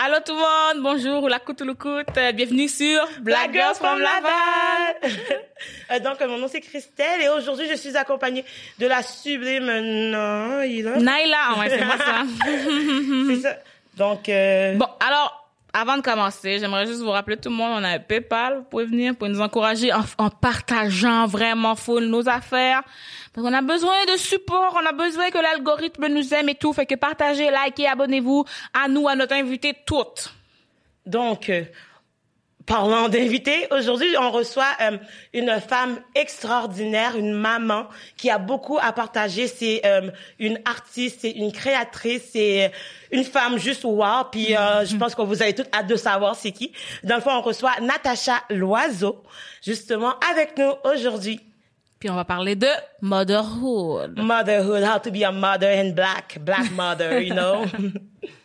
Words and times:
Allô 0.00 0.18
tout 0.24 0.32
le 0.32 0.38
monde, 0.38 0.82
bonjour, 0.84 1.28
la 1.28 1.40
coute 1.40 1.60
ou 1.62 1.74
euh, 1.86 2.32
bienvenue 2.32 2.68
sur 2.68 3.04
Black 3.20 3.52
Girls 3.52 3.74
from 3.74 3.98
Laval. 3.98 4.30
Euh, 5.90 5.98
Donc, 5.98 6.20
mon 6.20 6.38
nom 6.38 6.46
c'est 6.46 6.60
Christelle 6.60 7.20
et 7.20 7.28
aujourd'hui 7.28 7.66
je 7.68 7.74
suis 7.74 7.96
accompagnée 7.96 8.44
de 8.78 8.86
la 8.86 9.02
sublime 9.02 9.66
Naila. 9.66 10.98
Naila, 10.98 11.58
ouais, 11.58 11.70
c'est 11.70 11.84
moi 11.84 11.96
ça. 11.98 12.22
C'est 13.28 13.40
ça. 13.40 13.56
Donc, 13.96 14.28
euh, 14.28 14.74
Bon, 14.76 14.86
alors, 15.04 15.37
avant 15.78 15.96
de 15.96 16.02
commencer, 16.02 16.58
j'aimerais 16.58 16.86
juste 16.86 17.00
vous 17.00 17.10
rappeler 17.10 17.36
tout 17.36 17.50
le 17.50 17.54
monde, 17.54 17.72
on 17.80 17.84
a 17.84 17.88
un 17.90 17.98
PayPal, 17.98 18.58
vous 18.58 18.64
pouvez 18.64 18.84
venir, 18.84 19.14
pour 19.14 19.28
nous 19.28 19.40
encourager 19.40 19.92
en, 19.92 20.30
partageant 20.30 21.26
vraiment 21.26 21.76
full 21.76 22.06
nos 22.06 22.28
affaires. 22.28 22.82
Parce 23.32 23.46
qu'on 23.46 23.54
a 23.54 23.62
besoin 23.62 24.04
de 24.12 24.18
support, 24.18 24.76
on 24.80 24.86
a 24.86 24.92
besoin 24.92 25.30
que 25.30 25.38
l'algorithme 25.38 26.08
nous 26.08 26.34
aime 26.34 26.48
et 26.48 26.54
tout, 26.54 26.72
fait 26.72 26.86
que 26.86 26.96
partagez, 26.96 27.50
likez, 27.50 27.86
abonnez-vous 27.86 28.44
à 28.74 28.88
nous, 28.88 29.06
à 29.08 29.14
notre 29.14 29.34
invité 29.34 29.74
toutes. 29.86 30.34
donc 31.06 31.48
euh, 31.48 31.62
parlant 32.68 33.08
d'invités, 33.08 33.66
aujourd'hui 33.70 34.14
on 34.20 34.30
reçoit 34.30 34.70
euh, 34.82 34.98
une 35.32 35.58
femme 35.58 35.98
extraordinaire, 36.14 37.16
une 37.16 37.32
maman 37.32 37.86
qui 38.16 38.30
a 38.30 38.38
beaucoup 38.38 38.78
à 38.80 38.92
partager. 38.92 39.46
C'est 39.48 39.80
euh, 39.84 40.10
une 40.38 40.60
artiste, 40.66 41.20
c'est 41.22 41.30
une 41.30 41.50
créatrice, 41.50 42.30
c'est 42.32 42.70
une 43.10 43.24
femme 43.24 43.58
juste 43.58 43.84
wow. 43.84 44.24
Puis 44.30 44.54
euh, 44.54 44.84
je 44.84 44.94
pense 44.96 45.14
que 45.14 45.22
vous 45.22 45.42
avez 45.42 45.54
toutes 45.54 45.74
hâte 45.74 45.86
de 45.86 45.96
savoir 45.96 46.36
c'est 46.36 46.52
qui. 46.52 46.72
Dans 47.02 47.16
le 47.16 47.22
fond, 47.22 47.32
on 47.32 47.40
reçoit 47.40 47.80
Natacha 47.80 48.42
Loiseau, 48.50 49.22
justement 49.64 50.14
avec 50.30 50.56
nous 50.58 50.72
aujourd'hui. 50.84 51.40
Puis 51.98 52.10
on 52.10 52.14
va 52.14 52.24
parler 52.24 52.54
de 52.54 52.68
motherhood. 53.00 54.18
Motherhood, 54.18 54.84
how 54.84 54.98
to 54.98 55.10
be 55.10 55.24
a 55.24 55.32
mother 55.32 55.68
in 55.68 55.92
black, 55.92 56.38
black 56.40 56.70
mother, 56.70 57.20
you 57.20 57.34
know? 57.34 57.64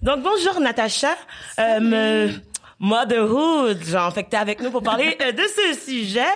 Donc 0.00 0.22
bonjour 0.22 0.60
Natacha, 0.60 1.16
euh, 1.58 2.30
motherhood, 2.78 3.82
genre, 3.82 4.12
fait 4.12 4.22
que 4.22 4.30
t'es 4.30 4.36
avec 4.36 4.60
nous 4.60 4.70
pour 4.70 4.82
parler 4.82 5.16
euh, 5.20 5.32
de 5.32 5.42
ce 5.42 5.80
sujet. 5.80 6.28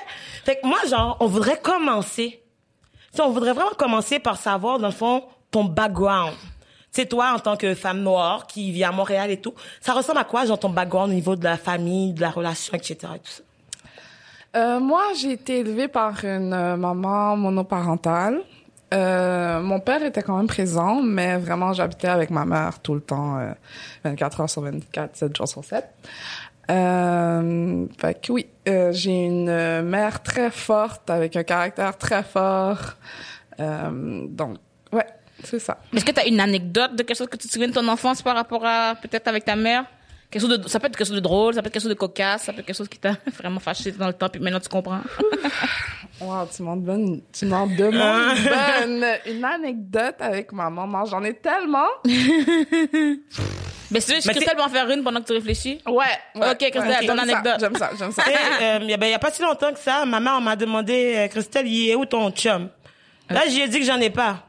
Fait 0.44 0.56
que 0.56 0.66
moi, 0.66 0.78
genre, 0.88 1.16
on 1.20 1.26
voudrait 1.26 1.60
commencer. 1.60 2.42
Tu 3.12 3.16
sais, 3.16 3.22
on 3.22 3.30
voudrait 3.30 3.52
vraiment 3.52 3.70
commencer 3.78 4.18
par 4.18 4.36
savoir, 4.36 4.80
dans 4.80 4.88
le 4.88 4.92
fond, 4.92 5.22
ton 5.52 5.64
background. 5.64 6.34
C'est 6.90 7.06
toi, 7.08 7.34
en 7.36 7.38
tant 7.38 7.56
que 7.56 7.74
femme 7.74 8.00
noire 8.00 8.48
qui 8.48 8.72
vit 8.72 8.82
à 8.82 8.90
Montréal 8.90 9.30
et 9.30 9.40
tout, 9.40 9.54
ça 9.80 9.92
ressemble 9.92 10.18
à 10.18 10.24
quoi, 10.24 10.44
genre, 10.44 10.58
ton 10.58 10.70
background 10.70 11.12
au 11.12 11.14
niveau 11.14 11.36
de 11.36 11.44
la 11.44 11.56
famille, 11.56 12.14
de 12.14 12.20
la 12.20 12.30
relation, 12.30 12.74
etc. 12.74 12.96
et 13.14 13.18
tout 13.20 13.30
ça? 13.30 13.42
Euh, 14.56 14.80
moi, 14.80 15.04
j'ai 15.16 15.32
été 15.32 15.60
élevée 15.60 15.88
par 15.88 16.24
une 16.24 16.52
euh, 16.52 16.76
maman 16.76 17.36
monoparentale. 17.36 18.42
Euh, 18.92 19.60
mon 19.60 19.80
père 19.80 20.02
était 20.02 20.22
quand 20.22 20.36
même 20.36 20.46
présent, 20.46 21.02
mais 21.02 21.38
vraiment, 21.38 21.72
j'habitais 21.72 22.08
avec 22.08 22.30
ma 22.30 22.44
mère 22.44 22.80
tout 22.80 22.94
le 22.94 23.00
temps, 23.00 23.38
euh, 23.38 23.52
24 24.04 24.40
heures 24.42 24.50
sur 24.50 24.62
24, 24.62 25.16
7 25.16 25.36
jours 25.36 25.48
sur 25.48 25.64
7. 25.64 25.84
Euh, 26.70 27.86
fait 27.98 28.20
que 28.20 28.32
oui, 28.32 28.46
euh, 28.68 28.92
j'ai 28.92 29.24
une 29.24 29.82
mère 29.82 30.22
très 30.22 30.50
forte, 30.50 31.10
avec 31.10 31.36
un 31.36 31.42
caractère 31.42 31.96
très 31.96 32.22
fort. 32.22 32.94
Euh, 33.60 34.26
donc, 34.28 34.58
ouais, 34.92 35.06
c'est 35.42 35.58
ça. 35.58 35.78
Est-ce 35.94 36.04
que 36.04 36.12
tu 36.12 36.20
as 36.20 36.26
une 36.26 36.40
anecdote 36.40 36.94
de 36.94 37.02
quelque 37.02 37.16
chose 37.16 37.28
que 37.28 37.36
tu 37.36 37.48
te 37.48 37.52
souviens 37.52 37.68
de 37.68 37.74
ton 37.74 37.86
enfance 37.88 38.22
par 38.22 38.34
rapport 38.34 38.64
à 38.64 38.94
peut-être 39.00 39.28
avec 39.28 39.44
ta 39.44 39.56
mère? 39.56 39.84
Quelque 40.32 40.42
chose 40.42 40.58
de, 40.58 40.68
ça 40.68 40.80
peut 40.80 40.86
être 40.88 40.96
quelque 40.96 41.06
chose 41.06 41.14
de 41.14 41.20
drôle, 41.20 41.54
ça 41.54 41.62
peut 41.62 41.68
être 41.68 41.74
quelque 41.74 41.82
chose 41.82 41.90
de 41.90 41.94
cocasse, 41.94 42.42
ça 42.44 42.52
peut 42.52 42.60
être 42.60 42.66
quelque 42.66 42.76
chose 42.76 42.88
qui 42.88 42.98
t'a 42.98 43.16
vraiment 43.38 43.60
fâché 43.60 43.92
dans 43.92 44.08
le 44.08 44.14
temps, 44.14 44.28
puis 44.28 44.40
maintenant 44.40 44.60
tu 44.60 44.68
comprends. 44.68 45.00
Wow, 46.20 46.46
tu 46.54 46.62
m'en 46.62 46.76
demandes, 46.76 47.20
tu 47.32 47.46
m'en 47.46 47.66
demandes 47.66 48.36
une 48.36 49.00
bonne, 49.00 49.04
une 49.26 49.44
anecdote 49.44 50.14
avec 50.20 50.52
ma 50.52 50.70
maman. 50.70 51.04
J'en 51.04 51.24
ai 51.24 51.34
tellement. 51.34 51.88
Mais 53.90 54.00
si 54.00 54.20
tu 54.20 54.28
veux, 54.28 54.34
tellement 54.44 54.68
faire 54.68 54.88
une 54.90 55.02
pendant 55.02 55.20
que 55.20 55.26
tu 55.26 55.32
réfléchis. 55.32 55.80
Ouais. 55.86 56.04
ouais 56.36 56.50
Ok, 56.50 56.58
Christelle, 56.58 56.88
ouais, 56.88 57.06
ton 57.06 57.18
anecdote. 57.18 57.56
J'aime 57.58 57.76
ça, 57.76 57.90
j'aime 57.98 58.12
ça. 58.12 58.22
Euh, 58.26 58.78
il 58.82 58.90
y 58.90 58.94
a- 58.94 58.96
ben, 58.96 59.06
il 59.06 59.10
y 59.10 59.14
a 59.14 59.18
pas 59.18 59.30
si 59.32 59.42
longtemps 59.42 59.72
que 59.72 59.78
ça, 59.80 60.04
ma 60.06 60.20
mère 60.20 60.40
m'a 60.40 60.54
demandé, 60.54 61.14
euh, 61.16 61.28
Christelle, 61.28 61.66
il 61.66 61.90
est 61.90 61.94
où 61.94 62.06
ton 62.06 62.30
chum? 62.30 62.68
Là, 63.28 63.42
j'ai 63.48 63.66
dit 63.68 63.80
que 63.80 63.84
j'en 63.84 63.98
ai 64.00 64.10
pas. 64.10 64.46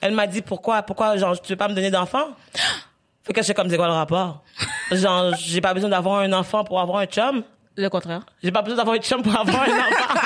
Elle 0.00 0.14
m'a 0.14 0.26
dit 0.26 0.40
pourquoi, 0.42 0.82
pourquoi, 0.82 1.16
genre, 1.16 1.38
tu 1.40 1.52
veux 1.52 1.56
pas 1.56 1.68
me 1.68 1.74
donner 1.74 1.90
d'enfant? 1.90 2.28
Fait 3.24 3.32
que 3.34 3.42
je 3.42 3.46
sais 3.48 3.54
comme 3.54 3.68
c'est 3.68 3.76
quoi 3.76 3.86
le 3.88 3.92
rapport? 3.94 4.44
Genre, 4.90 5.34
j'ai 5.38 5.60
pas 5.60 5.74
besoin 5.74 5.90
d'avoir 5.90 6.20
un 6.20 6.32
enfant 6.32 6.64
pour 6.64 6.80
avoir 6.80 6.98
un 6.98 7.06
chum. 7.06 7.42
Le 7.76 7.88
contraire. 7.88 8.26
J'ai 8.42 8.50
pas 8.50 8.62
besoin 8.62 8.76
d'avoir 8.78 8.96
un 8.96 9.00
chum 9.00 9.22
pour 9.22 9.34
avoir 9.34 9.62
un 9.62 9.66
enfant. 9.68 10.20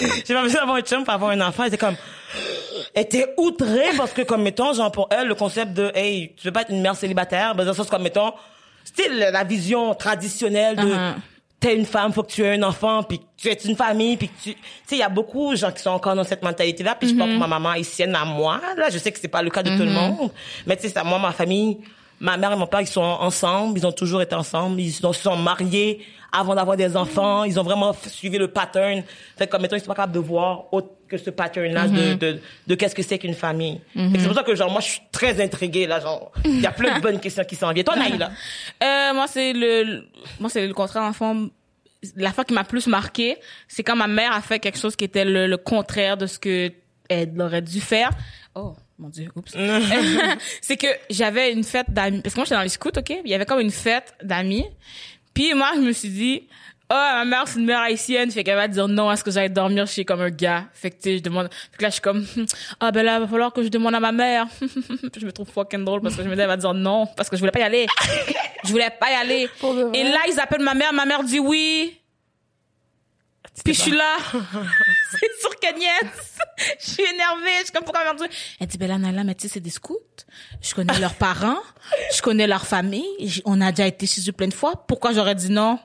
j'ai 0.26 0.34
pas 0.34 0.42
besoin 0.42 0.60
d'avoir 0.60 0.76
un 0.78 0.82
chum 0.82 1.04
pour 1.04 1.14
avoir 1.14 1.30
un 1.30 1.40
enfant. 1.40 1.64
Elle 1.64 1.68
était 1.68 1.78
comme, 1.78 1.96
elle 2.94 3.02
était 3.02 3.34
outrée 3.36 3.90
parce 3.96 4.12
que, 4.12 4.22
comme, 4.22 4.42
mettons, 4.42 4.72
genre, 4.72 4.90
pour 4.90 5.08
elle, 5.10 5.28
le 5.28 5.34
concept 5.34 5.74
de, 5.74 5.92
hey, 5.94 6.32
tu 6.36 6.46
veux 6.46 6.52
pas 6.52 6.62
être 6.62 6.70
une 6.70 6.80
mère 6.80 6.96
célibataire, 6.96 7.54
ben, 7.54 7.64
dans 7.64 7.70
le 7.70 7.76
sens, 7.76 7.88
comme, 7.88 8.02
mettons, 8.02 8.32
c'était 8.84 9.08
la 9.08 9.44
vision 9.44 9.94
traditionnelle 9.94 10.76
de, 10.76 10.90
Uh-huh. 10.90 11.14
t'es 11.60 11.76
une 11.76 11.84
femme, 11.84 12.12
faut 12.12 12.22
que 12.22 12.32
tu 12.32 12.42
aies 12.42 12.54
un 12.54 12.62
enfant, 12.62 13.02
puis 13.02 13.18
que 13.18 13.24
tu 13.36 13.48
es 13.48 13.52
une 13.52 13.76
famille, 13.76 14.16
puis 14.16 14.28
que 14.28 14.42
tu, 14.42 14.54
tu 14.54 14.60
sais, 14.86 14.96
il 14.96 14.98
y 14.98 15.02
a 15.02 15.08
beaucoup 15.10 15.50
de 15.50 15.56
gens 15.56 15.70
qui 15.70 15.82
sont 15.82 15.90
encore 15.90 16.14
dans 16.14 16.24
cette 16.24 16.42
mentalité-là, 16.42 16.94
puis 16.98 17.10
je 17.10 17.14
parle 17.14 17.30
pour 17.30 17.38
ma 17.38 17.46
maman 17.46 17.70
haïtienne 17.70 18.14
à 18.14 18.24
moi, 18.24 18.60
là, 18.76 18.88
je 18.90 18.96
sais 18.96 19.12
que 19.12 19.20
c'est 19.20 19.28
pas 19.28 19.42
le 19.42 19.50
cas 19.50 19.62
de 19.62 19.70
tout 19.76 19.84
le 19.84 19.90
monde, 19.90 20.30
mais 20.66 20.76
tu 20.76 20.82
sais, 20.84 20.88
ça, 20.88 21.04
moi, 21.04 21.18
ma 21.18 21.32
famille, 21.32 21.78
ma 22.20 22.36
mère 22.36 22.52
et 22.52 22.56
mon 22.56 22.66
père, 22.66 22.80
ils 22.80 22.86
sont 22.86 23.00
ensemble, 23.00 23.78
ils 23.78 23.86
ont 23.86 23.92
toujours 23.92 24.22
été 24.22 24.34
ensemble, 24.34 24.80
ils 24.80 24.92
se 24.92 25.12
sont 25.12 25.36
mariés 25.36 26.04
avant 26.32 26.54
d'avoir 26.54 26.76
des 26.76 26.96
enfants, 26.96 27.44
ils 27.44 27.58
ont 27.58 27.62
vraiment 27.62 27.92
suivi 28.06 28.38
le 28.38 28.48
pattern. 28.48 29.02
Fait 29.36 29.48
comme 29.48 29.62
mettons, 29.62 29.76
ils 29.76 29.80
sont 29.80 29.86
pas 29.86 29.94
capables 29.94 30.12
de 30.12 30.20
voir 30.20 30.72
autre 30.72 30.88
que 31.08 31.18
ce 31.18 31.30
pattern-là 31.30 31.88
de, 31.88 32.14
de, 32.14 32.40
de 32.68 32.74
qu'est-ce 32.76 32.94
que 32.94 33.02
c'est 33.02 33.18
qu'une 33.18 33.34
famille. 33.34 33.80
Que 33.96 34.16
C'est 34.20 34.26
pour 34.26 34.36
ça 34.36 34.44
que, 34.44 34.54
genre, 34.54 34.70
moi, 34.70 34.80
je 34.80 34.90
suis 34.90 35.00
très 35.10 35.42
intriguée, 35.42 35.88
là, 35.88 35.98
genre, 35.98 36.30
il 36.44 36.60
y 36.60 36.66
a 36.66 36.70
plein 36.70 36.98
de 36.98 37.02
bonnes 37.02 37.18
questions 37.18 37.42
qui 37.42 37.56
s'en 37.56 37.72
viennent. 37.72 37.84
Toi, 37.84 37.96
Naïla? 37.96 38.30
Euh, 38.82 39.12
moi, 39.12 39.26
c'est 39.26 39.52
le, 39.52 40.04
moi, 40.38 40.48
c'est 40.48 40.66
le 40.66 40.72
contraire, 40.72 41.02
en 41.02 41.12
fond. 41.12 41.50
La 42.16 42.32
fois 42.32 42.44
qui 42.44 42.54
m'a 42.54 42.64
plus 42.64 42.86
marqué, 42.86 43.36
c'est 43.66 43.82
quand 43.82 43.96
ma 43.96 44.06
mère 44.06 44.32
a 44.32 44.40
fait 44.40 44.58
quelque 44.60 44.78
chose 44.78 44.94
qui 44.94 45.04
était 45.04 45.24
le, 45.24 45.46
le 45.48 45.56
contraire 45.56 46.16
de 46.16 46.26
ce 46.26 46.38
que 46.38 46.72
elle 47.08 47.38
aurait 47.42 47.60
dû 47.60 47.80
faire. 47.80 48.10
Oh, 48.54 48.74
mon 49.00 49.08
dieu, 49.08 49.28
oups. 49.34 49.52
c'est 50.60 50.76
que 50.76 50.86
j'avais 51.08 51.52
une 51.52 51.64
fête 51.64 51.90
d'amis, 51.90 52.20
parce 52.20 52.34
que 52.34 52.40
moi, 52.40 52.44
j'étais 52.44 52.56
dans 52.56 52.62
les 52.62 52.68
scouts, 52.68 52.90
ok? 52.96 53.20
Il 53.24 53.30
y 53.30 53.34
avait 53.34 53.46
comme 53.46 53.60
une 53.60 53.70
fête 53.70 54.14
d'amis. 54.22 54.66
Puis 55.32 55.54
moi, 55.54 55.70
je 55.74 55.80
me 55.80 55.92
suis 55.92 56.10
dit, 56.10 56.42
oh, 56.90 56.94
ma 56.94 57.24
mère, 57.24 57.44
c'est 57.46 57.58
une 57.58 57.64
mère 57.64 57.80
haïtienne, 57.80 58.30
fait 58.30 58.44
qu'elle 58.44 58.56
va 58.56 58.68
dire 58.68 58.88
non 58.88 59.08
à 59.08 59.16
ce 59.16 59.24
que 59.24 59.30
j'aille 59.30 59.50
dormir 59.50 59.86
chez 59.86 60.04
comme 60.04 60.20
un 60.20 60.30
gars. 60.30 60.64
Fait 60.74 60.90
que, 60.90 60.96
tu 60.96 61.02
sais, 61.02 61.18
je 61.18 61.22
demande, 61.22 61.48
fait 61.50 61.78
que 61.78 61.82
là, 61.82 61.88
je 61.88 61.94
suis 61.94 62.02
comme, 62.02 62.26
ah, 62.80 62.90
ben 62.90 63.04
là, 63.04 63.20
va 63.20 63.26
falloir 63.26 63.52
que 63.52 63.62
je 63.62 63.68
demande 63.68 63.94
à 63.94 64.00
ma 64.00 64.12
mère. 64.12 64.46
Je 65.16 65.26
me 65.26 65.32
trouve 65.32 65.48
fucking 65.48 65.84
drôle 65.84 66.00
parce 66.02 66.16
que 66.16 66.22
je 66.22 66.28
me 66.28 66.34
dis, 66.34 66.40
elle 66.40 66.46
va 66.46 66.56
dire 66.56 66.74
non, 66.74 67.06
parce 67.16 67.28
que 67.28 67.36
je 67.36 67.40
voulais 67.40 67.52
pas 67.52 67.60
y 67.60 67.62
aller. 67.62 67.86
je 68.64 68.70
voulais 68.70 68.90
pas 68.90 69.10
y 69.10 69.14
aller. 69.14 69.48
Et 69.94 70.04
là, 70.04 70.18
ils 70.28 70.38
appellent 70.40 70.62
ma 70.62 70.74
mère, 70.74 70.92
ma 70.92 71.04
mère 71.04 71.22
dit 71.22 71.38
oui. 71.38 71.99
Puis 73.64 73.74
je 73.74 73.80
suis 73.82 73.90
là. 73.92 74.16
c'est 74.32 75.40
sûr 75.40 75.50
que. 75.60 75.66
Je 76.80 76.90
suis 76.90 77.02
énervée. 77.02 77.50
Je 77.60 77.64
suis 77.64 77.72
comme, 77.72 77.84
pourquoi 77.84 78.02
dit? 78.14 78.24
Elle 78.60 78.66
dit, 78.66 78.78
ben 78.78 78.88
là, 78.88 78.98
Nala, 78.98 79.24
mais 79.24 79.34
tu 79.34 79.46
sais, 79.48 79.54
c'est 79.54 79.60
des 79.60 79.70
scouts. 79.70 79.98
Je 80.62 80.74
connais 80.74 80.98
leurs 80.98 81.14
parents. 81.14 81.58
Je 82.14 82.22
connais 82.22 82.46
leur 82.46 82.66
famille. 82.66 83.42
On 83.44 83.60
a 83.60 83.70
déjà 83.72 83.86
été 83.86 84.06
chez 84.06 84.22
eux 84.28 84.32
plein 84.32 84.48
de 84.48 84.54
fois. 84.54 84.84
Pourquoi 84.86 85.12
j'aurais 85.12 85.34
dit 85.34 85.50
non? 85.50 85.78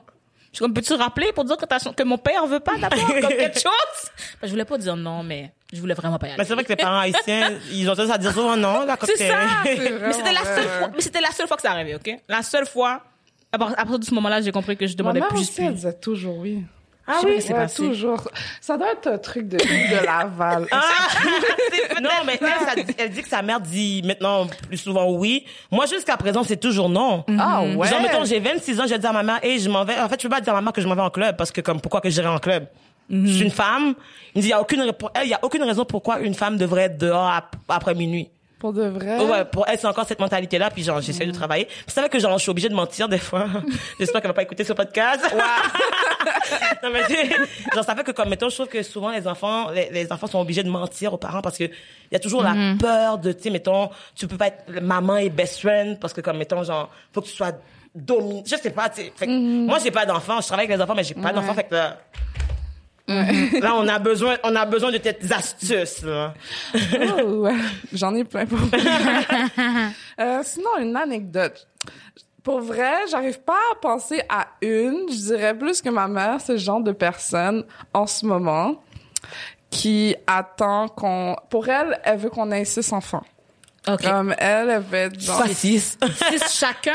Je 0.52 0.58
suis 0.58 0.64
comme, 0.64 0.72
peux-tu 0.72 0.94
rappeler 0.94 1.32
pour 1.34 1.44
dire 1.44 1.58
que, 1.58 1.66
t'as- 1.66 1.78
que 1.92 2.02
mon 2.02 2.16
père 2.16 2.46
veut 2.46 2.60
pas 2.60 2.78
d'abord, 2.78 3.06
comme 3.06 3.20
quelque 3.28 3.60
chose? 3.60 4.10
Ben, 4.40 4.46
je 4.46 4.48
voulais 4.48 4.64
pas 4.64 4.78
dire 4.78 4.96
non, 4.96 5.22
mais 5.22 5.52
je 5.70 5.78
voulais 5.80 5.92
vraiment 5.92 6.18
pas 6.18 6.28
y 6.28 6.30
aller. 6.30 6.38
Mais 6.38 6.44
c'est 6.46 6.54
vrai 6.54 6.64
que 6.64 6.70
les 6.70 6.76
parents 6.76 7.00
haïtiens, 7.00 7.58
ils 7.70 7.90
ont 7.90 7.94
tendance 7.94 8.14
à 8.14 8.16
dire 8.18 8.32
souvent 8.32 8.56
non, 8.56 8.86
là, 8.86 8.96
quand 8.96 9.04
C'est 9.06 9.28
ça. 9.28 9.38
C'est 9.64 9.76
mais 9.76 10.12
c'était 10.14 10.32
la 10.32 10.44
seule 10.44 10.68
fois, 10.68 10.90
mais 10.94 11.00
c'était 11.02 11.20
la 11.20 11.30
seule 11.32 11.46
fois 11.46 11.56
que 11.58 11.62
ça 11.62 11.72
arrivait, 11.72 11.94
ok? 11.96 12.10
La 12.28 12.42
seule 12.42 12.66
fois. 12.66 13.02
À 13.52 13.58
part- 13.58 13.72
à 13.72 13.76
partir 13.76 13.98
de 13.98 14.04
ce 14.06 14.14
moment-là, 14.14 14.40
j'ai 14.40 14.50
compris 14.50 14.76
que 14.78 14.86
je 14.86 14.92
Ma 14.94 14.98
demandais 14.98 15.20
mère 15.20 15.28
plus 15.28 15.40
aussi, 15.40 15.62
elle 15.62 15.74
disait 15.74 15.92
toujours 15.98 16.38
oui. 16.38 16.64
Ah 17.08 17.20
oui? 17.24 17.34
ce 17.36 17.36
qui 17.36 17.42
s'est 17.46 17.54
Ouais, 17.54 17.68
toujours. 17.68 18.28
Ça 18.60 18.76
doit 18.76 18.92
être 18.92 19.06
un 19.06 19.18
truc 19.18 19.48
de, 19.48 19.56
de 19.58 20.04
Laval. 20.04 20.66
Ah! 20.72 20.80
non, 22.02 22.10
mais 22.26 22.38
elle, 22.40 22.66
ça 22.66 22.74
dit- 22.74 22.94
elle 22.98 23.10
dit 23.10 23.22
que 23.22 23.28
sa 23.28 23.42
mère 23.42 23.60
dit 23.60 24.02
maintenant 24.04 24.46
plus 24.68 24.76
souvent 24.78 25.10
oui. 25.12 25.44
Moi, 25.70 25.86
jusqu'à 25.86 26.16
présent, 26.16 26.42
c'est 26.44 26.56
toujours 26.56 26.88
non. 26.88 27.24
Ah 27.38 27.62
ouais? 27.62 27.88
Genre, 27.88 28.00
mettons, 28.02 28.24
j'ai 28.24 28.40
26 28.40 28.80
ans, 28.80 28.84
j'ai 28.88 28.98
dit 28.98 29.06
à 29.06 29.12
ma 29.12 29.22
mère, 29.22 29.38
hey, 29.42 29.58
je 29.60 29.68
m'en 29.68 29.84
vais. 29.84 29.98
En 30.00 30.08
fait, 30.08 30.20
je 30.20 30.26
peux 30.28 30.34
pas 30.34 30.40
dire 30.40 30.52
à 30.52 30.56
ma 30.56 30.62
mère 30.62 30.72
que 30.72 30.80
je 30.80 30.88
m'en 30.88 30.94
vais 30.94 31.02
en 31.02 31.10
club 31.10 31.36
parce 31.36 31.50
que, 31.52 31.60
comme, 31.60 31.80
pourquoi 31.80 32.00
que 32.00 32.10
j'irai 32.10 32.28
en 32.28 32.38
club? 32.38 32.66
Je 33.08 33.26
suis 33.32 33.44
une 33.44 33.50
femme. 33.52 33.94
Il 34.34 34.42
dit, 34.42 34.48
il 34.48 34.50
y 34.50 34.52
a 34.52 34.60
aucune, 34.60 34.82
il 35.22 35.28
y 35.30 35.34
a 35.34 35.38
aucune 35.42 35.62
raison 35.62 35.84
pourquoi 35.84 36.18
une 36.18 36.34
femme 36.34 36.56
devrait 36.56 36.82
être 36.84 36.98
dehors 36.98 37.28
ap- 37.28 37.54
après 37.68 37.94
minuit. 37.94 38.28
Pour 38.58 38.72
de 38.72 38.84
vrai? 38.84 39.22
Ouais, 39.22 39.44
pour 39.44 39.68
elle, 39.68 39.78
c'est 39.78 39.86
encore 39.86 40.06
cette 40.06 40.18
mentalité-là, 40.18 40.70
puis 40.70 40.82
genre, 40.82 41.00
j'essaie 41.02 41.26
de 41.26 41.32
travailler. 41.32 41.66
Puis 41.66 41.84
c'est 41.88 42.00
vrai 42.00 42.08
que 42.08 42.18
genre, 42.18 42.38
je 42.38 42.42
suis 42.42 42.50
obligée 42.50 42.70
de 42.70 42.74
mentir 42.74 43.08
des 43.08 43.18
fois. 43.18 43.46
J'espère 44.00 44.22
qu'elle 44.22 44.30
va 44.30 44.34
pas 44.34 44.42
écouter 44.42 44.64
ce 44.64 44.72
podcast. 44.72 45.22
non, 46.82 46.90
mais 46.90 47.02
genre, 47.74 47.84
ça 47.84 47.94
fait 47.94 48.02
que 48.02 48.12
comme, 48.12 48.30
mettons, 48.30 48.48
je 48.48 48.54
trouve 48.54 48.68
que 48.68 48.82
souvent, 48.82 49.10
les 49.10 49.28
enfants, 49.28 49.70
les, 49.70 49.90
les 49.90 50.10
enfants 50.10 50.26
sont 50.26 50.40
obligés 50.40 50.62
de 50.62 50.70
mentir 50.70 51.12
aux 51.12 51.18
parents 51.18 51.42
parce 51.42 51.58
que 51.58 51.64
il 51.64 52.12
y 52.12 52.16
a 52.16 52.18
toujours 52.18 52.42
la 52.42 52.54
peur 52.80 53.18
de, 53.18 53.32
tu 53.32 53.42
sais, 53.42 53.50
mettons, 53.50 53.90
tu 54.14 54.26
peux 54.26 54.38
pas 54.38 54.46
être 54.46 54.80
maman 54.80 55.18
et 55.18 55.28
best 55.28 55.60
friend 55.60 55.98
parce 56.00 56.14
que 56.14 56.22
comme, 56.22 56.38
mettons, 56.38 56.62
genre, 56.62 56.90
faut 57.12 57.20
que 57.20 57.26
tu 57.26 57.32
sois 57.32 57.52
dominé. 57.94 58.42
Je 58.46 58.56
sais 58.56 58.70
pas, 58.70 58.88
tu 58.88 59.02
sais. 59.02 59.12
Que 59.26 59.66
Moi, 59.66 59.78
j'ai 59.82 59.90
pas 59.90 60.06
d'enfants. 60.06 60.40
Je 60.40 60.46
travaille 60.46 60.66
avec 60.66 60.76
les 60.76 60.82
enfants, 60.82 60.94
mais 60.94 61.04
j'ai 61.04 61.14
pas 61.14 61.32
d'enfants. 61.32 61.54
Fait 61.54 61.64
que 61.64 61.74
là, 61.74 61.98
Là, 63.08 63.74
on 63.76 63.86
a 63.86 63.98
besoin, 63.98 64.36
on 64.42 64.54
a 64.56 64.66
besoin 64.66 64.90
de 64.90 64.98
tes 64.98 65.16
astuces, 65.32 66.02
là. 66.02 66.34
Oh, 66.74 67.22
ouais. 67.42 67.54
J'en 67.92 68.14
ai 68.14 68.24
plein 68.24 68.46
pour. 68.46 68.58
Euh, 70.18 70.40
sinon, 70.44 70.78
une 70.80 70.96
anecdote. 70.96 71.68
Pour 72.42 72.60
vrai, 72.60 73.06
j'arrive 73.10 73.38
pas 73.40 73.58
à 73.72 73.74
penser 73.74 74.22
à 74.30 74.46
une. 74.62 75.06
Je 75.10 75.26
dirais 75.26 75.56
plus 75.56 75.82
que 75.82 75.90
ma 75.90 76.08
mère, 76.08 76.40
c'est 76.40 76.52
le 76.52 76.58
genre 76.58 76.80
de 76.80 76.92
personne 76.92 77.64
en 77.92 78.06
ce 78.06 78.24
moment 78.24 78.82
qui 79.68 80.16
attend 80.26 80.88
qu'on... 80.88 81.36
Pour 81.50 81.68
elle, 81.68 82.00
elle 82.02 82.18
veut 82.18 82.30
qu'on 82.30 82.50
ait 82.50 82.64
six 82.64 82.92
enfants. 82.94 83.24
OK. 83.86 84.02
Comme 84.02 84.34
elle, 84.38 84.70
elle 84.70 84.82
veut 84.82 84.98
être 84.98 85.20
genre... 85.20 85.46
Six. 85.48 85.98
Six 86.30 86.58
chacun? 86.58 86.92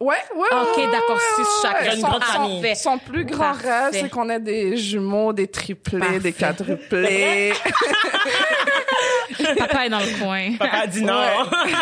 Ouais, 0.00 0.16
ouais, 0.34 0.46
Ok, 0.50 0.76
ouais, 0.78 0.90
d'accord, 0.90 1.16
ouais, 1.16 1.44
six 1.44 1.62
chacun. 1.62 2.74
Son- 2.74 2.74
son- 2.74 2.98
plus 2.98 3.26
grand 3.26 3.52
Parfait. 3.52 3.68
rêve, 3.68 3.88
c'est 3.92 4.08
qu'on 4.08 4.30
ait 4.30 4.40
des 4.40 4.78
jumeaux, 4.78 5.34
des 5.34 5.46
triplés, 5.46 6.18
des 6.20 6.32
quadruplés. 6.32 7.52
Papa 9.58 9.86
est 9.86 9.90
dans 9.90 9.98
le 9.98 10.18
coin. 10.22 10.56
Papa 10.58 10.86
dit 10.86 11.02
non. 11.02 11.14
Ouais. 11.18 11.34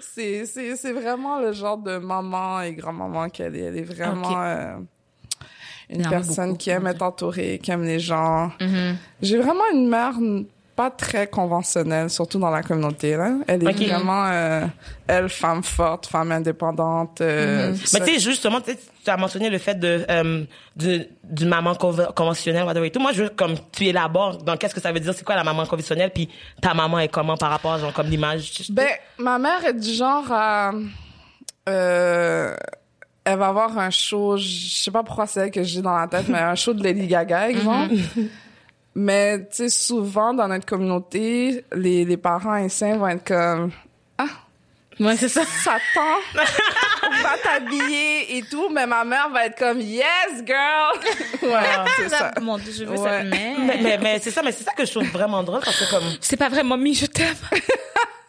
c'est, 0.00 0.46
c'est, 0.46 0.76
c'est 0.76 0.92
vraiment 0.92 1.40
le 1.40 1.52
genre 1.52 1.78
de 1.78 1.98
maman 1.98 2.60
et 2.60 2.72
grand-maman 2.72 3.28
qu'elle 3.30 3.56
est. 3.56 3.60
Elle 3.62 3.78
est 3.78 3.82
vraiment 3.82 4.40
euh, 4.40 4.74
une 5.90 6.08
personne 6.08 6.50
beaucoup, 6.50 6.58
qui 6.58 6.70
aime 6.70 6.86
être 6.86 7.02
entourée, 7.02 7.58
qui 7.62 7.70
aime 7.72 7.82
les 7.84 7.98
gens. 8.00 8.50
Mhm. 8.60 8.96
J'ai 9.22 9.38
vraiment 9.38 9.64
une 9.72 9.88
mère 9.88 10.14
pas 10.76 10.90
très 10.90 11.26
conventionnelle, 11.28 12.10
surtout 12.10 12.38
dans 12.38 12.50
la 12.50 12.62
communauté. 12.62 13.16
Là. 13.16 13.30
Elle 13.46 13.62
est 13.62 13.72
vraiment, 13.86 14.26
euh, 14.26 14.66
elle, 15.06 15.28
femme 15.28 15.62
forte, 15.62 16.06
femme 16.06 16.32
indépendante. 16.32 17.20
euh, 17.20 17.70
Mais 17.70 17.76
ça- 17.86 18.00
tu 18.00 18.14
sais, 18.14 18.18
justement, 18.18 18.60
tu 18.60 18.76
as 19.06 19.16
mentionné 19.16 19.50
le 19.50 19.58
fait 19.58 19.74
de 19.78 20.04
euh, 20.10 20.44
du- 20.74 21.06
d'une 21.22 21.48
maman 21.48 21.74
conve- 21.74 22.12
conventionnelle, 22.14 22.64
whatever 22.64 22.86
et 22.86 22.90
tout. 22.90 23.00
Moi, 23.00 23.12
je 23.12 23.22
veux 23.24 23.28
comme 23.30 23.54
tu 23.72 23.86
élabores 23.86 24.38
dans 24.38 24.56
qu'est-ce 24.56 24.74
que 24.74 24.80
ça 24.80 24.90
veut 24.92 25.00
dire, 25.00 25.14
c'est 25.14 25.24
quoi 25.24 25.36
la 25.36 25.44
maman 25.44 25.64
conventionnelle, 25.66 26.10
puis 26.12 26.28
ta 26.60 26.74
maman 26.74 26.98
est 26.98 27.08
comment 27.08 27.36
par 27.36 27.50
rapport, 27.50 27.78
genre 27.78 27.92
comme 27.92 28.08
l'image? 28.08 28.50
Ben, 28.70 28.88
ma 29.18 29.38
mère 29.38 29.64
est 29.64 29.74
du 29.74 29.92
genre 29.94 30.24
à... 30.32 30.72
Euh, 31.68 32.54
elle 33.24 33.38
va 33.38 33.48
avoir 33.48 33.78
un 33.78 33.88
show, 33.90 34.36
je 34.36 34.44
sais 34.46 34.90
pas 34.90 35.02
pourquoi 35.02 35.26
c'est 35.26 35.40
elle 35.40 35.50
que 35.50 35.62
j'ai 35.62 35.80
dans 35.80 35.96
la 35.96 36.06
tête, 36.08 36.28
mais 36.28 36.38
un 36.38 36.54
show 36.54 36.74
de 36.74 36.82
Lady 36.82 37.06
Gaga, 37.06 37.48
exemple. 37.48 37.94
Mais, 38.94 39.40
tu 39.40 39.46
sais, 39.56 39.68
souvent, 39.68 40.32
dans 40.34 40.48
notre 40.48 40.66
communauté, 40.66 41.64
les, 41.72 42.04
les 42.04 42.16
parents 42.16 42.52
haïtiens 42.52 42.96
vont 42.96 43.08
être 43.08 43.24
comme... 43.26 43.70
Ouais, 45.00 45.16
c'est 45.16 45.28
ça. 45.28 45.42
Satan, 45.44 46.40
va 47.20 47.36
t'habiller 47.42 48.36
et 48.36 48.42
tout, 48.42 48.68
mais 48.70 48.86
ma 48.86 49.02
mère 49.04 49.28
va 49.30 49.46
être 49.46 49.58
comme 49.58 49.80
yes 49.80 50.04
girl. 50.46 51.00
ouais, 51.42 51.60
c'est 51.96 52.08
ça. 52.16 52.30
Mon 52.40 52.58
Dieu, 52.58 52.70
je 52.78 52.84
veux 52.84 52.96
Ouais. 52.96 53.22
cette 53.22 53.26
mère. 53.28 53.58
mais, 53.58 53.78
mais, 53.82 53.98
mais 53.98 54.18
c'est 54.20 54.30
ça, 54.30 54.40
mais 54.44 54.52
c'est 54.52 54.62
ça 54.62 54.70
que 54.72 54.84
je 54.86 54.92
trouve 54.92 55.08
vraiment 55.08 55.42
drôle 55.42 55.62
parce 55.64 55.80
que 55.84 55.90
comme 55.90 56.04
C'est 56.20 56.36
pas 56.36 56.48
vrai, 56.48 56.62
mamie, 56.62 56.94
je 56.94 57.06
t'aime. 57.06 57.34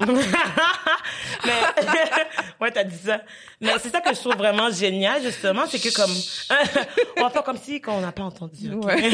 mais 0.00 0.12
ouais 2.60 2.70
t'as 2.70 2.84
dit 2.84 2.96
ça. 3.04 3.20
Mais 3.60 3.72
c'est 3.80 3.90
ça 3.90 4.00
que 4.00 4.14
je 4.14 4.20
trouve 4.20 4.36
vraiment 4.36 4.70
génial 4.70 5.22
justement 5.22 5.64
c'est 5.68 5.78
que 5.78 5.94
comme 5.94 6.10
on 7.16 7.22
va 7.22 7.30
faire 7.30 7.42
comme 7.42 7.56
si 7.56 7.80
qu'on 7.80 8.00
n'a 8.00 8.12
pas 8.12 8.24
entendu? 8.24 8.72
Ouais. 8.74 8.96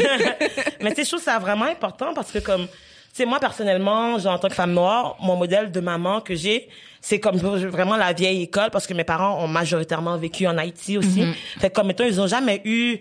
mais 0.81 0.91
tu 0.91 0.97
sais 0.97 1.03
je 1.03 1.09
trouve 1.09 1.21
ça 1.23 1.39
vraiment 1.39 1.65
important 1.65 2.13
parce 2.13 2.31
que 2.31 2.39
comme 2.39 2.67
tu 2.67 2.73
sais 3.13 3.25
moi 3.25 3.39
personnellement 3.39 4.17
genre 4.19 4.33
en 4.33 4.39
tant 4.39 4.49
que 4.49 4.55
femme 4.55 4.73
noire 4.73 5.15
mon 5.21 5.35
modèle 5.35 5.71
de 5.71 5.79
maman 5.79 6.21
que 6.21 6.35
j'ai 6.35 6.69
c'est 7.01 7.19
comme 7.19 7.37
vraiment 7.37 7.97
la 7.97 8.13
vieille 8.13 8.43
école 8.43 8.69
parce 8.71 8.87
que 8.87 8.93
mes 8.93 9.03
parents 9.03 9.43
ont 9.43 9.47
majoritairement 9.47 10.17
vécu 10.17 10.47
en 10.47 10.57
Haïti 10.57 10.97
aussi. 10.97 11.25
Fait 11.59 11.69
que 11.69 11.75
comme 11.75 11.87
mettons 11.87 12.05
ils 12.05 12.19
ont 12.21 12.27
jamais 12.27 12.61
eu 12.65 12.99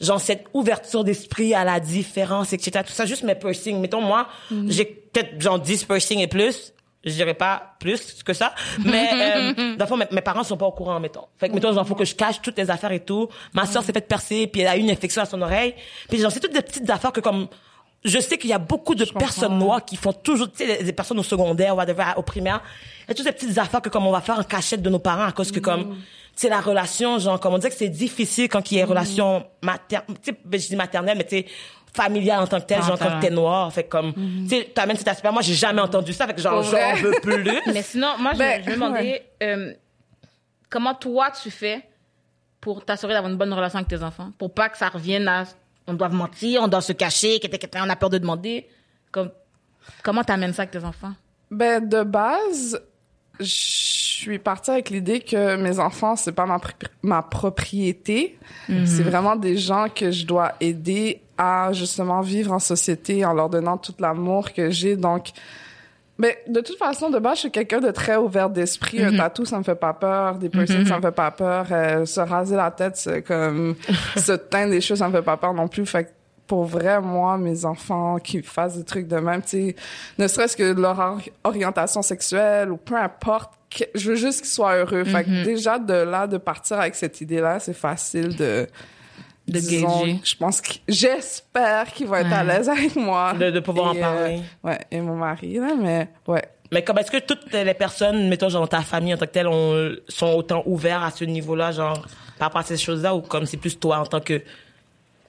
genre 0.00 0.20
cette 0.20 0.46
ouverture 0.52 1.04
d'esprit 1.04 1.54
à 1.54 1.62
la 1.64 1.78
différence 1.78 2.52
etc 2.52 2.82
tout 2.86 2.92
ça 2.92 3.06
juste 3.06 3.22
mes 3.22 3.34
piercings. 3.36 3.80
Mettons 3.80 4.00
moi 4.00 4.28
j'ai 4.68 4.84
peut-être 4.84 5.40
genre 5.40 5.58
10 5.58 5.84
piercings 5.84 6.20
et 6.20 6.26
plus 6.26 6.72
je 7.04 7.12
dirais 7.12 7.34
pas 7.34 7.74
plus 7.78 8.22
que 8.22 8.32
ça 8.32 8.54
mais 8.84 9.10
euh, 9.12 9.76
dans 9.76 9.84
le 9.84 9.88
fond 9.88 9.96
mes, 9.96 10.06
mes 10.10 10.20
parents 10.20 10.44
sont 10.44 10.56
pas 10.56 10.66
au 10.66 10.72
courant 10.72 11.00
mettons. 11.00 11.26
Fait 11.38 11.48
que 11.48 11.54
mettons 11.54 11.72
genre 11.72 11.86
faut 11.86 11.94
que 11.94 12.04
je 12.04 12.14
cache 12.14 12.40
toutes 12.42 12.58
les 12.58 12.70
affaires 12.70 12.92
et 12.92 13.00
tout. 13.00 13.28
Ma 13.52 13.66
sœur 13.66 13.82
s'est 13.82 13.92
fait 13.92 14.06
percer 14.06 14.46
puis 14.46 14.62
elle 14.62 14.68
a 14.68 14.76
eu 14.76 14.80
une 14.80 14.90
infection 14.90 15.22
à 15.22 15.26
son 15.26 15.40
oreille. 15.42 15.74
Puis 16.08 16.18
genre 16.18 16.32
c'est 16.32 16.40
toutes 16.40 16.54
des 16.54 16.62
petites 16.62 16.88
affaires 16.90 17.12
que 17.12 17.20
comme 17.20 17.48
je 18.04 18.18
sais 18.18 18.36
qu'il 18.36 18.50
y 18.50 18.52
a 18.52 18.58
beaucoup 18.58 18.94
de 18.94 19.04
personnes 19.06 19.58
noires 19.58 19.84
qui 19.84 19.96
font 19.96 20.12
toujours, 20.12 20.52
tu 20.52 20.66
sais, 20.66 20.82
des 20.82 20.92
personnes 20.92 21.18
au 21.18 21.22
secondaire, 21.22 21.74
whatever, 21.74 22.04
au 22.16 22.22
primaire. 22.22 22.62
Il 23.04 23.08
y 23.08 23.12
a 23.12 23.14
toutes 23.14 23.24
ces 23.24 23.32
petites 23.32 23.56
affaires 23.58 23.80
que 23.80 23.88
comme 23.88 24.06
on 24.06 24.12
va 24.12 24.20
faire 24.20 24.38
en 24.38 24.42
cachette 24.42 24.82
de 24.82 24.90
nos 24.90 24.98
parents 24.98 25.24
à 25.24 25.32
cause 25.32 25.50
que 25.50 25.60
comme, 25.60 25.96
c'est 26.36 26.50
la 26.50 26.60
relation, 26.60 27.18
genre, 27.18 27.40
comme 27.40 27.54
on 27.54 27.58
dit 27.58 27.68
que 27.68 27.74
c'est 27.74 27.88
difficile 27.88 28.48
quand 28.48 28.70
il 28.70 28.76
y 28.76 28.80
a 28.80 28.82
une 28.84 28.90
relation 28.90 29.46
maternelle, 29.62 30.16
tu 30.22 30.32
sais, 30.32 30.38
ben, 30.44 30.60
je 30.60 30.68
dis 30.68 30.76
maternelle, 30.76 31.16
mais 31.16 31.24
tu 31.24 31.44
sais, 31.94 32.02
familiale 32.02 32.40
en 32.42 32.46
tant 32.46 32.60
que 32.60 32.66
telle, 32.66 32.82
genre, 32.82 32.98
quand 32.98 33.20
t'es 33.20 33.30
noir. 33.30 33.72
Fait 33.72 33.84
que 33.84 33.88
comme, 33.88 34.12
tu 34.14 34.48
sais, 34.48 34.70
t'amènes 34.74 34.96
cet 34.96 35.08
aspect. 35.08 35.30
Moi, 35.30 35.42
j'ai 35.42 35.54
jamais 35.54 35.80
entendu 35.80 36.12
ça. 36.12 36.26
Fait 36.26 36.34
que 36.34 36.40
genre, 36.40 36.62
j'en 36.62 36.94
veux 36.96 37.12
plus. 37.22 37.44
Mais 37.72 37.82
sinon, 37.82 38.08
moi, 38.18 38.32
je, 38.34 38.38
Ben, 38.38 38.62
je 38.64 38.70
me 38.70 38.74
demandais 38.74 39.00
ouais. 39.00 39.46
euh, 39.48 39.72
comment 40.70 40.94
toi 40.94 41.30
tu 41.42 41.50
fais 41.50 41.82
pour 42.60 42.84
t'assurer 42.84 43.12
d'avoir 43.12 43.30
une 43.30 43.38
bonne 43.38 43.52
relation 43.52 43.78
avec 43.78 43.88
tes 43.88 44.02
enfants, 44.02 44.30
pour 44.38 44.52
pas 44.54 44.68
que 44.70 44.78
ça 44.78 44.88
revienne 44.88 45.28
à 45.28 45.44
on 45.86 45.92
doit 45.92 46.08
mentir, 46.08 46.62
on 46.62 46.68
doit 46.68 46.80
se 46.80 46.92
cacher, 46.94 47.38
que- 47.38 47.46
que- 47.46 47.56
que- 47.66 47.78
on 47.78 47.90
a 47.90 47.96
peur 47.96 48.08
de 48.08 48.16
demander. 48.18 48.66
Comme, 49.12 49.30
comment 50.02 50.24
t'amènes 50.24 50.54
ça 50.54 50.62
avec 50.62 50.70
tes 50.72 50.82
enfants? 50.82 51.12
Ben, 51.50 51.86
de 51.86 52.02
base, 52.02 52.80
je 53.40 53.46
suis 53.46 54.38
partie 54.38 54.70
avec 54.70 54.90
l'idée 54.90 55.20
que 55.20 55.56
mes 55.56 55.78
enfants, 55.78 56.16
c'est 56.16 56.32
pas 56.32 56.46
ma, 56.46 56.60
ma 57.02 57.22
propriété. 57.22 58.38
C'est 58.68 59.02
vraiment 59.02 59.36
des 59.36 59.56
gens 59.56 59.86
que 59.94 60.10
je 60.10 60.24
dois 60.24 60.52
aider 60.60 61.20
à 61.36 61.72
justement 61.72 62.20
vivre 62.20 62.52
en 62.52 62.58
société 62.58 63.24
en 63.24 63.34
leur 63.34 63.50
donnant 63.50 63.76
tout 63.76 63.94
l'amour 63.98 64.52
que 64.52 64.70
j'ai. 64.70 64.96
Donc, 64.96 65.32
ben, 66.16 66.32
de 66.46 66.60
toute 66.60 66.78
façon, 66.78 67.10
de 67.10 67.18
base, 67.18 67.36
je 67.36 67.40
suis 67.40 67.50
quelqu'un 67.50 67.80
de 67.80 67.90
très 67.90 68.16
ouvert 68.16 68.48
d'esprit. 68.48 69.02
Un 69.02 69.16
tatou, 69.16 69.44
ça 69.44 69.58
me 69.58 69.64
fait 69.64 69.74
pas 69.74 69.92
peur. 69.92 70.36
Des 70.36 70.48
piercings, 70.48 70.86
ça 70.86 70.96
me 70.96 71.02
fait 71.02 71.10
pas 71.10 71.32
peur. 71.32 71.66
Euh, 71.72 72.06
se 72.06 72.20
raser 72.20 72.54
la 72.54 72.70
tête, 72.70 73.24
comme 73.26 73.74
se 74.16 74.32
teindre 74.32 74.70
des 74.70 74.80
choses, 74.80 74.98
ça 74.98 75.08
me 75.08 75.12
fait 75.12 75.24
pas 75.24 75.36
peur 75.36 75.52
non 75.54 75.66
plus. 75.66 75.84
Fait 75.86 76.04
que 76.04 76.10
pour 76.46 76.64
vrai, 76.64 77.00
moi, 77.00 77.38
mes 77.38 77.64
enfants 77.64 78.18
qui 78.18 78.42
fassent 78.42 78.76
des 78.76 78.84
trucs 78.84 79.08
de 79.08 79.16
même, 79.16 79.42
tu 79.42 79.48
sais, 79.48 79.76
ne 80.18 80.28
serait-ce 80.28 80.56
que 80.56 80.72
leur 80.78 80.98
or- 80.98 81.20
orientation 81.44 82.02
sexuelle 82.02 82.70
ou 82.70 82.76
peu 82.76 82.96
importe, 82.96 83.52
que- 83.70 83.84
je 83.94 84.10
veux 84.10 84.16
juste 84.16 84.40
qu'ils 84.42 84.50
soient 84.50 84.76
heureux. 84.76 85.04
Fait 85.04 85.24
que 85.24 85.44
déjà, 85.44 85.78
de 85.78 85.94
là, 85.94 86.26
de 86.26 86.36
partir 86.38 86.78
avec 86.80 86.94
cette 86.94 87.20
idée-là, 87.20 87.60
c'est 87.60 87.72
facile 87.74 88.36
de... 88.36 88.66
De 89.46 89.58
gager. 89.60 90.20
Je 90.24 90.36
pense 90.36 90.62
que, 90.62 90.72
j'espère 90.88 91.92
qu'ils 91.92 92.06
vont 92.06 92.14
être 92.14 92.32
à 92.32 92.42
l'aise 92.44 92.66
avec 92.68 92.96
moi. 92.96 93.34
De- 93.34 93.50
de 93.50 93.60
pouvoir 93.60 93.94
Et, 93.94 93.98
en 93.98 94.00
parler. 94.00 94.38
euh, 94.64 94.68
ouais, 94.68 94.78
et 94.90 95.00
mon 95.02 95.16
mari, 95.16 95.58
là, 95.58 95.74
mais 95.78 96.08
ouais. 96.26 96.42
Mais 96.72 96.82
comme, 96.82 96.96
est-ce 96.98 97.10
que 97.10 97.18
toutes 97.18 97.52
les 97.52 97.74
personnes, 97.74 98.28
mettons, 98.30 98.48
genre, 98.48 98.62
dans 98.62 98.66
ta 98.66 98.80
famille 98.80 99.12
en 99.12 99.18
tant 99.18 99.26
que 99.26 99.32
telle, 99.32 99.46
ont, 99.48 99.94
sont 100.08 100.28
autant 100.32 100.62
ouverts 100.64 101.02
à 101.02 101.10
ce 101.10 101.24
niveau-là, 101.24 101.72
genre, 101.72 102.06
par 102.38 102.48
rapport 102.48 102.62
à 102.62 102.64
ces 102.64 102.78
choses-là, 102.78 103.14
ou 103.14 103.20
comme 103.20 103.44
c'est 103.44 103.58
plus 103.58 103.78
toi 103.78 103.98
en 103.98 104.06
tant 104.06 104.20
que 104.20 104.40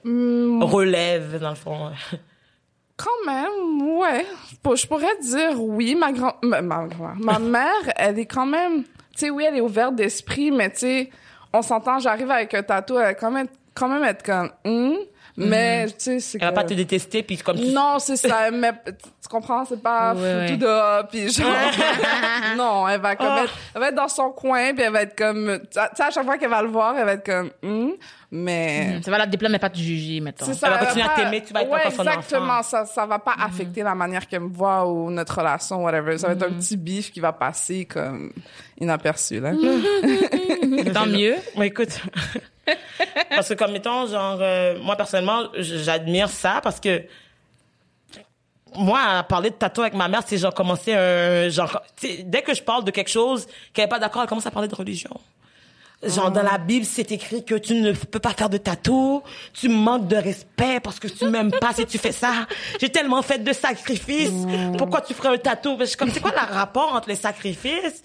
Hmm. 0.06 0.62
relève, 0.62 1.40
dans 1.40 1.50
le 1.50 1.56
fond? 1.56 1.90
Quand 2.96 3.26
même, 3.26 3.82
ouais. 3.98 4.24
Je 4.64 4.86
pourrais 4.86 5.18
dire 5.20 5.60
oui. 5.60 5.96
Ma 5.96 6.12
grand, 6.12 6.36
ma, 6.42 6.62
ma, 6.62 6.86
ma 7.18 7.38
mère, 7.40 7.92
elle 7.96 8.18
est 8.20 8.26
quand 8.26 8.46
même, 8.46 8.84
tu 8.84 8.88
sais, 9.16 9.30
oui, 9.30 9.44
elle 9.46 9.56
est 9.56 9.60
ouverte 9.60 9.96
d'esprit, 9.96 10.50
mais 10.50 10.70
tu 10.70 10.78
sais, 10.78 11.10
on 11.52 11.60
s'entend, 11.60 11.98
j'arrive 11.98 12.30
avec 12.30 12.54
un 12.54 12.62
tatou, 12.62 12.96
elle 12.96 13.04
va 13.04 13.14
quand 13.14 13.30
même, 13.32 13.48
quand 13.76 13.88
même 13.88 14.04
être 14.04 14.22
comme, 14.24 14.50
hum, 14.64 14.96
mais 15.38 15.86
tu 15.88 15.94
sais, 15.98 16.20
c'est 16.20 16.38
Elle 16.40 16.44
va 16.46 16.50
que- 16.50 16.54
pas 16.56 16.64
te 16.64 16.72
détester, 16.74 17.22
puis 17.22 17.36
comme 17.36 17.56
tu... 17.58 17.66
Non, 17.68 17.98
c'est 17.98 18.16
ça, 18.16 18.50
mais 18.52 18.72
tu 18.86 19.28
comprends, 19.28 19.64
c'est 19.66 19.82
pas 19.82 20.14
Ouais, 20.14 20.20
ouais. 20.50 20.56
dehors, 20.56 21.06
puis 21.08 21.28
genre, 21.30 21.46
non, 22.56 22.88
elle 22.88 23.00
va 23.00 23.16
comme 23.16 23.26
Oh. 23.38 23.44
être, 23.44 23.52
elle 23.74 23.80
va 23.82 23.88
être 23.88 23.94
dans 23.94 24.08
son 24.08 24.30
coin, 24.30 24.72
puis 24.74 24.82
elle 24.84 24.92
va 24.92 25.02
être 25.02 25.16
comme, 25.16 25.58
tu 25.62 25.66
sais, 25.72 26.02
à 26.02 26.10
chaque 26.10 26.24
fois 26.24 26.38
qu'elle 26.38 26.48
va 26.50 26.62
le 26.62 26.68
voir, 26.68 26.96
elle 26.96 27.04
va 27.04 27.12
être 27.12 27.26
comme, 27.26 27.50
hum, 27.62 27.92
mais 28.30 29.00
Ça 29.04 29.10
va 29.10 29.18
la 29.18 29.26
déplaire, 29.26 29.50
mais 29.50 29.58
pas 29.58 29.70
te 29.70 29.78
juger, 29.78 30.20
c'est 30.38 30.54
ça. 30.54 30.66
Elle 30.66 30.72
va 30.72 30.78
continuer 30.86 31.04
à 31.04 31.08
pas- 31.10 31.14
t'aimer, 31.22 31.42
tu 31.46 31.52
vas 31.52 31.62
être 31.62 31.70
ouais, 31.70 31.80
encore 31.86 32.06
exactement. 32.06 32.62
Ça, 32.62 32.84
ça 32.86 33.06
va 33.06 33.18
pas 33.20 33.34
affecter 33.38 33.82
la 33.82 33.94
manière 33.94 34.26
qu'elle 34.26 34.40
me 34.40 34.48
voit 34.52 34.84
ou 34.86 35.10
notre 35.10 35.38
relation, 35.38 35.84
whatever. 35.84 36.18
Ça 36.18 36.26
va 36.28 36.32
être 36.32 36.42
un 36.44 36.52
petit 36.52 36.76
bif 36.76 37.12
qui 37.12 37.20
va 37.20 37.32
passer 37.32 37.84
comme 37.84 38.32
inaperçu, 38.80 39.38
là. 39.38 39.52
Tant 40.94 41.06
mieux. 41.06 41.36
Ouais, 41.56 41.68
écoute. 41.68 42.00
parce 43.30 43.48
que 43.48 43.54
comme 43.54 43.72
mettons, 43.72 44.06
genre, 44.06 44.38
euh, 44.40 44.78
moi 44.80 44.96
personnellement, 44.96 45.48
j'admire 45.56 46.28
ça 46.28 46.60
parce 46.62 46.80
que 46.80 47.02
moi, 48.74 49.00
à 49.00 49.22
parler 49.22 49.50
de 49.50 49.54
tatou 49.54 49.80
avec 49.82 49.94
ma 49.94 50.08
mère, 50.08 50.22
c'est 50.26 50.38
genre 50.38 50.52
commencer 50.52 50.92
un 50.92 51.48
genre. 51.48 51.80
Dès 52.24 52.42
que 52.42 52.54
je 52.54 52.62
parle 52.62 52.84
de 52.84 52.90
quelque 52.90 53.10
chose 53.10 53.46
qu'elle 53.72 53.86
est 53.86 53.88
pas 53.88 53.98
d'accord, 53.98 54.22
elle 54.22 54.28
commence 54.28 54.46
à 54.46 54.50
parler 54.50 54.68
de 54.68 54.74
religion. 54.74 55.10
Genre 56.02 56.30
dans 56.30 56.42
la 56.42 56.58
Bible, 56.58 56.84
c'est 56.84 57.10
écrit 57.10 57.42
que 57.42 57.54
tu 57.54 57.74
ne 57.74 57.92
peux 57.92 58.18
pas 58.18 58.34
faire 58.34 58.50
de 58.50 58.58
tatou, 58.58 59.22
tu 59.54 59.70
manques 59.70 60.08
de 60.08 60.16
respect 60.16 60.78
parce 60.80 61.00
que 61.00 61.08
tu 61.08 61.26
m'aimes 61.26 61.50
pas 61.50 61.72
si 61.72 61.86
tu 61.86 61.96
fais 61.96 62.12
ça. 62.12 62.46
J'ai 62.78 62.90
tellement 62.90 63.22
fait 63.22 63.38
de 63.38 63.52
sacrifices, 63.52 64.46
pourquoi 64.76 65.00
tu 65.00 65.14
ferais 65.14 65.30
un 65.30 65.38
tatou? 65.38 65.76
Je 65.80 65.86
suis 65.86 65.96
comme 65.96 66.10
c'est 66.10 66.20
quoi 66.20 66.32
le 66.32 66.54
rapport 66.54 66.94
entre 66.94 67.08
les 67.08 67.16
sacrifices 67.16 68.02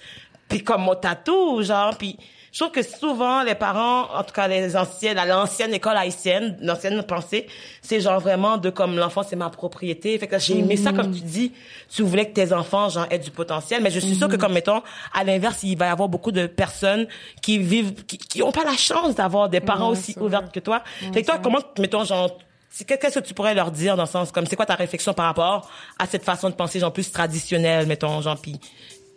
puis 0.51 0.63
comme 0.63 0.81
mon 0.83 0.95
tatou, 0.95 1.61
genre 1.63 1.95
puis 1.97 2.17
je 2.53 2.59
trouve 2.59 2.73
que 2.73 2.83
souvent, 2.83 3.43
les 3.43 3.55
parents, 3.55 4.13
en 4.13 4.23
tout 4.25 4.33
cas 4.33 4.45
les 4.49 4.75
anciennes, 4.75 5.17
à 5.17 5.25
l'ancienne 5.25 5.73
école 5.73 5.95
haïtienne, 5.95 6.57
l'ancienne 6.61 7.01
pensée, 7.03 7.47
c'est 7.81 8.01
genre 8.01 8.19
vraiment 8.19 8.57
de 8.57 8.69
comme 8.69 8.97
l'enfant, 8.97 9.23
c'est 9.23 9.37
ma 9.37 9.49
propriété. 9.49 10.19
Fait 10.19 10.27
que 10.27 10.37
j'ai 10.37 10.57
aimé 10.57 10.75
ça, 10.75 10.91
comme 10.91 11.09
tu 11.11 11.21
dis, 11.21 11.53
tu 11.89 12.03
voulais 12.03 12.25
que 12.27 12.33
tes 12.33 12.51
enfants, 12.51 12.89
genre, 12.89 13.07
aient 13.09 13.19
du 13.19 13.31
potentiel. 13.31 13.81
Mais 13.81 13.89
je 13.89 14.01
suis 14.01 14.15
sûre 14.15 14.27
que, 14.27 14.35
comme 14.35 14.51
mettons, 14.51 14.83
à 15.13 15.23
l'inverse, 15.23 15.63
il 15.63 15.77
va 15.77 15.85
y 15.85 15.89
avoir 15.89 16.09
beaucoup 16.09 16.33
de 16.33 16.45
personnes 16.45 17.07
qui 17.41 17.57
vivent, 17.57 18.03
qui, 18.05 18.17
qui 18.17 18.43
ont 18.43 18.51
pas 18.51 18.65
la 18.65 18.75
chance 18.75 19.15
d'avoir 19.15 19.47
des 19.47 19.61
parents 19.61 19.87
aussi 19.91 20.13
ouverts 20.19 20.51
que 20.51 20.59
toi. 20.59 20.83
fait 21.13 21.21
que 21.21 21.27
toi, 21.27 21.37
comment, 21.41 21.59
mettons, 21.79 22.03
genre, 22.03 22.37
c'est- 22.69 22.83
Qu'est-ce 22.83 23.19
que 23.19 23.23
tu 23.25 23.33
pourrais 23.33 23.53
leur 23.53 23.71
dire 23.71 23.95
dans 23.95 24.03
le 24.03 24.09
sens 24.09 24.29
comme 24.33 24.45
c'est 24.45 24.57
quoi 24.57 24.65
ta 24.65 24.75
réflexion 24.75 25.13
par 25.13 25.27
rapport 25.27 25.69
à 25.97 26.05
cette 26.05 26.25
façon 26.25 26.49
de 26.49 26.55
penser 26.55 26.79
genre 26.79 26.91
plus 26.91 27.09
traditionnelle 27.13 27.85
mettons 27.85 28.19
genre 28.21 28.37
puis 28.41 28.59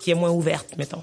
qui 0.01 0.11
est 0.13 0.15
moins 0.15 0.31
ouverte 0.31 0.77
mettons? 0.77 1.03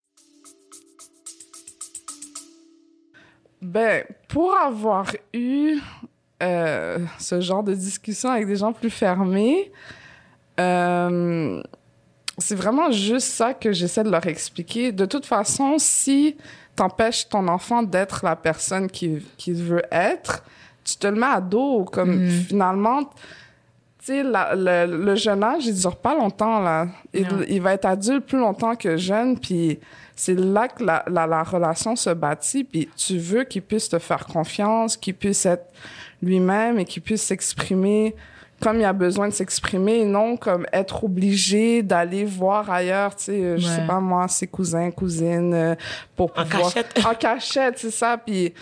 Ben, 3.61 4.03
pour 4.27 4.55
avoir 4.55 5.11
eu 5.33 5.77
euh, 6.41 6.97
ce 7.19 7.39
genre 7.41 7.63
de 7.63 7.75
discussion 7.75 8.29
avec 8.29 8.47
des 8.47 8.55
gens 8.55 8.73
plus 8.73 8.89
fermés, 8.89 9.71
euh, 10.59 11.61
c'est 12.39 12.55
vraiment 12.55 12.91
juste 12.91 13.27
ça 13.27 13.53
que 13.53 13.71
j'essaie 13.71 14.03
de 14.03 14.09
leur 14.09 14.25
expliquer. 14.25 14.91
De 14.91 15.05
toute 15.05 15.27
façon, 15.27 15.75
si 15.77 16.37
t'empêches 16.75 17.29
ton 17.29 17.47
enfant 17.47 17.83
d'être 17.83 18.25
la 18.25 18.35
personne 18.35 18.89
qu'il 18.89 19.23
qu'il 19.37 19.55
veut 19.55 19.83
être, 19.91 20.43
tu 20.83 20.95
te 20.95 21.05
le 21.05 21.15
mets 21.15 21.27
à 21.27 21.41
dos. 21.41 21.85
Comme 21.85 22.27
finalement, 22.27 23.03
tu 23.03 23.11
sais, 23.99 24.23
le, 24.23 24.85
le 24.87 25.15
jeune 25.15 25.43
âge, 25.43 25.67
il 25.67 25.75
dure 25.75 25.97
pas 25.97 26.15
longtemps, 26.15 26.59
là. 26.61 26.87
Il, 27.13 27.27
il 27.47 27.61
va 27.61 27.73
être 27.73 27.85
adulte 27.85 28.25
plus 28.25 28.39
longtemps 28.39 28.75
que 28.75 28.97
jeune, 28.97 29.37
puis 29.37 29.79
c'est 30.23 30.35
là 30.35 30.67
que 30.67 30.83
la, 30.83 31.03
la, 31.07 31.25
la 31.25 31.41
relation 31.41 31.95
se 31.95 32.11
bâtit, 32.11 32.63
puis 32.63 32.87
tu 32.95 33.17
veux 33.17 33.43
qu'il 33.43 33.63
puisse 33.63 33.89
te 33.89 33.97
faire 33.97 34.25
confiance, 34.27 34.95
qu'il 34.95 35.15
puisse 35.15 35.47
être 35.47 35.65
lui-même 36.21 36.77
et 36.77 36.85
qu'il 36.85 37.01
puisse 37.01 37.23
s'exprimer 37.23 38.15
comme 38.61 38.79
il 38.79 38.85
a 38.85 38.93
besoin 38.93 39.27
de 39.29 39.33
s'exprimer 39.33 40.01
et 40.01 40.05
non 40.05 40.37
comme 40.37 40.67
être 40.71 41.03
obligé 41.05 41.81
d'aller 41.81 42.23
voir 42.25 42.69
ailleurs, 42.69 43.15
tu 43.15 43.23
sais, 43.23 43.31
euh, 43.43 43.57
je 43.57 43.65
sais 43.65 43.87
pas 43.87 43.99
moi, 43.99 44.27
ses 44.27 44.45
cousins, 44.45 44.91
cousines, 44.91 45.53
euh, 45.55 45.75
pour 46.15 46.29
En 46.37 46.43
pouvoir... 46.45 46.71
cachette. 46.71 47.01
En 47.05 47.15
cachette, 47.15 47.79
c'est 47.79 47.89
ça, 47.89 48.17
puis... 48.23 48.53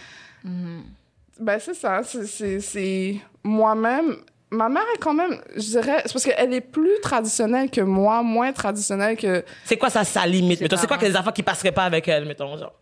Ben, 1.39 1.59
c'est 1.59 1.73
ça. 1.73 2.01
c'est- 2.03 2.25
C'est 2.25 2.59
c'est 2.61 3.15
moi-même. 3.43 4.15
Ma 4.51 4.67
mère 4.67 4.83
est 4.95 4.97
quand 4.97 5.13
même, 5.13 5.39
je 5.55 5.61
dirais, 5.61 6.01
c'est 6.05 6.13
parce 6.13 6.25
qu'elle 6.25 6.53
est 6.53 6.61
plus 6.61 6.99
traditionnelle 7.03 7.69
que 7.69 7.81
moi, 7.81 8.23
moins 8.23 8.51
traditionnelle 8.51 9.15
que. 9.15 9.43
c'est 9.63 9.77
quoi 9.77 9.91
ça 9.91 10.03
sa 10.03 10.25
limite 10.25 10.59
mettons? 10.61 10.77
C'est 10.77 10.87
quoi 10.87 10.97
que 10.97 11.05
les 11.05 11.15
enfants 11.15 11.31
qui 11.31 11.43
passeraient 11.43 11.71
pas 11.71 11.83
avec 11.83 12.07
elle 12.07 12.25
mettons 12.25 12.57
genre? 12.57 12.73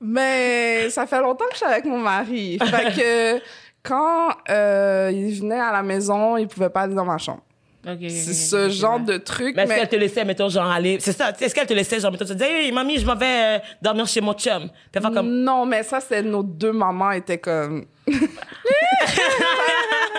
Mais 0.00 0.88
ça 0.88 1.06
fait 1.06 1.20
longtemps 1.20 1.44
que 1.44 1.52
je 1.52 1.58
suis 1.58 1.66
avec 1.66 1.84
mon 1.84 1.98
mari. 1.98 2.58
Fait 2.58 2.94
que 2.96 3.42
quand 3.82 4.30
euh, 4.48 5.10
il 5.12 5.38
venait 5.38 5.60
à 5.60 5.72
la 5.72 5.82
maison, 5.82 6.38
il 6.38 6.48
pouvait 6.48 6.70
pas 6.70 6.82
aller 6.82 6.94
dans 6.94 7.04
ma 7.04 7.18
chambre. 7.18 7.42
C'est 7.84 8.34
ce 8.34 8.68
genre 8.68 9.00
de 9.00 9.16
truc. 9.16 9.56
mais 9.56 9.62
est-ce 9.62 9.68
mais- 9.70 9.78
qu'elle 9.78 9.88
te 9.88 9.96
laissait 9.96 10.24
mettons 10.24 10.48
genre 10.50 10.70
aller? 10.70 10.98
C'est 11.00 11.12
ça 11.12 11.32
est-ce 11.38 11.54
qu'elle 11.54 11.66
te 11.66 11.72
laissait 11.72 11.98
genre 11.98 12.12
mettons 12.12 12.26
te 12.26 12.34
dire 12.34 12.46
hey 12.46 12.72
mamie 12.72 12.98
je 12.98 13.06
m'en 13.06 13.16
vais 13.16 13.56
euh, 13.56 13.58
dormir 13.80 14.06
chez 14.06 14.20
mon 14.20 14.34
chum 14.34 14.68
puis 14.92 15.02
comme 15.02 15.26
Non, 15.42 15.64
mais 15.64 15.82
ça, 15.82 15.98
c'est 16.00 16.22
nos 16.22 16.42
deux 16.42 16.72
mamans 16.72 17.12
étaient 17.12 17.38
comme. 17.38 17.86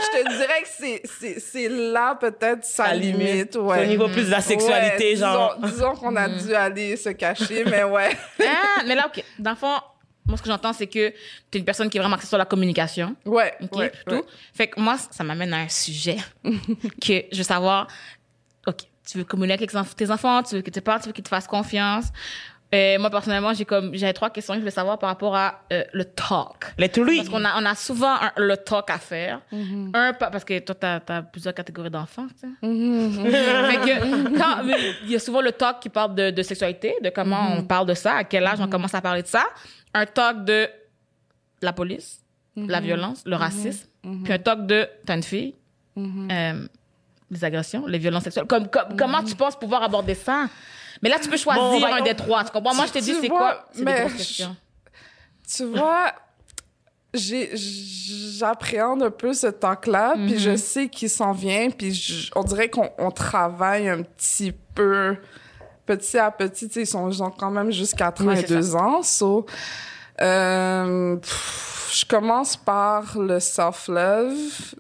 je 0.01 0.23
te 0.23 0.29
dirais 0.37 0.61
que 0.61 0.67
c'est- 0.67 1.01
c'est 1.19 1.39
c'est 1.39 1.69
là 1.69 2.15
peut-être 2.15 2.63
sa 2.65 2.93
limite. 2.93 3.55
Ouais. 3.55 3.83
au 3.83 3.85
niveau 3.87 4.07
plus 4.07 4.25
de 4.25 4.31
la 4.31 4.41
sexualité, 4.41 5.11
Ouais, 5.11 5.15
genre. 5.15 5.55
Disons, 5.57 5.67
disons 5.73 5.95
qu'on 5.95 6.15
a 6.15 6.27
dû 6.43 6.53
aller 6.53 6.95
se 6.97 7.09
cacher, 7.09 7.63
mais 7.65 7.83
ouais. 7.83 8.09
Ah, 8.41 8.83
mais 8.85 8.95
là, 8.95 9.07
OK. 9.07 9.23
Dans 9.39 9.51
le 9.51 9.55
fond, 9.57 9.75
Moi, 10.27 10.37
ce 10.37 10.43
que 10.43 10.49
j'entends, 10.49 10.71
c'est 10.71 10.85
que 10.87 11.09
tu 11.09 11.15
es 11.53 11.59
une 11.59 11.65
personne 11.65 11.89
qui 11.89 11.97
est 11.97 11.99
vraiment 11.99 12.15
axée 12.15 12.27
sur 12.27 12.37
la 12.37 12.45
communication. 12.45 13.15
Ouais, 13.25 13.53
OK, 13.63 13.75
ouais, 13.75 13.91
tout. 14.07 14.13
ouais. 14.15 14.23
Fait 14.53 14.67
que 14.67 14.79
moi, 14.79 14.95
ça 15.09 15.23
m'amène 15.23 15.51
à 15.53 15.57
un 15.61 15.67
sujet 15.67 16.17
que 16.45 17.23
je 17.31 17.37
veux 17.37 17.43
savoir. 17.43 17.87
OK, 18.67 18.81
tu 19.09 19.17
veux 19.17 19.23
communiquer 19.23 19.65
avec 19.71 19.95
tes 19.95 20.11
enfants, 20.11 20.43
tu 20.43 20.55
veux 20.55 20.61
que 20.61 20.69
tes 20.69 20.79
parents, 20.79 20.99
tu 20.99 21.07
veux 21.07 21.11
qu'ils 21.13 21.23
te 21.23 21.29
fassent 21.29 21.47
confiance. 21.47 22.05
Euh, 22.73 22.97
moi, 22.99 23.09
personnellement, 23.09 23.53
j'ai 23.53 23.65
comme, 23.65 23.93
j'ai 23.93 24.11
trois 24.13 24.29
questions 24.29 24.53
que 24.53 24.61
je 24.61 24.65
veux 24.65 24.71
savoir 24.71 24.97
par 24.97 25.09
rapport 25.09 25.35
à 25.35 25.59
euh, 25.73 25.83
le 25.91 26.05
talk. 26.05 26.73
Les 26.77 26.87
three. 26.87 27.17
Parce 27.17 27.27
qu'on 27.27 27.43
a, 27.43 27.61
on 27.61 27.65
a 27.65 27.75
souvent 27.75 28.13
un- 28.13 28.31
le 28.37 28.55
talk 28.55 28.89
à 28.89 28.97
faire. 28.97 29.41
Mm-hmm. 29.51 29.91
Un, 29.93 30.13
pa- 30.13 30.29
parce 30.29 30.45
que 30.45 30.57
toi, 30.59 30.75
t'as, 30.75 30.99
as 31.09 31.21
plusieurs 31.23 31.53
catégories 31.53 31.89
d'enfants, 31.89 32.27
tu 32.29 32.47
sais. 32.47 32.47
fait 32.61 33.77
que, 33.77 34.37
quand, 34.37 34.63
il 35.03 35.11
y 35.11 35.15
a 35.15 35.19
souvent 35.19 35.41
le 35.41 35.51
talk 35.51 35.81
qui 35.81 35.89
parle 35.89 36.15
de, 36.15 36.29
de 36.31 36.41
sexualité, 36.43 36.95
de 37.03 37.09
comment 37.09 37.41
Mm-hmm. 37.49 37.59
on 37.59 37.63
parle 37.65 37.87
de 37.87 37.93
ça, 37.93 38.13
à 38.15 38.23
quel 38.23 38.45
âge 38.47 38.59
on 38.61 38.67
commence 38.69 38.93
à 38.95 39.01
parler 39.01 39.21
de 39.23 39.27
ça. 39.27 39.43
Un 39.93 40.05
talk 40.05 40.45
de 40.45 40.67
la 41.61 41.73
police, 41.73 42.21
la 42.55 42.79
violence, 42.79 43.23
le 43.25 43.35
racisme. 43.35 43.87
Puis 44.23 44.31
un 44.33 44.39
talk 44.39 44.65
de, 44.65 44.87
t'as 45.05 45.15
une 45.15 45.23
fille, 45.23 45.55
Mm-hmm. 45.97 46.31
euh, 46.31 46.67
les 47.29 47.43
agressions, 47.43 47.85
les 47.85 47.97
violences 47.97 48.23
sexuelles. 48.23 48.45
Comme, 48.47 48.69
comme- 48.69 48.95
Comment 48.97 49.21
tu 49.23 49.35
penses 49.35 49.57
pouvoir 49.59 49.83
aborder 49.83 50.15
ça? 50.15 50.45
Mais 51.01 51.09
là, 51.09 51.17
tu 51.19 51.29
peux 51.29 51.37
choisir 51.37 51.61
Bon, 51.63 51.83
un 51.85 52.01
des 52.01 52.15
trois. 52.15 52.43
Tu 52.43 52.51
comprends? 52.51 52.75
Moi, 52.75 52.85
je 52.85 52.91
t'ai 52.93 53.01
dit, 53.01 53.15
c'est 53.19 53.27
quoi? 53.29 53.65
Des 53.75 53.83
mais. 53.83 54.07
Tu 55.53 55.65
vois, 55.65 56.13
j'ai, 57.13 57.51
j'appréhende 57.55 59.03
un 59.03 59.11
peu 59.11 59.33
ce 59.33 59.47
talk-là, 59.47 60.13
puis 60.15 60.39
je 60.39 60.55
sais 60.55 60.87
qu'il 60.87 61.09
s'en 61.09 61.33
vient, 61.33 61.69
puis 61.69 61.93
je- 61.93 62.31
on 62.35 62.43
dirait 62.43 62.69
qu'on 62.69 62.89
on 62.97 63.11
travaille 63.11 63.89
un 63.89 64.03
petit 64.03 64.53
peu, 64.75 65.17
petit 65.85 66.17
à 66.17 66.31
petit. 66.31 66.67
Ils 66.75 66.87
sont, 66.87 67.09
ils 67.09 67.21
ont 67.21 67.31
quand 67.31 67.51
même 67.51 67.71
jusqu'à 67.71 68.05
4 68.11 68.21
ans 68.23 68.27
Oui, 68.27 68.33
et 68.39 68.47
c'est 68.47 68.55
2 68.55 68.75
ans. 68.75 69.01
So, 69.03 69.45
euh, 70.21 71.15
pff, 71.17 71.89
je 71.93 72.05
commence 72.05 72.55
par 72.55 73.17
le 73.19 73.39
self-love. 73.41 74.33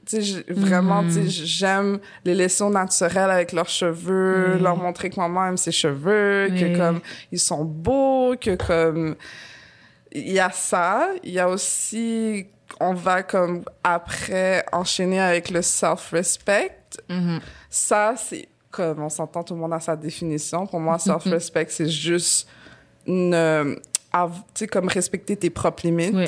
Tu 0.05 0.15
sais, 0.17 0.21
j'ai- 0.21 0.45
vraiment, 0.53 1.03
tu 1.03 1.11
sais, 1.11 1.27
j'aime 1.27 1.99
les 2.23 2.33
laisser 2.35 2.63
au 2.63 2.69
naturel 2.69 3.29
avec 3.29 3.51
leurs 3.51 3.67
cheveux, 3.69 4.57
leur 4.61 4.77
montrer 4.77 5.09
que 5.09 5.19
maman 5.19 5.47
aime 5.47 5.57
ses 5.57 5.71
cheveux, 5.73 6.47
que 6.49 6.77
comme 6.77 7.01
ils 7.31 7.39
sont 7.39 7.65
beaux, 7.65 8.35
que 8.39 8.55
comme 8.55 9.15
il 10.13 10.31
y 10.31 10.39
a 10.39 10.51
ça, 10.51 11.09
il 11.23 11.31
y 11.31 11.39
a 11.39 11.49
aussi 11.49 12.47
on 12.79 12.93
va 12.93 13.21
comme 13.23 13.63
après 13.83 14.65
enchaîner 14.71 15.19
avec 15.19 15.49
le 15.49 15.61
self-respect. 15.61 16.77
Mhm. 17.09 17.39
Ça 17.69 18.13
c'est 18.17 18.47
comme 18.71 19.01
on 19.03 19.09
s'entend 19.09 19.43
tout 19.43 19.53
le 19.53 19.59
monde 19.59 19.73
a 19.73 19.79
sa 19.81 19.97
définition. 19.97 20.65
Pour 20.65 20.79
moi 20.79 20.97
self-respect 20.97 21.67
c'est 21.69 21.89
juste 21.89 22.47
ne 23.07 23.35
av- 23.35 23.75
tu 23.75 23.81
sais 23.81 23.90
comme 24.67 24.87
respecter 24.87 25.35
tes 25.35 25.49
propres 25.49 25.85
limites. 25.85 26.13
Oui. 26.13 26.25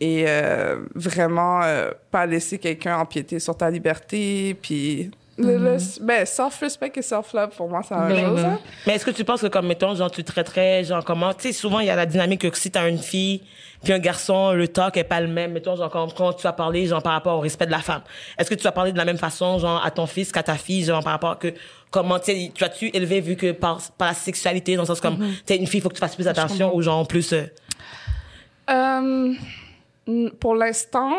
Et 0.00 0.24
euh, 0.26 0.78
vraiment 0.94 1.62
euh, 1.62 1.92
pas 2.10 2.26
laisser 2.26 2.58
quelqu'un 2.58 2.98
empiéter 2.98 3.38
sur 3.38 3.56
ta 3.56 3.70
liberté 3.70 4.56
puis 4.60 5.10
le, 5.42 5.58
le- 5.58 5.78
ben 6.04 6.24
self-respect 6.26 6.92
et 6.96 7.02
self-love 7.02 7.50
pour 7.56 7.68
moi 7.68 7.80
c'est 7.86 7.94
la 7.94 8.00
même 8.02 8.16
Ben, 8.16 8.26
chose. 8.26 8.42
ben. 8.42 8.48
hein. 8.52 8.58
Mais 8.86 8.94
est-ce 8.94 9.04
que 9.04 9.10
tu 9.10 9.24
penses 9.24 9.40
que, 9.42 9.46
comme, 9.48 9.66
mettons, 9.66 9.94
genre, 9.94 10.10
tu 10.10 10.24
traiterais, 10.24 10.84
genre, 10.84 11.04
comment, 11.04 11.32
tu 11.34 11.42
sais, 11.48 11.52
souvent, 11.52 11.80
il 11.80 11.86
y 11.86 11.90
a 11.90 11.96
la 11.96 12.06
dynamique 12.06 12.48
que 12.50 12.56
si 12.58 12.70
t'as 12.70 12.88
une 12.88 12.98
fille, 12.98 13.42
puis 13.82 13.92
un 13.92 13.98
garçon, 13.98 14.52
le 14.52 14.68
talk 14.68 14.96
est 14.96 15.04
pas 15.04 15.20
le 15.20 15.26
même. 15.28 15.52
Mettons, 15.52 15.74
genre, 15.76 15.90
quand, 15.90 16.14
quand 16.14 16.32
tu 16.34 16.42
vas 16.44 16.52
parler, 16.52 16.86
genre, 16.86 17.02
par 17.02 17.12
rapport 17.14 17.36
au 17.36 17.40
respect 17.40 17.66
de 17.66 17.70
la 17.72 17.80
femme. 17.80 18.02
Est-ce 18.38 18.48
que 18.48 18.54
tu 18.54 18.62
vas 18.62 18.72
parler 18.72 18.92
de 18.92 18.98
la 18.98 19.04
même 19.04 19.18
façon, 19.18 19.58
genre, 19.58 19.84
à 19.84 19.90
ton 19.90 20.06
fils 20.06 20.30
qu'à 20.30 20.42
ta 20.42 20.54
fille, 20.54 20.84
genre, 20.84 21.02
par 21.02 21.12
rapport 21.14 21.30
à 21.32 21.36
que, 21.36 21.52
comment, 21.90 22.18
tu 22.18 22.26
sais, 22.26 22.52
tu 22.54 22.62
as-tu 22.64 22.90
élevé 22.96 23.20
vu 23.20 23.34
que 23.36 23.50
par, 23.52 23.80
par 23.98 24.08
la 24.08 24.14
sexualité, 24.14 24.76
dans 24.76 24.82
le 24.82 24.86
sens 24.86 25.00
comme, 25.00 25.18
tu 25.18 25.24
sais, 25.46 25.56
une 25.56 25.66
fille, 25.66 25.80
faut 25.80 25.88
que 25.88 25.94
tu 25.94 26.00
fasses 26.00 26.14
plus 26.14 26.28
attention, 26.28 26.74
ou 26.74 26.82
genre, 26.82 27.06
plus, 27.06 27.32
euh, 27.32 27.42
Euh, 28.70 29.34
pour 30.40 30.54
l'instant, 30.54 31.12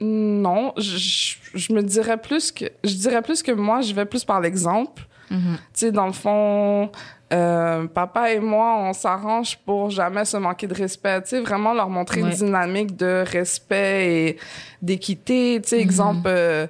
non. 0.00 0.72
Je, 0.76 0.96
je- 0.96 1.36
je 1.54 1.72
me 1.72 1.82
dirais 1.82 2.16
plus 2.16 2.52
que 2.52 2.64
je 2.84 2.94
dirais 2.94 3.22
plus 3.22 3.42
que 3.42 3.52
moi, 3.52 3.80
je 3.80 3.92
vais 3.94 4.04
plus 4.06 4.24
par 4.24 4.40
l'exemple. 4.40 5.02
Tu 5.28 5.36
sais, 5.74 5.92
dans 5.92 6.06
le 6.06 6.12
fond, 6.12 6.90
euh, 7.32 7.86
papa 7.86 8.32
et 8.32 8.40
moi, 8.40 8.78
on 8.80 8.92
s'arrange 8.92 9.56
pour 9.58 9.88
jamais 9.90 10.24
se 10.24 10.36
manquer 10.36 10.66
de 10.66 10.74
respect. 10.74 11.22
Tu 11.22 11.28
sais, 11.28 11.40
vraiment 11.40 11.72
leur 11.72 11.88
montrer 11.88 12.20
Ouais. 12.22 12.30
une 12.30 12.34
dynamique 12.34 12.96
de 12.96 13.24
respect 13.26 14.12
et 14.30 14.36
d'équité. 14.82 15.60
Tu 15.62 15.68
sais, 15.68 15.80
exemple. 15.80 16.22
euh, 16.26 16.66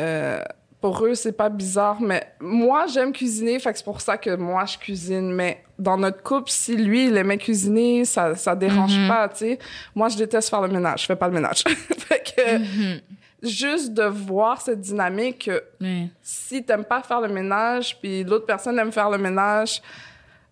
euh, 0.00 0.42
pour 0.90 1.04
eux, 1.04 1.14
c'est 1.14 1.32
pas 1.32 1.50
bizarre, 1.50 2.00
mais 2.00 2.32
moi, 2.40 2.86
j'aime 2.86 3.12
cuisiner, 3.12 3.58
fait 3.58 3.72
que 3.72 3.78
c'est 3.78 3.84
pour 3.84 4.00
ça 4.00 4.16
que 4.16 4.34
moi, 4.36 4.64
je 4.64 4.78
cuisine. 4.78 5.30
Mais 5.32 5.62
dans 5.78 5.98
notre 5.98 6.22
couple, 6.22 6.50
si 6.50 6.76
lui, 6.76 7.06
il 7.08 7.16
aimait 7.18 7.36
cuisiner, 7.36 8.06
ça, 8.06 8.34
ça 8.36 8.54
dérange 8.56 8.96
pas, 9.06 9.28
tu 9.28 9.36
sais. 9.38 9.58
Moi, 9.94 10.08
je 10.08 10.16
déteste 10.16 10.48
faire 10.48 10.62
le 10.62 10.68
ménage, 10.68 11.02
je 11.02 11.06
fais 11.06 11.16
pas 11.16 11.28
le 11.28 11.34
ménage. 11.34 11.62
fait 11.98 12.34
que, 12.34 13.46
juste 13.46 13.92
de 13.92 14.04
voir 14.04 14.60
cette 14.62 14.80
dynamique, 14.80 15.44
que 15.44 15.62
Oui. 15.80 16.10
si 16.22 16.64
t'aimes 16.64 16.84
pas 16.84 17.02
faire 17.02 17.20
le 17.20 17.28
ménage, 17.28 17.98
puis 18.00 18.24
l'autre 18.24 18.46
personne 18.46 18.78
aime 18.78 18.90
faire 18.92 19.10
le 19.10 19.18
ménage, 19.18 19.82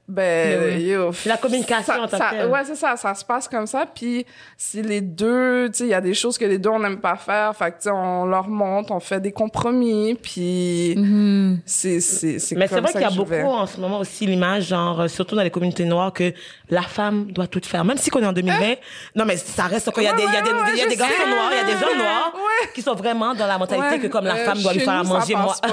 ben, 0.08 0.76
oui. 0.76 0.82
yo, 0.84 1.10
La 1.26 1.36
communication 1.36 2.06
ça- 2.08 2.18
ça-. 2.18 2.46
Ouais, 2.48 2.60
c'est 2.64 2.76
ça, 2.76 2.96
ça 2.96 3.14
se 3.14 3.24
passe 3.24 3.48
comme 3.48 3.66
ça. 3.66 3.84
Puis 3.92 4.24
si 4.56 4.80
les 4.82 5.00
deux, 5.00 5.68
tu 5.70 5.78
sais, 5.78 5.84
il 5.84 5.90
y 5.90 5.94
a 5.94 6.00
des 6.00 6.14
choses 6.14 6.38
que 6.38 6.44
les 6.44 6.58
deux, 6.58 6.70
on 6.70 6.78
n'aime 6.78 6.98
pas 6.98 7.16
faire, 7.16 7.54
fait 7.56 7.70
que, 7.72 7.76
tu 7.76 7.82
sais, 7.84 7.90
on 7.90 8.24
leur 8.26 8.48
montre, 8.48 8.92
on 8.92 9.00
fait 9.00 9.20
des 9.20 9.32
compromis, 9.32 10.14
puis 10.14 10.94
Mm-hmm. 10.96 11.58
c'est, 11.66 12.00
c'est, 12.00 12.38
c'est 12.38 12.54
Mais 12.56 12.68
c'est 12.68 12.80
vrai 12.80 12.92
qu'il 12.92 13.00
y 13.00 13.04
a 13.04 13.10
beaucoup 13.10 13.30
vais. 13.30 13.42
en 13.42 13.66
ce 13.66 13.80
moment 13.80 13.98
aussi 14.00 14.26
l'image, 14.26 14.64
genre, 14.68 15.00
euh, 15.00 15.08
surtout 15.08 15.34
dans 15.34 15.42
les 15.42 15.50
communautés 15.50 15.84
noires, 15.84 16.12
que 16.12 16.32
la 16.70 16.82
femme 16.82 17.32
doit 17.32 17.46
tout 17.48 17.60
faire. 17.64 17.84
Même 17.84 17.96
si 17.98 18.10
qu'on 18.10 18.20
est 18.22 18.26
en 18.26 18.32
2020, 18.32 18.74
non, 19.16 19.24
mais 19.24 19.36
ça 19.36 19.64
reste 19.64 19.88
encore, 19.88 20.02
il 20.02 20.06
y 20.06 20.08
a 20.08 20.12
des, 20.14 20.22
il 20.22 20.32
y 20.32 20.36
a 20.36 20.42
des, 20.42 20.50
ouais, 20.50 20.58
il 20.74 20.78
y 20.78 20.82
a 20.82 20.86
des 20.86 20.96
garçons 20.96 21.26
noirs, 21.28 21.50
il 21.52 21.56
y 21.56 21.60
a 21.60 21.64
des 21.76 21.84
hommes 21.84 21.98
noirs 21.98 22.32
qui 22.74 22.82
sont 22.82 22.94
vraiment 22.94 23.34
dans 23.34 23.46
la 23.46 23.58
mentalité 23.58 23.98
que 23.98 24.06
comme 24.06 24.24
la 24.24 24.36
Euh, 24.36 24.44
femme 24.44 24.58
doit 24.62 24.72
lui 24.72 24.80
faire 24.80 24.94
à 24.94 25.02
manger, 25.02 25.34
moi. 25.34 25.54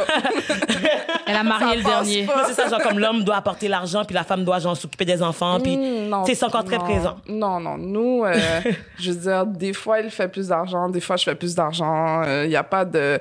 Elle 1.26 1.36
a 1.36 1.44
marié 1.44 1.78
le 1.78 1.84
dernier. 1.84 2.28
c'est 2.48 2.54
ça, 2.54 2.68
genre 2.68 2.82
comme 2.82 3.00
l'homme 3.00 3.24
doit 3.24 3.36
apporter 3.38 3.68
l'argent, 3.68 4.04
puis 4.06 4.14
la 4.16 4.24
femme 4.24 4.44
doit 4.44 4.60
genre 4.60 4.76
s'occuper 4.78 5.06
des 5.06 5.22
enfants, 5.22 5.60
puis 5.60 5.78
Mm, 5.78 6.26
sais, 6.26 6.36
c'est 6.36 6.46
encore 6.46 6.64
très 6.66 6.78
non. 6.78 6.84
présent. 6.84 7.16
Non, 7.28 7.60
non. 7.60 7.78
Nous, 7.78 8.24
euh, 8.26 8.34
je 9.00 9.12
veux 9.12 9.18
dire, 9.20 9.46
des 9.46 9.74
fois, 9.74 10.00
il 10.00 10.10
fait 10.10 10.28
plus 10.28 10.48
d'argent, 10.50 10.90
des 10.90 11.00
fois, 11.02 11.16
je 11.18 11.24
fais 11.24 11.36
plus 11.36 11.56
d'argent. 11.56 12.24
Il 12.44 12.50
n'y 12.50 12.56
a 12.56 12.64
pas 12.64 12.86
de... 12.86 13.20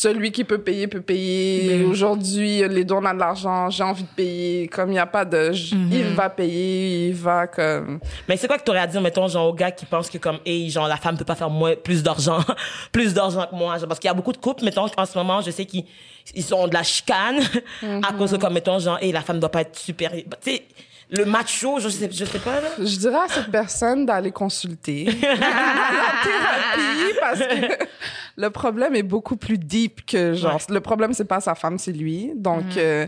Celui 0.00 0.30
qui 0.30 0.44
peut 0.44 0.58
payer, 0.58 0.86
peut 0.86 1.00
payer. 1.00 1.82
Aujourd'hui, 1.84 2.62
les 2.68 2.84
deux, 2.84 2.94
on 2.94 3.04
a 3.04 3.12
de 3.12 3.18
l'argent, 3.18 3.68
j'ai 3.68 3.82
envie 3.82 4.04
de 4.04 4.08
payer. 4.14 4.68
Comme 4.68 4.90
il 4.90 4.92
n'y 4.92 4.98
a 5.00 5.06
pas 5.06 5.24
de... 5.24 5.50
j- 5.52 5.74
Il 5.90 6.14
va 6.14 6.30
payer, 6.30 7.08
il 7.08 7.14
va 7.14 7.48
comme... 7.48 7.98
Mais 8.28 8.36
c'est 8.36 8.46
quoi 8.46 8.58
que 8.58 8.62
t'aurais 8.62 8.78
à 8.78 8.86
dire, 8.86 9.00
mettons, 9.00 9.26
genre, 9.26 9.48
aux 9.48 9.52
gars 9.54 9.72
qui 9.72 9.86
pensent 9.86 10.08
que 10.08 10.18
comme, 10.18 10.38
hey, 10.46 10.70
genre, 10.70 10.86
la 10.86 10.98
femme 10.98 11.16
peut 11.16 11.24
pas 11.24 11.34
faire 11.34 11.50
moins, 11.50 11.74
plus 11.74 12.04
d'argent, 12.04 12.38
plus 12.92 13.12
d'argent 13.12 13.44
que 13.50 13.56
moi, 13.56 13.76
genre, 13.78 13.88
parce 13.88 13.98
qu'il 13.98 14.06
y 14.06 14.10
a 14.10 14.14
beaucoup 14.14 14.30
de 14.32 14.36
couples, 14.38 14.64
mettons, 14.64 14.86
en 14.96 15.04
ce 15.06 15.18
moment, 15.18 15.40
je 15.40 15.50
sais 15.50 15.64
qu'ils, 15.66 15.84
ils 16.32 16.44
sont 16.44 16.68
de 16.68 16.74
la 16.74 16.84
chicane, 16.84 17.40
à 18.04 18.12
cause 18.12 18.30
de 18.30 18.36
comme, 18.36 18.52
mettons, 18.54 18.78
genre, 18.78 18.98
hey, 19.00 19.10
la 19.10 19.22
femme 19.22 19.40
doit 19.40 19.50
pas 19.50 19.62
être 19.62 19.76
super, 19.76 20.12
tu 20.12 20.22
sais, 20.42 20.62
le 21.10 21.24
macho, 21.24 21.78
je 21.80 21.88
sais, 21.88 22.08
je 22.12 22.24
sais 22.24 22.38
pas, 22.38 22.60
là. 22.60 22.68
Je 22.78 22.96
dirais 22.98 23.16
à 23.24 23.28
cette 23.28 23.50
personne 23.50 24.04
d'aller 24.06 24.30
consulter. 24.32 25.04
La 25.22 26.22
thérapie 26.22 27.14
parce 27.20 27.38
que 27.40 27.84
le 28.36 28.50
problème 28.50 28.94
est 28.94 29.02
beaucoup 29.02 29.36
plus 29.36 29.58
deep 29.58 30.04
que 30.06 30.34
genre 30.34 30.60
le 30.68 30.80
problème 30.80 31.12
c'est 31.12 31.24
pas 31.24 31.40
sa 31.40 31.54
femme 31.54 31.78
c'est 31.78 31.92
lui. 31.92 32.32
Donc 32.36 32.76
euh, 32.76 33.06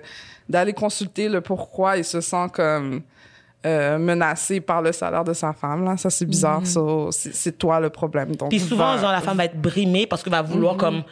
d'aller 0.49 0.73
consulter 0.73 1.29
le 1.29 1.41
pourquoi 1.41 1.97
il 1.97 2.05
se 2.05 2.21
sent 2.21 2.47
comme 2.53 3.03
euh, 3.67 3.99
menacé 3.99 4.61
par 4.61 4.81
le 4.83 4.93
salaire 4.93 5.23
de 5.25 5.35
sa 5.35 5.53
femme 5.53 5.85
là 5.85 5.97
ça 5.99 6.09
c'est 6.09 6.25
bizarre 6.25 6.65
ça 6.65 6.81
c'est 7.11 7.35
c'est 7.35 7.53
toi 7.59 7.79
le 7.79 7.91
problème 7.91 8.35
donc 8.35 8.49
Puis 8.49 8.59
souvent, 8.61 8.95
va- 8.95 9.01
genre, 9.03 9.13
la 9.13 9.21
femme 9.21 9.37
va 9.37 9.45
être 9.45 9.61
brimée 9.61 10.07
parce 10.07 10.23
qu'elle 10.23 10.33
va 10.33 10.41
vouloir, 10.43 10.77
comme, 10.79 11.03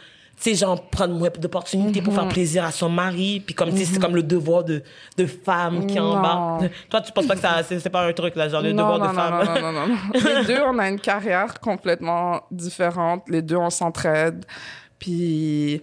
tu 0.41 0.51
sais, 0.51 0.55
genre, 0.55 0.81
prendre 0.89 1.13
moins 1.15 1.29
d'opportunités 1.37 2.01
pour 2.01 2.13
faire 2.13 2.27
plaisir 2.29 2.63
à 2.63 2.71
son 2.71 2.87
mari. 2.89 3.41
Puis 3.45 3.53
comme, 3.53 3.71
tu 3.71 3.77
sais, 3.79 3.85
c'est 3.85 3.99
comme 3.99 4.15
le 4.15 4.23
devoir 4.23 4.63
de, 4.63 4.81
de 5.17 5.25
femme 5.25 5.85
qui 5.85 5.95
Non. 5.95 6.15
embarque. 6.15 6.71
Toi, 6.89 7.01
tu 7.01 7.11
penses 7.11 7.27
pas 7.27 7.35
que 7.35 7.41
ça, 7.41 7.61
c'est 7.63 7.89
pas 7.89 8.05
un 8.07 8.13
truc, 8.13 8.35
là, 8.35 8.47
genre, 8.47 8.61
le 8.61 8.71
non, 8.71 8.83
devoir 8.83 8.99
non, 8.99 9.09
de 9.09 9.15
femme? 9.15 9.61
Non, 9.61 9.61
non, 9.61 9.71
non, 9.73 9.87
non. 9.87 9.95
Les 10.13 10.45
deux, 10.45 10.61
on 10.65 10.79
a 10.79 10.87
une 10.87 10.99
carrière 10.99 11.59
complètement 11.59 12.41
différente. 12.51 13.23
Les 13.27 13.41
deux, 13.41 13.57
on 13.57 13.69
s'entraide. 13.69 14.45
Puis, 14.97 15.81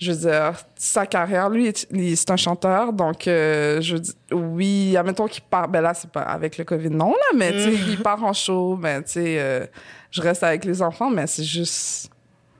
je 0.00 0.12
veux 0.12 0.18
dire, 0.30 0.52
sa 0.76 1.06
carrière, 1.06 1.48
lui, 1.50 1.66
est- 1.66 1.86
lui, 1.92 2.16
c'est 2.16 2.30
un 2.30 2.36
chanteur. 2.36 2.92
Donc, 2.92 3.26
euh, 3.28 3.80
je 3.80 3.96
dis, 3.96 4.12
oui, 4.32 4.96
admettons 4.96 5.26
qu'il 5.26 5.42
part. 5.42 5.68
Ben 5.68 5.80
là, 5.80 5.94
c'est 5.94 6.10
pas 6.10 6.22
avec 6.22 6.58
le 6.58 6.64
COVID, 6.64 6.90
non, 6.90 7.10
là, 7.10 7.36
mais 7.36 7.52
tu 7.52 7.58
sais, 7.60 7.72
il 7.88 7.98
part 7.98 8.22
en 8.24 8.32
show. 8.32 8.76
Mais 8.80 9.02
tu 9.02 9.12
sais, 9.12 9.36
euh, 9.38 9.66
je 10.10 10.20
reste 10.22 10.42
avec 10.42 10.64
les 10.64 10.82
enfants, 10.82 11.10
mais 11.10 11.26
c'est 11.26 11.44
juste. 11.44 12.10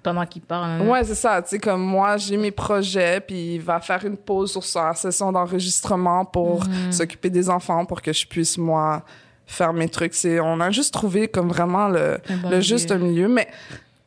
Pendant 0.05 0.27
qu'il 0.27 0.43
parle. 0.43 0.83
Ouais, 0.83 1.03
c'est 1.03 1.15
ça. 1.15 1.43
Tu 1.43 1.49
sais, 1.49 1.59
comme 1.59 1.81
moi, 1.81 2.19
j'ai 2.19 2.37
mes 2.37 2.51
projets, 2.51 3.21
puis 3.21 3.55
il 3.55 3.61
va 3.61 3.81
faire 3.81 4.05
une 4.05 4.19
pause 4.19 4.53
sur 4.53 4.63
sa 4.63 4.95
session 4.95 5.33
d'enregistrement 5.33 6.25
pour 6.25 6.65
s'occuper 6.91 7.31
des 7.31 7.49
enfants, 7.49 7.85
pour 7.87 8.03
que 8.03 8.13
je 8.13 8.27
puisse, 8.27 8.59
moi, 8.59 9.03
faire 9.47 9.73
mes 9.73 9.89
trucs. 9.89 10.15
C'est, 10.15 10.39
on 10.41 10.61
a 10.61 10.71
juste 10.71 10.93
trouvé 10.93 11.27
comme 11.27 11.49
vraiment 11.49 11.89
le, 11.89 12.19
bon 12.43 12.51
le 12.51 12.61
juste 12.61 12.93
milieu. 12.93 13.29
Mais 13.29 13.49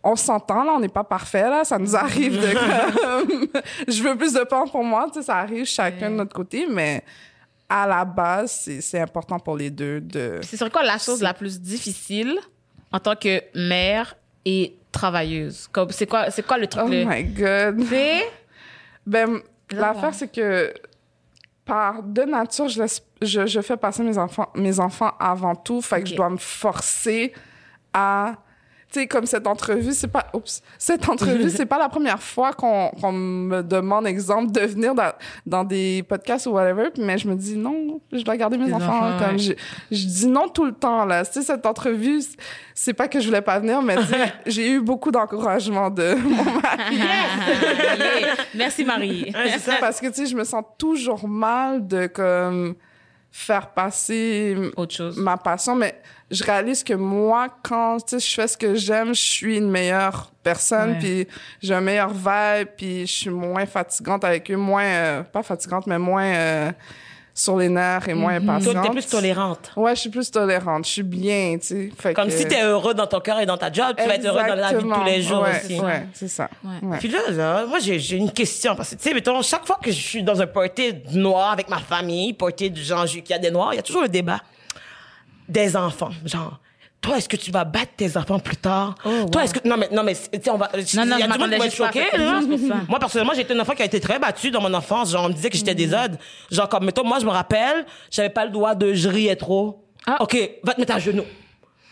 on 0.03 0.15
s'entend, 0.15 0.63
là, 0.63 0.73
on 0.75 0.79
n'est 0.79 0.87
pas 0.87 1.03
parfait, 1.03 1.49
là. 1.49 1.63
Ça 1.63 1.77
nous 1.77 1.95
arrive 1.95 2.39
de 2.39 2.53
comme, 2.53 3.61
je 3.87 4.03
veux 4.03 4.15
plus 4.15 4.33
de 4.33 4.43
temps 4.43 4.67
pour 4.67 4.83
moi, 4.83 5.07
tu 5.11 5.19
sais, 5.19 5.25
ça 5.25 5.37
arrive 5.37 5.65
chacun 5.65 6.11
de 6.11 6.15
notre 6.15 6.33
côté, 6.33 6.67
mais 6.69 7.03
à 7.67 7.85
la 7.85 8.05
base, 8.05 8.69
c'est 8.79 8.99
important 8.99 9.39
pour 9.39 9.57
les 9.57 9.69
deux 9.69 9.99
de. 9.99 10.39
C'est 10.43 10.57
sur 10.57 10.71
quoi 10.71 10.83
la 10.83 10.97
chose 10.97 11.21
la 11.21 11.33
plus 11.33 11.59
difficile 11.59 12.39
en 12.91 12.99
tant 12.99 13.15
que 13.15 13.41
mère 13.55 14.15
et 14.49 14.77
travailleuse? 14.93 15.67
Comme, 15.71 15.89
c'est 15.91 16.07
quoi, 16.07 16.31
c'est 16.31 16.45
quoi 16.45 16.57
le 16.57 16.67
truc? 16.67 16.83
Oh 16.85 16.89
le- 16.89 17.03
my 17.05 17.23
god. 17.25 17.83
C'est- 17.89 18.31
Ben, 19.05 19.39
l'affaire, 19.71 20.13
c'est 20.13 20.31
que 20.31 20.73
par 21.65 22.01
de 22.01 22.21
nature, 22.23 22.69
je, 22.69 22.81
laisse, 22.81 23.01
je, 23.21 23.45
je 23.45 23.59
fais 23.61 23.75
passer 23.77 24.03
mes 24.03 24.17
enfants, 24.17 24.49
mes 24.55 24.79
enfants 24.79 25.11
avant 25.19 25.55
tout. 25.55 25.81
Fait 25.81 26.01
que 26.01 26.07
je 26.09 26.15
dois 26.15 26.29
me 26.29 26.37
forcer 26.37 27.33
à. 27.93 28.35
Tu 28.89 29.01
sais, 29.01 29.07
comme 29.07 29.25
cette 29.25 29.47
entrevue, 29.47 29.91
c'est 29.91 30.07
pas. 30.07 30.27
Oups. 30.33 30.61
Cette 30.77 31.09
entrevue, 31.09 31.49
c'est 31.49 31.65
pas 31.65 31.77
la 31.77 31.89
première 31.89 32.21
fois 32.23 32.53
qu'on 32.53 32.89
qu'on 33.01 33.11
me 33.11 33.61
demande, 33.61 34.07
exemple, 34.07 34.51
de 34.51 34.61
venir 34.61 34.95
dans, 34.95 35.11
dans 35.45 35.65
des 35.65 36.03
podcasts 36.07 36.45
ou 36.47 36.51
whatever. 36.51 36.89
Mais 36.97 37.17
je 37.17 37.27
me 37.27 37.35
dis 37.35 37.57
non, 37.57 37.99
je 38.13 38.23
dois 38.23 38.37
garder 38.37 38.57
mes 38.57 38.71
enfants. 38.71 38.97
enfants, 39.07 39.25
comme 39.25 39.39
je, 39.39 39.51
je 39.91 40.05
dis 40.05 40.27
non 40.27 40.47
tout 40.47 40.63
le 40.63 40.71
temps, 40.71 41.03
là. 41.05 41.25
Tu 41.25 41.33
sais, 41.33 41.41
cette 41.41 41.65
entrevue, 41.65 42.21
c'est 42.73 42.93
pas 42.93 43.09
que 43.09 43.19
je 43.19 43.25
voulais 43.27 43.41
pas 43.41 43.59
venir, 43.59 43.81
mais 43.81 43.95
j'ai 44.45 44.71
eu 44.71 44.79
beaucoup 44.79 45.11
d'encouragement 45.11 45.89
de 45.89 46.15
mon 46.15 46.43
mari. 46.43 46.97
Merci, 48.55 48.85
Marie. 48.85 49.33
Ouais, 49.35 49.57
ça. 49.59 49.75
parce 49.79 49.99
que 49.99 50.07
tu 50.07 50.13
sais 50.13 50.25
je 50.25 50.35
me 50.35 50.43
sens 50.43 50.63
toujours 50.77 51.27
mal 51.27 51.85
de 51.87 52.07
comme 52.07 52.75
faire 53.31 53.71
passer 53.71 54.55
Autre 54.75 54.95
chose. 54.95 55.17
ma 55.17 55.37
passion 55.37 55.75
mais 55.75 55.99
je 56.29 56.43
réalise 56.43 56.83
que 56.83 56.93
moi 56.93 57.47
quand 57.63 57.97
tu 58.05 58.19
sais 58.19 58.27
je 58.29 58.33
fais 58.35 58.47
ce 58.47 58.57
que 58.57 58.75
j'aime 58.75 59.15
je 59.15 59.21
suis 59.21 59.57
une 59.57 59.69
meilleure 59.69 60.31
personne 60.43 60.97
puis 60.99 61.27
j'ai 61.61 61.73
un 61.73 61.81
meilleur 61.81 62.09
vibe 62.09 62.67
puis 62.77 63.07
je 63.07 63.11
suis 63.13 63.29
moins 63.29 63.65
fatigante 63.65 64.23
avec 64.25 64.49
eux 64.51 64.55
moins 64.57 64.83
euh, 64.83 65.23
pas 65.23 65.43
fatigante 65.43 65.87
mais 65.87 65.97
moins 65.97 66.25
euh, 66.25 66.71
sur 67.33 67.55
les 67.55 67.69
nerfs 67.69 68.09
et 68.09 68.13
moins 68.15 68.41
Toi, 68.41 68.53
impatiente 68.55 68.83
t'es 68.83 68.89
plus 68.91 69.05
tolérante. 69.07 69.71
ouais 69.77 69.95
je 69.95 70.01
suis 70.01 70.09
plus 70.09 70.29
tolérante 70.31 70.85
je 70.85 70.91
suis 70.91 71.03
bien 71.03 71.57
tu 71.61 71.93
sais 72.01 72.13
Comme 72.13 72.27
que- 72.29 72.33
si 72.33 72.45
t'es 72.47 72.61
heureux 72.63 72.93
dans 72.95 73.05
ton 73.07 73.19
cœur 73.19 73.39
et 73.39 73.45
dans 73.45 73.57
ta 73.57 73.71
job, 73.71 73.95
tu 73.97 74.03
vas 74.05 74.15
être 74.15 74.25
heureux 74.25 74.41
dans 74.47 74.55
la 74.55 74.69
vie 74.73 74.83
de 74.83 74.93
tous 74.93 75.03
les 75.05 75.21
jours 75.21 75.43
ouais, 75.43 75.61
aussi. 75.63 75.79
ouais 75.79 76.07
c'est 76.13 76.27
ça 76.27 76.49
Ouais. 76.63 76.87
Ouais. 76.89 76.97
Puis 76.97 77.09
là, 77.09 77.19
là, 77.29 77.65
moi, 77.67 77.77
j'ai 77.79 77.99
j'ai 77.99 78.17
une 78.17 78.31
question. 78.31 78.75
Parce 78.75 78.89
que, 78.89 78.95
tu 78.95 79.03
sais, 79.03 79.13
mettons, 79.13 79.41
chaque 79.41 79.65
fois 79.67 79.79
que 79.81 79.91
je 79.91 79.99
suis 80.01 80.23
dans 80.23 80.41
un 80.41 80.47
party 80.47 80.93
noir 81.13 81.51
avec 81.51 81.69
ma 81.69 81.77
famille, 81.77 82.33
party 82.33 82.69
du 82.71 82.81
genre, 82.83 83.05
qu'il 83.05 83.23
y 83.29 83.33
a 83.33 83.39
des 83.39 83.51
noirs, 83.51 83.73
il 83.73 83.77
y 83.77 83.79
a 83.79 83.83
toujours 83.83 84.01
le 84.01 84.09
débat 84.09 84.41
des 85.47 85.75
enfants. 85.75 86.11
Genre, 86.25 86.59
toi, 87.01 87.17
est-ce 87.17 87.29
que 87.29 87.37
tu 87.37 87.51
vas 87.51 87.63
battre 87.63 87.91
tes 87.95 88.17
enfants 88.17 88.39
plus 88.39 88.57
tard? 88.57 88.95
Toi, 89.31 89.43
est-ce 89.43 89.53
que. 89.53 89.67
Non, 89.67 89.77
mais, 89.77 89.89
non, 89.91 90.03
mais, 90.03 90.15
tu 90.15 90.39
sais, 90.41 90.49
on 90.49 90.57
va. 90.57 90.69
Non, 90.95 91.05
non, 91.05 91.15
il 91.17 91.19
y 91.19 91.23
a 91.23 91.27
du 91.27 91.39
monde 91.39 91.51
qui 91.51 91.57
va 91.57 91.65
être 91.65 91.75
choqué, 91.75 92.05
là. 92.17 92.41
Moi, 92.87 92.99
personnellement, 92.99 93.33
j'ai 93.33 93.41
été 93.41 93.53
un 93.53 93.59
enfant 93.59 93.73
qui 93.73 93.81
a 93.81 93.85
été 93.85 93.99
très 93.99 94.19
battu 94.19 94.51
dans 94.51 94.61
mon 94.61 94.73
enfance. 94.73 95.11
Genre, 95.11 95.23
on 95.23 95.29
me 95.29 95.33
disait 95.33 95.49
que 95.49 95.57
j'étais 95.57 95.75
des 95.75 95.93
odes. 95.93 96.17
Genre, 96.51 96.67
comme, 96.67 96.85
mettons, 96.85 97.05
moi, 97.05 97.19
je 97.19 97.25
me 97.25 97.31
rappelle, 97.31 97.85
j'avais 98.11 98.29
pas 98.29 98.45
le 98.45 98.51
droit 98.51 98.75
de. 98.75 98.93
Je 98.93 99.09
riais 99.09 99.35
trop. 99.35 99.83
Ah. 100.05 100.17
OK, 100.21 100.37
va 100.63 100.73
te 100.73 100.79
mettre 100.79 100.95
à 100.95 100.99
genoux. 100.99 101.25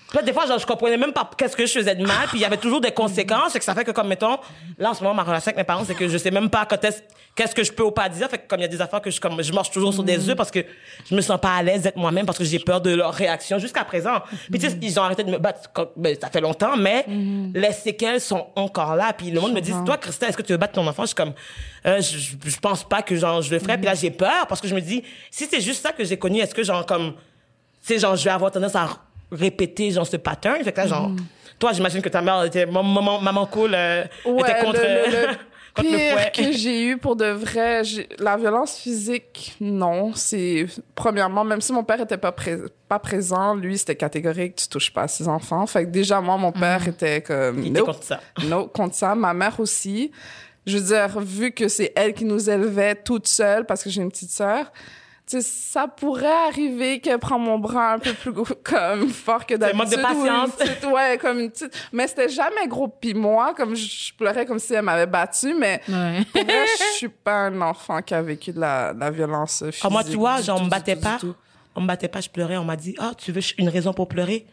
Puis 0.07 0.17
là, 0.17 0.21
des 0.21 0.33
fois, 0.33 0.45
genre, 0.45 0.59
je 0.59 0.65
comprenais 0.67 0.97
même 0.97 1.11
pas 1.13 1.29
qu'est-ce 1.35 1.55
que 1.57 1.65
je 1.65 1.73
faisais 1.73 1.95
de 1.95 2.05
mal, 2.05 2.27
puis 2.27 2.37
il 2.37 2.41
y 2.41 2.45
avait 2.45 2.57
toujours 2.57 2.79
des 2.79 2.91
conséquences, 2.91 3.55
et 3.55 3.59
que 3.59 3.65
ça 3.65 3.73
fait 3.73 3.83
que, 3.83 3.91
comme, 3.91 4.07
mettons, 4.07 4.37
là, 4.77 4.91
en 4.91 4.93
ce 4.93 5.01
moment, 5.03 5.15
ma 5.15 5.23
relation 5.23 5.49
avec 5.49 5.57
mes 5.57 5.63
parents, 5.63 5.83
c'est 5.83 5.95
que 5.95 6.07
je 6.07 6.17
sais 6.17 6.29
même 6.31 6.49
pas 6.49 6.65
quand 6.65 6.81
est-ce, 6.85 7.01
qu'est-ce 7.35 7.55
que 7.55 7.63
je 7.63 7.71
peux 7.71 7.83
ou 7.83 7.91
pas 7.91 8.07
dire, 8.07 8.29
fait 8.29 8.37
que 8.37 8.47
comme 8.47 8.59
il 8.59 8.63
y 8.63 8.65
a 8.65 8.69
des 8.69 8.79
affaires 8.81 9.01
que 9.01 9.09
je, 9.09 9.19
comme, 9.19 9.41
je 9.41 9.51
marche 9.51 9.71
toujours 9.71 9.93
sur 9.93 10.03
des 10.03 10.29
œufs 10.29 10.35
parce 10.37 10.51
que 10.51 10.59
je 11.09 11.15
me 11.15 11.21
sens 11.21 11.39
pas 11.41 11.55
à 11.55 11.63
l'aise 11.63 11.81
d'être 11.81 11.97
moi-même 11.97 12.25
parce 12.25 12.37
que 12.37 12.43
j'ai 12.45 12.59
peur 12.59 12.79
de 12.81 12.91
leur 12.95 13.13
réaction 13.13 13.57
jusqu'à 13.59 13.83
présent. 13.83 14.21
Puis 14.51 14.59
tu 14.59 14.69
sais, 14.69 14.77
ils 14.81 14.99
ont 14.99 15.03
arrêté 15.03 15.23
de 15.23 15.31
me 15.31 15.37
battre, 15.37 15.69
ben, 15.97 16.15
ça 16.21 16.29
fait 16.29 16.39
longtemps, 16.41 16.77
mais 16.77 17.05
les 17.53 17.71
séquelles 17.73 18.21
sont 18.21 18.47
encore 18.55 18.95
là, 18.95 19.11
puis 19.11 19.31
le 19.31 19.41
monde 19.41 19.53
me 19.53 19.59
dit, 19.59 19.73
toi, 19.85 19.97
Christelle, 19.97 20.29
est-ce 20.29 20.37
que 20.37 20.43
tu 20.43 20.51
veux 20.53 20.57
battre 20.57 20.73
ton 20.73 20.87
enfant? 20.87 21.01
Je 21.03 21.07
suis 21.07 21.15
comme, 21.15 21.33
euh, 21.87 21.99
je, 21.99 22.17
je- 22.49 22.57
pense 22.59 22.83
pas 22.83 23.01
que, 23.01 23.15
genre, 23.15 23.41
je 23.41 23.51
le 23.51 23.59
ferais, 23.59 23.75
puis 23.77 23.85
là, 23.85 23.95
j'ai 23.95 24.11
peur 24.11 24.45
parce 24.47 24.61
que 24.61 24.67
je 24.67 24.75
me 24.75 24.81
dis, 24.81 25.03
si 25.31 25.45
c'est 25.45 25.61
juste 25.61 25.81
ça 25.81 25.91
que 25.91 26.03
j'ai 26.05 26.17
connu, 26.17 26.39
est-ce 26.39 26.53
que, 26.55 26.63
genre, 26.63 26.85
comme, 26.85 27.13
tu 27.15 27.19
sais, 27.93 27.99
genre, 27.99 28.15
je 28.15 28.23
vais 28.23 28.29
avoir 28.31 28.51
tendance 28.51 28.75
à 28.75 28.87
répéter, 29.31 29.91
genre, 29.91 30.07
ce 30.07 30.17
pattern. 30.17 30.63
Fait 30.63 30.71
que 30.71 30.77
là, 30.81 30.87
genre, 30.87 31.11
toi, 31.59 31.73
j'imagine 31.73 32.01
que 32.01 32.09
ta 32.09 32.21
mère 32.21 32.43
était, 32.43 32.65
maman, 32.65 33.19
maman, 33.21 33.45
cool, 33.45 33.71
euh, 33.73 34.03
était 34.25 34.59
contre, 34.61 34.79
le, 34.81 35.11
le- 35.11 35.27
le 35.27 35.33
contre 35.75 35.89
pire 35.89 36.31
que 36.31 36.51
j'ai 36.53 36.83
eu 36.85 36.97
pour 36.97 37.15
de 37.17 37.25
vrai, 37.25 37.81
la 38.19 38.37
violence 38.37 38.77
physique, 38.77 39.55
non. 39.59 40.13
C'est 40.13 40.67
premièrement, 40.95 41.43
même 41.43 41.59
si 41.61 41.73
mon 41.73 41.83
père 41.83 41.99
était 42.01 42.17
pas 42.17 42.31
pré- 42.31 42.57
pas 42.87 42.99
présent, 42.99 43.55
lui 43.55 43.77
c'était 43.77 43.95
catégorique, 43.95 44.55
tu 44.55 44.67
touches 44.69 44.93
pas 44.93 45.03
à 45.03 45.07
ses 45.09 45.27
enfants. 45.27 45.65
Fait 45.67 45.83
que 45.85 45.89
déjà 45.89 46.21
moi, 46.21 46.37
mon 46.37 46.51
père 46.53 46.87
était 46.87 47.21
comme 47.21 47.59
Il 47.59 47.67
était 47.71 47.79
nope, 47.79 47.87
contre 47.87 48.03
ça. 48.03 48.19
no, 48.47 48.67
contre 48.67 48.95
ça. 48.95 49.15
Ma 49.15 49.33
mère 49.33 49.59
aussi. 49.59 50.11
Je 50.65 50.77
veux 50.77 50.83
dire, 50.85 51.19
vu 51.19 51.51
que 51.51 51.67
c'est 51.67 51.91
elle 51.95 52.13
qui 52.13 52.25
nous 52.25 52.49
élevait 52.49 52.95
toute 52.95 53.27
seule, 53.27 53.65
parce 53.65 53.83
que 53.83 53.89
j'ai 53.89 54.01
une 54.01 54.09
petite 54.09 54.31
sœur. 54.31 54.71
Tu 55.27 55.41
sais, 55.41 55.41
ça 55.41 55.87
pourrait 55.87 56.27
arriver 56.47 56.99
qu'elle 56.99 57.17
prend 57.17 57.39
mon 57.39 57.57
bras 57.57 57.93
un 57.93 57.99
peu 57.99 58.13
plus 58.13 58.31
gros- 58.31 58.45
comme 58.63 59.09
fort 59.09 59.45
que 59.47 59.55
C'est 59.55 59.57
d'habitude. 59.57 59.89
de 59.89 59.95
ou 59.95 59.99
une 59.99 60.03
patience. 60.03 60.51
petite- 60.51 60.85
ouais, 60.91 61.17
comme 61.19 61.39
une 61.39 61.49
petite. 61.49 61.75
Mais 61.91 62.07
c'était 62.07 62.29
jamais 62.29 62.67
gros. 62.67 62.87
Puis 62.87 63.15
moi, 63.15 63.55
comme 63.55 63.75
je, 63.75 63.85
je 63.87 64.13
pleurais 64.13 64.45
comme 64.45 64.59
si 64.59 64.75
elle 64.75 64.83
m'avait 64.83 65.07
battu, 65.07 65.55
mais 65.55 65.81
Ouais. 65.89 66.23
pour 66.31 66.43
vrai, 66.43 66.65
je 66.77 66.97
suis 66.97 67.09
pas 67.09 67.47
un 67.47 67.61
enfant 67.61 68.01
qui 68.03 68.13
a 68.13 68.21
vécu 68.21 68.51
de 68.51 68.59
la, 68.59 68.93
de 68.93 68.99
la 68.99 69.09
violence 69.09 69.63
physique. 69.65 69.81
Ah, 69.83 69.89
moi, 69.89 70.03
tu 70.03 70.11
vois, 70.15 70.41
genre, 70.43 70.61
on 70.61 70.65
me 70.65 70.69
battait 70.69 70.95
pas. 70.95 71.17
On 71.75 71.81
me 71.81 71.87
battait 71.87 72.07
pas, 72.07 72.21
je 72.21 72.29
pleurais. 72.29 72.57
On 72.57 72.63
m'a 72.63 72.75
dit, 72.75 72.95
ah, 72.99 73.11
tu 73.17 73.31
veux 73.31 73.41
une 73.57 73.69
raison 73.69 73.93
pour 73.93 74.07
pleurer? 74.07 74.45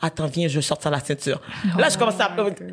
Attends, 0.00 0.26
viens, 0.26 0.48
je 0.48 0.60
sors 0.60 0.80
ça 0.82 0.88
la 0.90 1.00
ceinture. 1.00 1.40
Là, 1.78 1.88
je 1.90 1.98
commence 1.98 2.18
à 2.18 2.30
pleurer. 2.30 2.54
Tu 2.54 2.64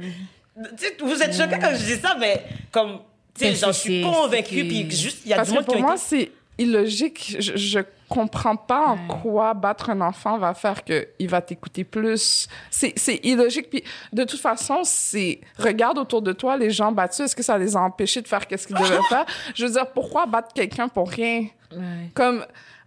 sais, 0.78 0.98
vous 1.02 1.22
êtes 1.22 1.36
choqués 1.36 1.60
quand 1.62 1.72
je 1.76 1.84
dis 1.96 1.96
ça, 2.02 2.16
mais 2.20 2.44
comme, 2.72 3.00
tu 3.36 3.44
sais, 3.46 3.50
Mais 3.52 3.56
genre, 3.56 3.72
je 3.72 3.76
c'est- 3.78 3.82
suis 3.82 4.04
c'est- 4.04 4.10
convaincue, 4.10 4.56
c'est- 4.56 4.64
puis 4.68 4.92
juste, 4.92 5.20
il 5.26 5.30
y 5.30 5.34
a 5.34 5.36
Parce 5.38 5.50
du 5.50 5.54
que 5.54 5.60
monde 5.60 5.66
qui 5.68 5.74
pour 5.74 5.84
a 5.84 5.86
moi, 5.86 5.96
été- 5.96 6.04
c'est 6.08 6.32
illogique. 6.58 7.38
Je, 7.40 7.56
je 7.56 7.80
comprends 8.12 8.58
pas 8.58 8.88
en 8.88 8.98
quoi 9.08 9.54
battre 9.54 9.90
un 9.90 10.02
enfant 10.02 10.38
va 10.38 10.54
faire 10.54 10.84
que 10.84 11.08
il 11.18 11.30
va 11.30 11.42
t'écouter 11.42 11.86
plus. 11.86 12.48
C'est, 12.70 12.94
c'est 12.98 13.20
illogique. 13.24 13.70
Puis 13.70 13.84
de 14.12 14.24
toute 14.26 14.40
façon, 14.40 14.82
c'est 14.84 15.40
regarde 15.58 15.98
autour 15.98 16.22
de 16.22 16.34
toi 16.34 16.58
les 16.58 16.70
gens 16.70 16.92
battus. 16.92 17.22
Est-ce 17.22 17.36
que 17.36 17.44
ça 17.44 17.58
les 17.58 17.76
a 17.76 17.80
empêchés 17.80 18.22
de 18.22 18.28
faire 18.28 18.46
qu'est-ce 18.48 18.68
qu'ils 18.68 18.76
devaient 18.76 19.00
faire? 19.10 19.26
Je 19.56 19.66
veux 19.66 19.72
dire, 19.72 19.88
pourquoi 19.88 20.26
battre 20.26 20.54
quelqu'un 20.54 20.90
pour 20.90 21.10
rien? 21.10 21.48
Comme 22.14 22.46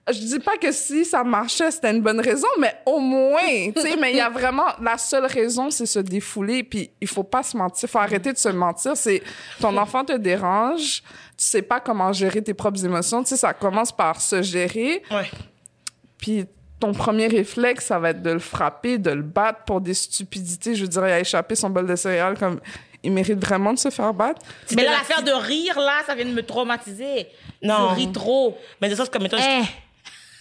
je 0.08 0.18
dis 0.18 0.38
pas 0.38 0.56
que 0.58 0.70
si 0.72 1.04
ça 1.04 1.24
marchait, 1.24 1.70
c'était 1.70 1.90
une 1.90 2.02
bonne 2.02 2.20
raison, 2.20 2.46
mais 2.58 2.74
au 2.84 2.98
moins, 2.98 3.70
tu 3.74 3.80
sais, 3.80 3.96
mais 3.96 4.10
il 4.12 4.16
y 4.16 4.20
a 4.20 4.28
vraiment 4.28 4.66
la 4.80 4.98
seule 4.98 5.26
raison, 5.26 5.70
c'est 5.70 5.86
se 5.86 5.98
défouler, 5.98 6.62
puis 6.62 6.90
il 7.00 7.08
faut 7.08 7.22
pas 7.24 7.42
se 7.42 7.56
mentir, 7.56 7.88
faut 7.88 7.98
arrêter 7.98 8.32
de 8.32 8.38
se 8.38 8.48
mentir. 8.50 8.96
C'est 8.96 9.22
ton 9.60 9.76
enfant 9.78 10.04
te 10.04 10.12
dérange, 10.12 11.02
tu 11.02 11.44
sais 11.44 11.62
pas 11.62 11.80
comment 11.80 12.12
gérer 12.12 12.42
tes 12.42 12.54
propres 12.54 12.84
émotions, 12.84 13.22
tu 13.22 13.30
sais, 13.30 13.36
ça 13.36 13.54
commence 13.54 13.92
par 13.92 14.20
se 14.20 14.42
gérer, 14.42 15.02
Ouais. 15.10 15.30
puis 16.18 16.44
ton 16.80 16.92
premier 16.92 17.28
réflexe, 17.28 17.86
ça 17.86 17.98
va 17.98 18.10
être 18.10 18.20
de 18.20 18.30
le 18.32 18.38
frapper, 18.40 18.98
de 18.98 19.10
le 19.10 19.22
battre 19.22 19.60
pour 19.64 19.80
des 19.80 19.94
stupidités. 19.94 20.74
Je 20.74 20.82
veux 20.82 20.88
dire, 20.88 21.06
il 21.06 21.12
a 21.12 21.20
échappé 21.20 21.54
son 21.54 21.70
bol 21.70 21.86
de 21.86 21.96
céréales 21.96 22.36
comme 22.38 22.60
il 23.02 23.12
mérite 23.12 23.38
vraiment 23.42 23.72
de 23.72 23.78
se 23.78 23.88
faire 23.90 24.12
battre. 24.12 24.42
Mais 24.74 24.84
là, 24.84 24.90
la- 24.90 24.96
l'affaire 24.98 25.22
de 25.22 25.30
rire, 25.30 25.78
là, 25.78 26.00
ça 26.06 26.14
vient 26.14 26.24
de 26.26 26.32
me 26.32 26.42
traumatiser. 26.44 27.28
Non. 27.62 27.90
Je 27.90 27.94
ris 27.94 28.12
trop. 28.12 28.58
Mais 28.82 28.88
de 28.90 28.94
ça, 28.96 29.04
c'est 29.04 29.10
comme, 29.12 29.22
mettons, 29.22 29.38
je- 29.38 29.62
Eh. 29.62 29.64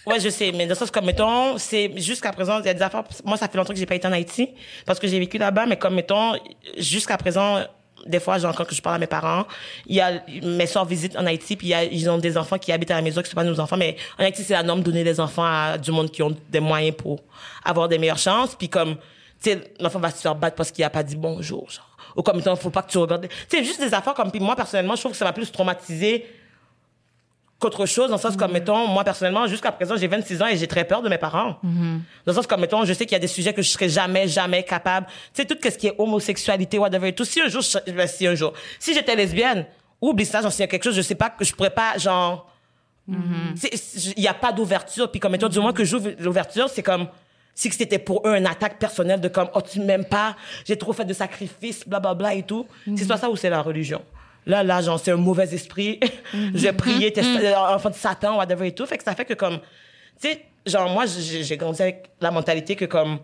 Ouais, 0.06 0.20
je 0.20 0.28
sais, 0.28 0.52
mais 0.52 0.66
de 0.66 0.74
ça, 0.74 0.84
c'est 0.84 0.92
comme, 0.92 1.06
mettons, 1.06 1.56
c'est 1.56 1.90
jusqu'à 1.96 2.32
présent, 2.32 2.60
il 2.60 2.66
y 2.66 2.68
a 2.68 2.74
des 2.74 2.82
affaires. 2.82 3.04
Moi, 3.24 3.36
ça 3.36 3.48
fait 3.48 3.56
longtemps 3.56 3.72
que 3.72 3.78
j'ai 3.78 3.86
pas 3.86 3.94
été 3.94 4.06
en 4.06 4.12
Haïti 4.12 4.50
parce 4.84 4.98
que 4.98 5.08
j'ai 5.08 5.18
vécu 5.18 5.38
là-bas, 5.38 5.66
mais 5.66 5.76
comme, 5.76 5.94
mettons, 5.94 6.32
jusqu'à 6.76 7.16
présent, 7.16 7.60
des 8.06 8.20
fois, 8.20 8.38
genre, 8.38 8.54
quand 8.54 8.70
je 8.70 8.82
parle 8.82 8.96
à 8.96 8.98
mes 8.98 9.06
parents, 9.06 9.46
il 9.86 9.96
y 9.96 10.00
a, 10.00 10.22
mes 10.42 10.66
soeurs 10.66 10.84
visitent 10.84 11.16
en 11.16 11.24
Haïti, 11.24 11.56
puis 11.56 11.68
il 11.68 11.70
y 11.70 11.74
a, 11.74 11.84
ils 11.84 12.10
ont 12.10 12.18
des 12.18 12.36
enfants 12.36 12.58
qui 12.58 12.70
habitent 12.70 12.90
à 12.90 12.96
la 12.96 13.02
maison, 13.02 13.22
qui 13.22 13.30
sont 13.30 13.36
pas 13.36 13.44
nos 13.44 13.58
enfants, 13.60 13.78
mais 13.78 13.96
en 14.18 14.24
Haïti, 14.24 14.44
c'est 14.44 14.52
la 14.52 14.62
norme 14.62 14.80
de 14.80 14.84
donner 14.84 15.04
des 15.04 15.20
enfants 15.20 15.44
à 15.44 15.78
du 15.78 15.90
monde 15.90 16.10
qui 16.10 16.22
ont 16.22 16.36
des 16.50 16.60
moyens 16.60 16.94
pour 16.96 17.20
avoir 17.64 17.88
des 17.88 17.98
meilleures 17.98 18.18
chances, 18.18 18.54
puis 18.54 18.68
comme, 18.68 18.96
tu 19.42 19.50
sais, 19.50 19.72
l'enfant 19.80 20.00
va 20.00 20.10
se 20.10 20.20
faire 20.20 20.34
battre 20.34 20.56
parce 20.56 20.70
qu'il 20.70 20.84
a 20.84 20.90
pas 20.90 21.02
dit 21.02 21.16
bonjour, 21.16 21.70
genre. 21.70 21.88
Ou 22.16 22.22
comme, 22.22 22.36
mettons, 22.36 22.54
faut 22.56 22.70
pas 22.70 22.82
que 22.82 22.90
tu 22.90 22.98
regardes. 22.98 23.26
Tu 23.48 23.56
sais, 23.56 23.64
juste 23.64 23.80
des 23.80 23.92
affaires 23.92 24.14
comme, 24.14 24.30
puis 24.30 24.40
moi, 24.40 24.54
personnellement, 24.54 24.94
je 24.94 25.00
trouve 25.00 25.12
que 25.12 25.18
ça 25.18 25.24
m'a 25.24 25.32
plus 25.32 25.50
traumatisé 25.50 26.26
qu'autre 27.58 27.86
chose, 27.86 28.08
dans 28.08 28.16
le 28.16 28.20
sens 28.20 28.36
comme, 28.36 28.52
mettons, 28.52 28.86
moi, 28.88 29.04
personnellement, 29.04 29.46
jusqu'à 29.46 29.72
présent, 29.72 29.96
j'ai 29.96 30.06
26 30.06 30.42
ans 30.42 30.46
et 30.46 30.56
j'ai 30.56 30.66
très 30.66 30.84
peur 30.84 31.02
de 31.02 31.08
mes 31.08 31.18
parents. 31.18 31.58
Dans 31.62 32.00
le 32.26 32.32
sens 32.32 32.46
comme, 32.46 32.60
mettons, 32.60 32.84
je 32.84 32.92
sais 32.92 33.06
qu'il 33.06 33.14
y 33.14 33.16
a 33.16 33.20
des 33.20 33.26
sujets 33.26 33.52
que 33.52 33.62
je 33.62 33.68
serais 33.68 33.88
jamais, 33.88 34.28
jamais 34.28 34.62
capable. 34.62 35.06
Tu 35.32 35.42
sais, 35.42 35.44
tout 35.46 35.56
ce 35.62 35.76
qui 35.76 35.86
est 35.86 35.94
homosexualité, 35.98 36.78
whatever 36.78 37.08
et 37.08 37.14
tout. 37.14 37.24
Si 37.24 37.40
un 37.40 37.48
jour, 37.48 37.62
je 37.62 37.92
ben, 37.92 38.06
si 38.06 38.26
un 38.26 38.34
jour, 38.34 38.52
si 38.78 38.92
j'étais 38.94 39.16
lesbienne, 39.16 39.66
oublie 40.00 40.26
ça, 40.26 40.42
j'en 40.42 40.50
sais 40.50 40.68
quelque 40.68 40.84
chose, 40.84 40.96
je 40.96 41.02
sais 41.02 41.14
pas 41.14 41.30
que 41.30 41.44
je 41.44 41.54
pourrais 41.54 41.70
pas, 41.70 41.96
genre, 41.96 42.50
il 43.08 44.22
y 44.22 44.28
a 44.28 44.34
pas 44.34 44.52
d'ouverture. 44.52 45.10
Puis 45.10 45.20
comme, 45.20 45.32
mettons, 45.32 45.48
du 45.48 45.60
moins 45.60 45.72
que 45.72 45.84
j'ouvre 45.84 46.10
l'ouverture, 46.18 46.68
c'est 46.68 46.82
comme, 46.82 47.08
si 47.54 47.70
c'était 47.70 47.98
pour 47.98 48.26
eux 48.26 48.36
une 48.36 48.46
attaque 48.46 48.78
personnelle 48.78 49.20
de 49.20 49.28
comme, 49.28 49.48
oh, 49.54 49.60
tu 49.60 49.80
m'aimes 49.80 50.04
pas, 50.04 50.36
j'ai 50.64 50.76
trop 50.76 50.92
fait 50.92 51.04
de 51.04 51.12
sacrifices, 51.14 51.86
blablabla 51.86 52.14
bla, 52.14 52.28
bla 52.30 52.34
et 52.34 52.42
tout. 52.42 52.66
C'est 52.96 53.04
soit 53.04 53.16
ça 53.16 53.30
ou 53.30 53.36
c'est 53.36 53.50
la 53.50 53.62
religion. 53.62 54.02
Là, 54.46 54.62
là, 54.62 54.80
genre, 54.82 54.98
c'est 55.00 55.10
un 55.12 55.16
mauvais 55.16 55.52
esprit. 55.54 55.98
je 56.54 56.70
prier, 56.70 57.12
t'es 57.12 57.22
enfant 57.54 57.90
de 57.90 57.94
Satan, 57.94 58.36
whatever 58.36 58.66
et 58.68 58.72
tout. 58.72 58.86
Fait 58.86 58.98
que 58.98 59.04
ça 59.04 59.14
fait 59.14 59.24
que 59.24 59.34
comme, 59.34 59.58
tu 60.20 60.28
sais, 60.28 60.42
genre, 60.66 60.88
moi, 60.90 61.04
j'ai 61.06 61.56
grandi 61.56 61.80
avec 61.82 62.10
la 62.20 62.30
mentalité 62.30 62.76
que 62.76 62.84
comme, 62.84 63.18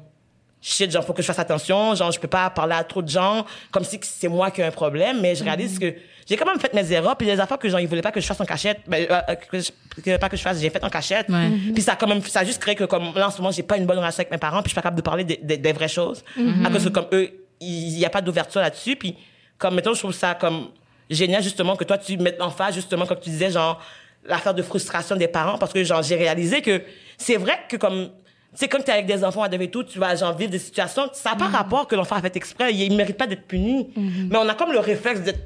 shit, 0.63 0.91
genre, 0.91 1.05
faut 1.05 1.13
que 1.13 1.23
je 1.23 1.27
fasse 1.27 1.39
attention, 1.39 1.95
genre, 1.95 2.11
je 2.13 2.21
peux 2.21 2.29
pas 2.29 2.49
parler 2.51 2.75
à 2.75 2.85
trop 2.85 3.03
de 3.03 3.09
gens, 3.09 3.45
comme 3.71 3.85
si 3.85 3.99
c'est 4.03 4.29
moi 4.29 4.51
qui 4.51 4.61
ai 4.61 4.65
un 4.65 4.71
problème, 4.71 5.21
mais 5.21 5.35
je 5.35 5.43
réalise 5.45 5.79
que 5.79 5.95
j'ai 6.29 6.37
quand 6.37 6.47
même 6.47 6.61
fait 6.61 6.73
mes 6.75 6.93
erreurs, 6.93 7.17
puis 7.17 7.27
les 7.27 7.41
affaires 7.41 7.59
que, 7.59 7.69
genre, 7.69 7.81
ils 7.81 7.89
voulaient 7.89 8.03
pas 8.03 8.13
que 8.13 8.21
je 8.21 8.27
fasse 8.27 8.41
en 8.41 8.45
cachette, 8.45 8.81
ben, 8.87 9.07
euh, 9.11 9.35
que, 9.51 9.59
je- 9.59 9.71
que 10.03 10.17
pas 10.19 10.29
que 10.29 10.37
je 10.37 10.43
fasse, 10.43 10.61
j'ai 10.61 10.71
fait 10.71 10.85
en 10.85 10.91
cachette. 10.91 11.29
Ouais. 11.29 11.51
Puis 11.75 11.83
ça 11.83 11.93
a 11.93 11.97
quand 11.97 12.07
même, 12.07 12.23
ça 12.23 12.41
a 12.41 12.45
juste 12.45 12.61
créé 12.61 12.75
que, 12.75 12.85
comme, 12.85 13.13
là, 13.15 13.29
en 13.29 13.31
ce 13.31 13.39
moment, 13.39 13.51
j'ai 13.51 13.63
pas 13.63 13.77
une 13.79 13.87
bonne 13.87 13.99
relation 13.99 14.21
avec 14.21 14.31
mes 14.31 14.39
parents, 14.39 14.59
puis 14.63 14.67
je 14.67 14.71
suis 14.71 14.75
pas 14.77 14.83
capable 14.83 14.97
de 14.99 15.03
parler 15.03 15.25
des, 15.25 15.39
des, 15.43 15.57
des 15.57 15.73
vraies 15.73 15.89
choses. 15.89 16.23
À 16.65 16.71
cause 16.71 16.85
que, 16.85 16.89
comme, 16.91 17.07
eux, 17.13 17.31
il 17.61 17.99
y 17.99 18.05
a 18.05 18.11
pas 18.11 18.21
d'ouverture 18.21 18.61
là-dessus, 18.61 18.97
puis, 18.97 19.17
comme, 19.59 19.75
mettons, 19.75 19.93
je 19.95 19.99
trouve 19.99 20.13
ça, 20.15 20.35
comme, 20.35 20.69
génial, 21.11 21.43
justement, 21.43 21.77
que 21.77 21.85
toi, 21.85 21.99
tu 21.99 22.17
mettes 22.17 22.41
en 22.41 22.51
face, 22.51 22.75
justement, 22.75 23.05
comme 23.07 23.19
tu 23.21 23.31
disais, 23.31 23.51
genre, 23.51 23.83
l'affaire 24.25 24.55
de 24.55 24.63
frustration 24.63 25.17
des 25.17 25.29
parents, 25.29 25.59
parce 25.59 25.73
que, 25.73 25.83
genre, 25.85 26.03
j'ai 26.03 26.17
réalisé 26.17 26.63
que 26.63 26.83
c'est 27.19 27.37
vrai 27.37 27.59
que, 27.69 27.77
comme, 27.77 28.07
tu 28.53 28.57
sais, 28.57 28.69
comme 28.69 28.83
t'es 28.83 28.93
avec 28.93 29.07
des 29.07 29.23
enfants 29.25 29.43
à 29.43 29.49
et 29.55 29.71
tout, 29.71 29.83
tu 29.85 29.99
vas, 29.99 30.15
genre, 30.15 30.37
vivre 30.37 30.51
des 30.51 30.59
situations, 30.59 31.09
ça 31.13 31.31
n'a 31.31 31.37
pas 31.37 31.47
rapport 31.49 31.87
que 31.89 31.95
l'enfant 31.97 32.17
a 32.17 32.21
fait 32.21 32.37
exprès, 32.37 32.73
il 32.75 32.91
ne 32.93 32.97
mérite 32.97 33.17
pas 33.17 33.27
d'être 33.27 33.47
puni. 33.47 33.91
Mais 33.97 34.37
on 34.39 34.49
a 34.49 34.55
comme 34.55 34.73
le 34.73 34.79
réflexe 34.81 35.21
d'être 35.21 35.41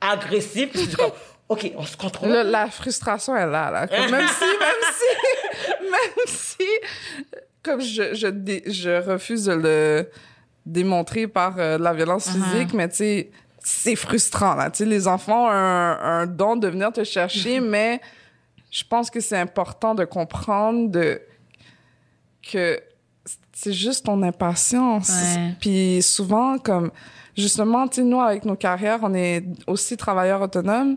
agressif, 0.00 0.70
puis 0.70 0.86
c'est 0.88 0.96
comme, 0.96 1.10
OK, 1.48 1.72
on 1.76 1.84
se 1.84 1.96
contrôle. 1.96 2.30
Le- 2.30 2.42
la 2.42 2.68
frustration 2.68 3.34
est 3.36 3.46
là, 3.46 3.70
là. 3.70 3.86
Comme 3.88 4.10
même 4.10 4.28
si, 4.28 4.44
même 4.60 4.92
si, 4.92 5.80
même 5.90 6.26
si, 6.26 6.68
comme 7.62 7.80
je, 7.80 8.14
je, 8.14 8.26
dé- 8.28 8.62
je 8.66 9.02
refuse 9.10 9.46
de 9.46 9.52
le 9.52 10.10
démontrer 10.66 11.26
par 11.26 11.54
euh, 11.58 11.78
de 11.78 11.82
la 11.82 11.92
violence 11.92 12.28
physique, 12.30 12.72
mais 12.74 12.88
tu 12.88 12.96
sais, 12.96 13.30
c'est 13.70 13.96
frustrant, 13.96 14.54
là. 14.54 14.70
Tu 14.70 14.78
sais, 14.78 14.84
les 14.84 15.06
enfants 15.06 15.46
ont 15.46 15.50
un, 15.50 15.98
un 16.00 16.26
don 16.26 16.56
de 16.56 16.68
venir 16.68 16.92
te 16.92 17.04
chercher, 17.04 17.60
mais 17.60 18.00
je 18.70 18.84
pense 18.84 19.10
que 19.10 19.20
c'est 19.20 19.38
important 19.38 19.94
de 19.94 20.04
comprendre 20.04 20.90
de, 20.90 21.20
que 22.50 22.80
c'est 23.52 23.72
juste 23.72 24.06
ton 24.06 24.22
impatience. 24.22 25.10
Ouais. 25.10 25.54
Puis 25.60 26.02
souvent, 26.02 26.58
comme, 26.58 26.90
justement, 27.36 27.88
tu 27.88 27.96
sais, 27.96 28.02
nous, 28.02 28.20
avec 28.20 28.44
nos 28.44 28.56
carrières, 28.56 29.00
on 29.02 29.14
est 29.14 29.44
aussi 29.66 29.96
travailleurs 29.96 30.42
autonomes. 30.42 30.96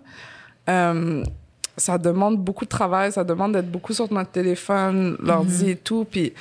Euh, 0.70 1.24
ça 1.76 1.98
demande 1.98 2.38
beaucoup 2.38 2.66
de 2.66 2.70
travail, 2.70 3.12
ça 3.12 3.24
demande 3.24 3.54
d'être 3.54 3.72
beaucoup 3.72 3.94
sur 3.94 4.12
notre 4.12 4.32
téléphone, 4.32 5.18
l'ordi 5.20 5.72
et 5.72 5.76
tout. 5.76 6.06
Puis, 6.10 6.34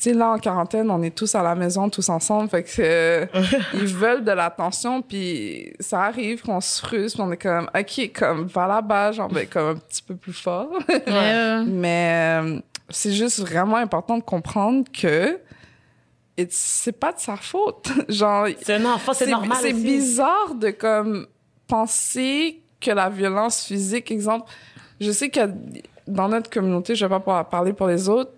tu 0.00 0.08
sais, 0.08 0.14
là, 0.14 0.30
en 0.30 0.38
quarantaine, 0.38 0.90
on 0.90 1.02
est 1.02 1.14
tous 1.14 1.34
à 1.34 1.42
la 1.42 1.54
maison, 1.54 1.90
tous 1.90 2.08
ensemble. 2.08 2.48
Fait 2.48 2.62
que 2.62 2.70
euh, 2.80 3.26
ils 3.74 3.86
veulent 3.94 4.24
de 4.24 4.30
l'attention. 4.32 5.02
Puis, 5.02 5.74
ça 5.78 6.04
arrive 6.04 6.40
qu'on 6.40 6.62
se 6.62 6.80
frustre. 6.80 7.20
On 7.20 7.30
est 7.30 7.36
comme, 7.36 7.68
OK, 7.78 8.10
comme, 8.18 8.46
va 8.46 8.66
là-bas, 8.66 9.12
genre, 9.12 9.28
ben, 9.28 9.46
comme 9.46 9.68
un 9.68 9.74
petit 9.74 10.00
peu 10.00 10.16
plus 10.16 10.32
fort. 10.32 10.70
Ouais. 10.88 11.64
Mais 11.66 12.40
euh, 12.42 12.60
c'est 12.88 13.12
juste 13.12 13.40
vraiment 13.40 13.76
important 13.76 14.16
de 14.16 14.22
comprendre 14.22 14.84
que 14.90 15.38
c'est 16.48 16.98
pas 16.98 17.12
de 17.12 17.18
sa 17.18 17.36
faute. 17.36 17.92
genre, 18.08 18.46
C'est 18.62 18.76
un 18.76 18.84
enfant, 18.86 19.12
c'est 19.12 19.26
normal. 19.26 19.58
c'est 19.60 19.74
bizarre 19.74 20.54
de 20.54 20.70
comme 20.70 21.26
penser 21.66 22.62
que 22.80 22.90
la 22.90 23.10
violence 23.10 23.64
physique, 23.64 24.10
exemple, 24.10 24.50
je 24.98 25.10
sais 25.10 25.28
que 25.28 25.40
dans 26.06 26.28
notre 26.30 26.48
communauté, 26.48 26.94
je 26.94 27.04
vais 27.04 27.10
pas 27.10 27.20
pouvoir 27.20 27.48
parler 27.50 27.74
pour 27.74 27.86
les 27.86 28.08
autres, 28.08 28.32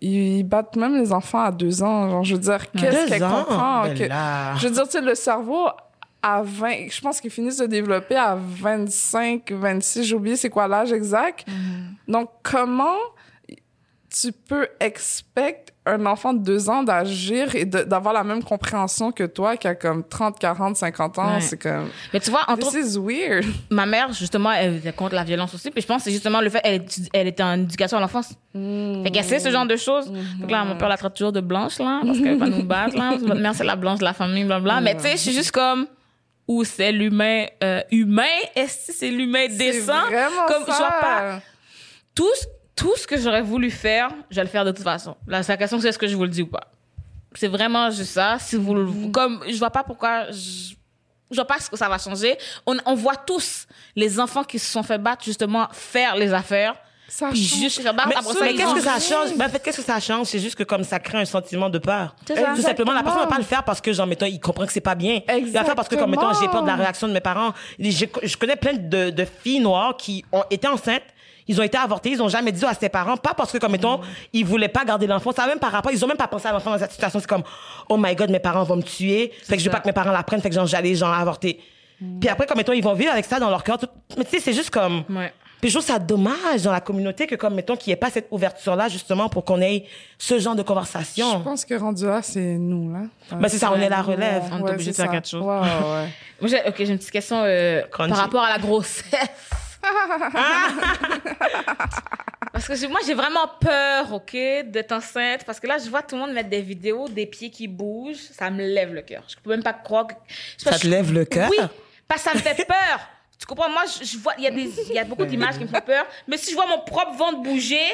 ils 0.00 0.42
battent 0.44 0.76
même 0.76 0.96
les 0.96 1.12
enfants 1.12 1.40
à 1.42 1.50
deux 1.52 1.82
ans. 1.82 2.08
Genre, 2.10 2.24
je 2.24 2.34
veux 2.34 2.40
dire, 2.40 2.70
qu'est-ce 2.72 3.08
qu'elle 3.08 3.20
comprend? 3.46 3.82
Ben 3.82 3.94
que- 3.94 4.04
je 4.60 4.68
veux 4.68 4.74
dire, 4.74 4.84
tu 4.84 4.90
sais, 4.92 5.00
le 5.00 5.14
cerveau 5.14 5.66
à 6.22 6.42
20, 6.42 6.88
je 6.90 7.00
pense 7.00 7.20
qu'ils 7.20 7.30
finissent 7.30 7.58
de 7.58 7.66
développer 7.66 8.16
à 8.16 8.36
25, 8.36 9.52
26, 9.52 10.04
j'ai 10.04 10.14
oublié 10.16 10.36
c'est 10.36 10.50
quoi 10.50 10.66
l'âge 10.68 10.92
exact. 10.92 11.44
Donc, 12.06 12.30
comment 12.42 12.96
tu 14.10 14.32
peux 14.32 14.66
expect 14.80 15.66
un 15.88 16.06
enfant 16.06 16.32
de 16.32 16.42
deux 16.42 16.68
ans 16.70 16.82
d'agir 16.82 17.54
et 17.54 17.64
d'avoir 17.64 18.12
la 18.14 18.22
même 18.24 18.42
compréhension 18.42 19.10
que 19.12 19.24
toi 19.24 19.56
qui 19.56 19.66
a 19.66 19.74
comme 19.74 20.04
30, 20.06 20.38
40, 20.38 20.76
50 20.76 21.18
ans? 21.18 21.34
Ouais. 21.34 21.40
C'est 21.40 21.60
comme, 21.60 21.88
Mais 22.12 22.20
tu 22.20 22.30
vois, 22.30 22.44
entre 22.48 22.70
this 22.70 22.94
is 22.94 22.98
weird. 22.98 23.44
ma 23.70 23.86
mère, 23.86 24.12
justement, 24.12 24.52
elle 24.52 24.76
était 24.76 24.92
contre 24.92 25.14
la 25.14 25.24
violence 25.24 25.54
aussi. 25.54 25.70
Puis 25.70 25.82
je 25.82 25.86
pense 25.86 25.98
que 25.98 26.04
c'est 26.04 26.12
justement 26.12 26.40
le 26.40 26.50
fait 26.50 26.60
qu'elle 26.60 26.84
elle 27.12 27.26
était 27.28 27.42
en 27.42 27.54
éducation 27.54 27.98
à 27.98 28.00
l'enfance. 28.00 28.30
Fait 28.52 29.10
qu'elle 29.12 29.24
sait 29.24 29.38
ce 29.38 29.50
genre 29.50 29.66
de 29.66 29.76
choses. 29.76 30.10
Donc 30.40 30.50
là, 30.50 30.64
mon 30.64 30.76
père 30.76 30.88
la 30.88 30.96
traite 30.96 31.14
toujours 31.14 31.32
de 31.32 31.40
blanche, 31.40 31.78
là, 31.78 32.00
parce 32.04 32.18
qu'elle 32.18 32.38
va 32.38 32.48
nous 32.48 32.62
battre, 32.64 32.96
là. 32.96 33.16
Votre 33.18 33.40
mère, 33.40 33.54
c'est 33.54 33.64
la 33.64 33.76
blanche 33.76 33.98
de 34.00 34.04
la 34.04 34.12
famille, 34.14 34.44
blablabla. 34.44 34.80
Mais 34.80 34.94
tu 34.96 35.02
sais, 35.02 35.12
je 35.12 35.16
suis 35.16 35.32
juste 35.32 35.52
comme, 35.52 35.86
où 36.46 36.64
c'est 36.64 36.92
l'humain 36.92 37.44
euh, 37.62 37.82
humain? 37.90 38.24
Est-ce 38.56 38.86
que 38.88 38.92
c'est 38.94 39.10
l'humain 39.10 39.46
décent? 39.48 39.92
Comme, 40.48 40.64
ça. 40.66 40.72
je 40.72 40.78
vois 40.78 41.00
pas. 41.00 41.40
Tout, 42.14 42.26
ce- 42.40 42.46
tout 42.78 42.96
ce 42.96 43.06
que 43.06 43.18
j'aurais 43.18 43.42
voulu 43.42 43.70
faire, 43.70 44.10
je 44.30 44.36
vais 44.36 44.42
le 44.44 44.48
faire 44.48 44.64
de 44.64 44.70
toute 44.70 44.84
façon. 44.84 45.16
La 45.26 45.40
la 45.42 45.56
question, 45.56 45.80
c'est 45.80 45.88
est-ce 45.88 45.98
que 45.98 46.06
je 46.06 46.14
vous 46.16 46.22
le 46.24 46.30
dis 46.30 46.42
ou 46.42 46.46
pas? 46.46 46.70
C'est 47.34 47.48
vraiment 47.48 47.90
juste 47.90 48.12
ça. 48.12 48.36
Si 48.38 48.56
vous, 48.56 48.74
le- 48.74 48.84
Mm-hmm. 48.86 49.10
comme, 49.10 49.44
je 49.48 49.56
vois 49.58 49.70
pas 49.70 49.82
pourquoi, 49.84 50.30
je, 50.30 50.74
je 51.30 51.34
vois 51.36 51.44
pas 51.46 51.58
ce 51.58 51.68
que 51.68 51.76
ça 51.76 51.88
va 51.88 51.98
changer. 51.98 52.38
On, 52.66 52.76
on 52.86 52.94
voit 52.94 53.16
tous 53.16 53.66
les 53.94 54.18
enfants 54.18 54.44
qui 54.44 54.58
se 54.58 54.70
sont 54.72 54.82
fait 54.82 54.98
battre, 54.98 55.24
justement, 55.24 55.66
faire 55.72 56.16
les 56.16 56.32
affaires. 56.32 56.74
Ça 57.10 57.28
Puis 57.30 57.42
change. 57.42 57.58
juste 57.60 57.76
se 57.78 57.82
battre. 57.84 58.08
Mais, 58.08 58.14
mais 58.42 58.54
qu'est-ce 58.54 58.74
que 58.74 58.80
ça 58.82 59.00
change? 59.00 59.34
Ben, 59.36 59.46
en 59.46 59.48
fait, 59.48 59.62
qu'est-ce 59.62 59.78
que 59.78 59.82
ça 59.82 59.98
change? 59.98 60.26
C'est 60.26 60.38
juste 60.38 60.54
que 60.56 60.62
comme 60.64 60.84
ça 60.84 60.98
crée 60.98 61.16
un 61.18 61.24
sentiment 61.24 61.70
de 61.70 61.78
peur. 61.78 62.14
C'est. 62.26 62.34
Tout 62.54 62.60
simplement, 62.60 62.92
la 62.92 63.02
personne 63.02 63.20
va 63.20 63.24
Exactement. 63.24 63.26
pas 63.28 63.38
le 63.38 63.44
faire 63.44 63.64
parce 63.64 63.80
que, 63.80 63.92
genre, 63.94 64.06
mettons, 64.06 64.26
il 64.26 64.38
comprend 64.40 64.66
que 64.66 64.72
c'est 64.72 64.82
pas 64.82 64.94
bien. 64.94 65.20
Il 65.36 65.50
va 65.52 65.60
le 65.60 65.64
faire 65.66 65.74
parce 65.74 65.88
que, 65.88 65.94
comme, 65.96 66.10
mettons, 66.10 66.32
j'ai 66.38 66.48
peur 66.48 66.62
de 66.62 66.66
la 66.68 66.76
réaction 66.76 67.08
de 67.08 67.12
mes 67.14 67.20
parents. 67.20 67.52
Je, 67.78 68.04
je 68.22 68.36
connais 68.36 68.56
plein 68.56 68.74
de, 68.74 69.08
de 69.10 69.24
filles 69.42 69.60
noires 69.60 69.96
qui 69.96 70.22
ont 70.32 70.44
été 70.50 70.68
enceintes. 70.68 71.02
Ils 71.48 71.58
ont 71.60 71.64
été 71.64 71.78
avortés, 71.78 72.10
ils 72.10 72.22
ont 72.22 72.28
jamais 72.28 72.52
dit 72.52 72.64
à 72.64 72.74
ses 72.74 72.88
parents, 72.90 73.16
pas 73.16 73.32
parce 73.34 73.50
que, 73.50 73.58
comme, 73.58 73.72
mettons, 73.72 74.00
ils 74.34 74.44
voulaient 74.44 74.68
pas 74.68 74.84
garder 74.84 75.06
l'enfant. 75.06 75.32
Ça 75.32 75.44
a 75.44 75.46
même 75.46 75.58
par 75.58 75.72
rapport, 75.72 75.90
ils 75.90 76.04
ont 76.04 76.08
même 76.08 76.16
pas 76.18 76.28
pensé 76.28 76.46
à 76.46 76.52
l'enfant 76.52 76.70
dans 76.72 76.78
cette 76.78 76.92
situation. 76.92 77.18
C'est 77.20 77.26
comme, 77.26 77.42
oh 77.88 77.96
my 77.98 78.14
god, 78.14 78.30
mes 78.30 78.38
parents 78.38 78.64
vont 78.64 78.76
me 78.76 78.82
tuer. 78.82 79.32
Fait 79.44 79.56
que 79.56 79.62
je 79.62 79.64
veux 79.66 79.72
pas 79.72 79.80
que 79.80 79.86
mes 79.88 79.92
parents 79.94 80.12
l'apprennent. 80.12 80.40
Fait 80.42 80.50
que, 80.50 80.54
genre, 80.54 80.66
j'allais, 80.66 80.94
genre, 80.94 81.12
avorter. 81.12 81.58
Puis 82.20 82.28
après, 82.28 82.46
comme, 82.46 82.58
mettons, 82.58 82.72
ils 82.74 82.84
vont 82.84 82.92
vivre 82.94 83.10
avec 83.12 83.24
ça 83.24 83.40
dans 83.40 83.50
leur 83.50 83.64
cœur. 83.64 83.78
tout- 83.78 83.88
Mais 84.16 84.24
tu 84.24 84.30
sais, 84.32 84.40
c'est 84.40 84.52
juste 84.52 84.70
comme, 84.70 85.02
Ouais. 85.10 85.32
puis 85.60 85.68
je 85.70 85.74
trouve 85.78 85.84
ça 85.86 85.98
dommage 85.98 86.62
dans 86.62 86.70
la 86.70 86.80
communauté 86.80 87.26
que, 87.26 87.34
comme, 87.34 87.54
mettons, 87.54 87.74
qu'il 87.76 87.90
n'y 87.90 87.94
ait 87.94 87.96
pas 87.96 88.10
cette 88.10 88.28
ouverture-là, 88.30 88.88
justement, 88.88 89.28
pour 89.28 89.44
qu'on 89.44 89.60
ait 89.60 89.84
ce 90.18 90.38
genre 90.38 90.54
de 90.54 90.60
Je 90.60 90.64
conversation. 90.66 91.40
pense 91.40 91.64
que 91.64 91.74
rendu 91.74 92.04
là, 92.06 92.20
c'est 92.22 92.56
nous, 92.58 92.92
là. 92.92 93.00
Ben, 93.32 93.48
c'est 93.48 93.58
ça, 93.58 93.72
on 93.72 93.80
est 93.80 93.88
la 93.88 94.02
relève. 94.02 94.44
On 94.52 94.64
est 94.66 94.70
obligé 94.70 94.90
de 94.92 94.96
faire 94.96 95.10
quelque 95.10 95.26
chose. 95.28 95.42
Ouais, 95.42 95.58
ouais, 95.58 95.64
ouais. 95.64 96.08
Moi, 96.40 96.50
j'ai, 96.50 96.60
ok, 96.68 96.74
j'ai 96.78 96.90
une 96.90 96.98
petite 96.98 97.10
question 97.10 97.42
euh, 97.42 97.82
par 97.90 98.08
rapport 98.10 98.44
à 98.44 98.50
la 98.50 98.58
grossesse. 98.58 99.06
parce 102.52 102.66
que 102.68 102.86
moi, 102.88 103.00
j'ai 103.06 103.14
vraiment 103.14 103.48
peur, 103.60 104.12
ok, 104.12 104.32
d'être 104.66 104.92
enceinte. 104.92 105.44
Parce 105.44 105.60
que 105.60 105.66
là, 105.66 105.78
je 105.78 105.88
vois 105.88 106.02
tout 106.02 106.16
le 106.16 106.22
monde 106.22 106.32
mettre 106.32 106.48
des 106.50 106.60
vidéos 106.62 107.08
des 107.08 107.26
pieds 107.26 107.50
qui 107.50 107.68
bougent. 107.68 108.16
Ça 108.32 108.50
me 108.50 108.64
lève 108.66 108.92
le 108.94 109.02
cœur. 109.02 109.22
Je 109.28 109.36
peux 109.42 109.50
même 109.50 109.62
pas 109.62 109.72
croire 109.72 110.06
que. 110.06 110.14
Ça 110.56 110.78
te 110.78 110.86
lève 110.86 111.12
le 111.12 111.24
cœur? 111.24 111.50
Oui, 111.50 111.58
parce 112.06 112.22
que 112.22 112.30
ça 112.30 112.34
me 112.36 112.40
fait 112.40 112.64
peur. 112.64 113.00
Tu 113.38 113.46
comprends? 113.46 113.70
Moi, 113.70 113.82
je, 114.00 114.04
je 114.04 114.18
vois, 114.18 114.34
il 114.38 114.44
y 114.44 114.48
a 114.48 114.50
des, 114.50 114.68
y 114.92 114.98
a 114.98 115.04
beaucoup 115.04 115.24
d'images 115.24 115.58
qui 115.58 115.64
me 115.64 115.68
font 115.68 115.80
peur. 115.80 116.04
Mais 116.26 116.36
si 116.36 116.50
je 116.50 116.56
vois 116.56 116.66
mon 116.66 116.80
propre 116.80 117.12
ventre 117.16 117.40
bouger, 117.42 117.86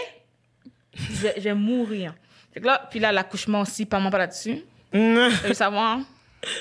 je, 0.95 1.13
vais- 1.23 1.35
je 1.37 1.43
vais 1.43 1.55
mourir. 1.55 2.15
Fait 2.55 2.61
que 2.61 2.67
là, 2.67 2.87
puis 2.91 3.01
là, 3.01 3.13
l'accouchement 3.13 3.61
aussi, 3.61 3.85
pas 3.85 3.99
moi 3.99 4.11
pas 4.11 4.19
là-dessus. 4.19 4.63
Veux 4.93 5.55
savoir 5.55 5.99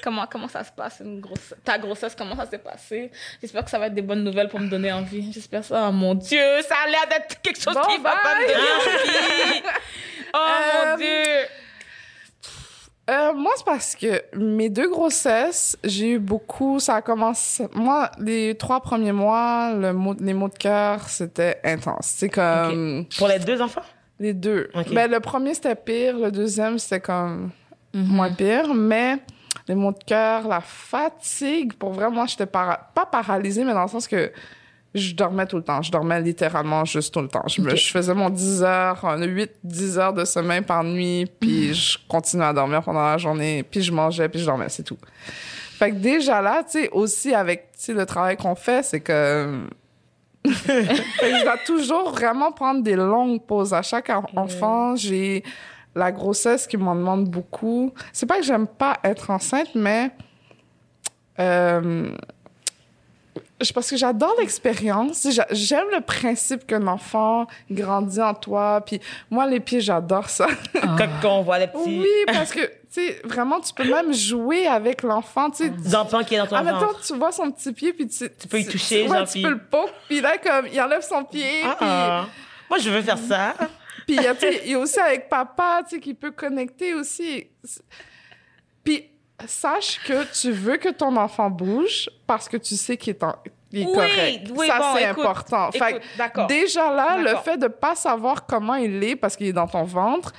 comment, 0.04 0.26
comment 0.30 0.48
ça 0.48 0.63
se 0.63 0.72
passe, 0.72 1.02
une 1.04 1.19
grosse, 1.19 1.54
ta 1.63 1.78
grossesse, 1.78 2.15
comment 2.17 2.36
ça 2.36 2.46
s'est 2.50 2.58
passé? 2.58 3.12
J'espère 3.41 3.63
que 3.63 3.69
ça 3.69 3.80
va 3.80 3.88
être 3.88 3.93
des 3.96 4.02
bonnes 4.02 4.24
nouvelles 4.24 4.50
pour 4.50 4.60
me 4.60 4.67
donner 4.69 4.91
envie. 4.91 5.32
J'espère 5.32 5.63
ça. 5.63 5.88
Oh 5.89 5.91
mon 5.91 6.15
Dieu, 6.15 6.39
ça 6.67 6.76
a 6.86 6.89
l'air 6.89 7.08
d'être 7.10 7.41
quelque 7.41 7.62
chose 7.62 7.74
Bon, 7.76 7.82
qui 7.82 7.98
va 8.02 8.12
pas 8.12 8.36
me 8.39 8.48
donner 8.48 8.60
envie. 8.60 9.63
Oh 10.36 10.38
Euh, 10.39 10.89
mon 10.91 10.98
Dieu. 10.98 11.48
Euh, 13.10 13.34
moi, 13.34 13.52
c'est 13.58 13.65
parce 13.65 13.96
que 13.96 14.24
mes 14.36 14.69
deux 14.69 14.89
grossesses, 14.89 15.78
j'ai 15.84 16.12
eu 16.12 16.19
beaucoup. 16.19 16.80
Ça 16.80 16.96
a 16.96 17.02
commencé. 17.02 17.67
Moi, 17.74 18.10
les 18.17 18.56
trois 18.56 18.80
premiers 18.80 19.12
mois, 19.12 19.74
le 19.78 19.91
mot, 19.91 20.15
les 20.19 20.34
mots 20.34 20.48
de 20.48 20.58
cœur, 20.58 21.08
c'était 21.10 21.60
intense. 21.65 22.13
C'est 22.15 22.30
comme 22.30 23.06
Pour 23.17 23.28
les 23.28 23.39
deux 23.39 23.62
enfants? 23.62 23.82
les 24.19 24.34
deux. 24.34 24.69
Ok. 24.74 24.93
Ben, 24.93 25.12
le 25.12 25.19
premier, 25.19 25.54
c'était 25.54 25.76
pire. 25.76 26.17
Le 26.17 26.32
deuxième, 26.32 26.80
c'était 26.80 27.02
comme 27.02 27.52
Mhm. 27.93 28.06
moins 28.08 28.32
pire. 28.32 28.74
Mais 28.74 29.17
les 29.67 29.76
mots 29.76 29.91
de 29.91 30.04
cœur, 30.06 30.47
la 30.47 30.62
fatigue, 30.62 31.73
pour 31.73 31.93
vrai, 31.93 32.10
moi, 32.10 32.26
j'étais 32.28 32.45
para- 32.45 32.89
pas 32.93 33.06
paralysée, 33.06 33.63
mais 33.63 33.73
dans 33.73 33.84
le 33.84 33.88
sens 33.89 34.08
que 34.08 34.32
je 34.93 35.15
dormais 35.15 35.47
tout 35.47 35.56
le 35.58 35.63
temps. 35.63 35.82
Je 35.82 35.91
dormais 35.91 36.21
littéralement 36.21 36.86
juste 36.86 37.13
tout 37.13 37.21
le 37.21 37.28
temps. 37.28 37.47
Je, 37.47 37.62
me- 37.62 37.71
Ok. 37.71 37.78
je 37.78 37.89
faisais 37.91 38.13
mon 38.13 38.30
10 38.30 38.62
heures, 38.63 39.04
8-10 39.04 39.97
heures 39.97 40.13
de 40.13 40.23
sommeil 40.26 40.62
par 40.62 40.84
nuit, 40.84 41.26
puis 41.39 41.73
je 41.73 41.97
continuais 42.08 42.45
à 42.45 42.54
dormir 42.54 42.84
pendant 42.84 43.02
la 43.04 43.17
journée, 43.17 43.63
puis 43.63 43.82
je 43.82 43.91
mangeais, 43.91 44.30
puis 44.30 44.39
je 44.39 44.45
dormais, 44.45 44.69
c'est 44.69 44.84
tout. 44.84 44.97
Fait 45.80 45.89
que 45.91 45.95
déjà 45.95 46.41
là, 46.41 46.63
tu 46.63 46.82
sais, 46.82 46.89
aussi 46.91 47.34
avec 47.34 47.69
le 47.88 48.06
travail 48.06 48.38
qu'on 48.38 48.54
fait, 48.56 48.84
c'est 48.84 48.99
que... 48.99 49.62
fait 50.47 50.86
que 51.19 51.26
je 51.39 51.43
dois 51.43 51.58
toujours 51.65 52.12
vraiment 52.12 52.52
prendre 52.52 52.84
des 52.84 52.95
longues 52.95 53.41
pauses. 53.41 53.73
À 53.73 53.82
chaque 53.82 54.10
en- 54.10 54.26
enfant, 54.36 54.95
j'ai 54.95 55.43
la 55.95 56.12
grossesse 56.12 56.65
qui 56.67 56.77
m'en 56.77 56.95
demande 56.95 57.25
beaucoup. 57.29 57.93
C'est 58.12 58.25
pas 58.25 58.38
que 58.38 58.43
j'aime 58.43 58.67
pas 58.67 58.97
être 59.03 59.29
enceinte, 59.29 59.69
mais... 59.75 60.12
Euh, 61.39 62.10
je- 63.62 63.73
parce 63.73 63.89
que 63.89 63.97
j'adore 63.97 64.36
l'expérience. 64.39 65.27
J'a- 65.32 65.47
J'aime 65.51 65.86
le 65.91 66.01
principe 66.01 66.67
qu'un 66.67 66.86
enfant 66.88 67.47
grandit 67.71 68.21
en 68.21 68.34
toi. 68.34 68.82
Puis 68.86 68.99
moi, 69.32 69.45
les 69.47 69.60
pieds, 69.60 69.82
j'adore 69.82 70.29
ça. 70.29 70.47
Quand, 70.73 70.97
quand 71.21 71.39
on 71.39 71.41
voit 71.43 71.60
les 71.60 71.67
petits. 71.67 71.99
Oui, 72.01 72.08
parce 72.27 72.51
que, 72.51 72.60
tu 72.65 72.71
sais, 72.89 73.21
vraiment, 73.23 73.60
tu 73.62 73.73
peux 73.73 73.89
même 73.89 74.13
jouer 74.13 74.67
avec 74.67 75.01
l'enfant, 75.01 75.49
tu 75.49 75.63
sais. 75.63 75.69
D'enfant 75.69 76.23
qui 76.23 76.36
est 76.36 76.39
dans 76.39 76.47
ton 76.47 76.58
En 76.58 76.63
même 76.63 76.73
temps, 76.75 76.88
ventre. 76.88 77.01
tu 77.01 77.15
vois 77.17 77.32
son 77.32 77.49
petit 77.51 77.71
pied, 77.71 77.93
puis 77.93 78.08
tu, 78.08 78.29
tu 78.39 78.47
peux 78.47 78.60
y 78.60 78.65
toucher, 78.65 79.03
ouais, 79.08 79.17
genre, 79.17 79.25
tu 79.27 79.32
puis- 79.34 79.41
peux 79.43 79.49
le 79.49 79.60
poke, 79.60 79.93
puis 80.08 80.21
là, 80.21 80.38
comme, 80.38 80.67
il 80.71 80.79
enlève 80.82 81.01
son 81.01 81.23
pied, 81.23 81.63
Ah. 81.79 82.25
Moi, 82.69 82.79
je 82.79 82.89
veux 82.89 83.01
faire 83.01 83.17
ça. 83.17 83.53
Puis, 84.08 84.16
puis 84.18 84.26
il 84.66 84.72
y 84.72 84.74
a, 84.76 84.80
aussi 84.80 85.00
avec 85.00 85.30
papa, 85.30 85.82
tu 85.88 85.96
sais, 85.96 86.02
qui 86.02 86.13
peut 86.13 86.32
connecter 86.32 86.94
aussi. 86.94 87.48
Puis, 88.84 89.10
sache 89.48 90.00
que 90.06 90.24
tu 90.39 90.52
veux 90.52 90.78
que 90.78 90.89
ton 90.89 91.16
enfant 91.18 91.50
bouge 91.50 92.10
parce 92.28 92.48
que 92.48 92.58
tu 92.58 92.76
sais 92.76 92.98
qu'il 92.98 93.12
est, 93.12 93.24
en- 93.24 93.36
il 93.72 93.82
est 93.82 93.86
Oui, 93.86 93.94
correct. 93.94 94.48
oui, 94.56 94.68
ça, 94.68 94.80
bon, 94.80 94.86
c'est 94.96 95.06
important. 95.06 95.72
Fait 95.72 95.89
écoute, 95.92 96.02
d'accord. 96.18 96.48
déjà 96.48 96.94
là, 96.94 97.18
le 97.18 97.36
fait 97.38 97.58
de 97.58 97.68
pas 97.68 97.96
savoir 97.96 98.46
comment 98.46 98.76
il 98.76 99.04
est 99.04 99.16
parce 99.16 99.36
qu'il 99.36 99.48
est 99.48 99.54
dans 99.54 99.68
ton 99.68 99.84
ventre, 99.84 100.32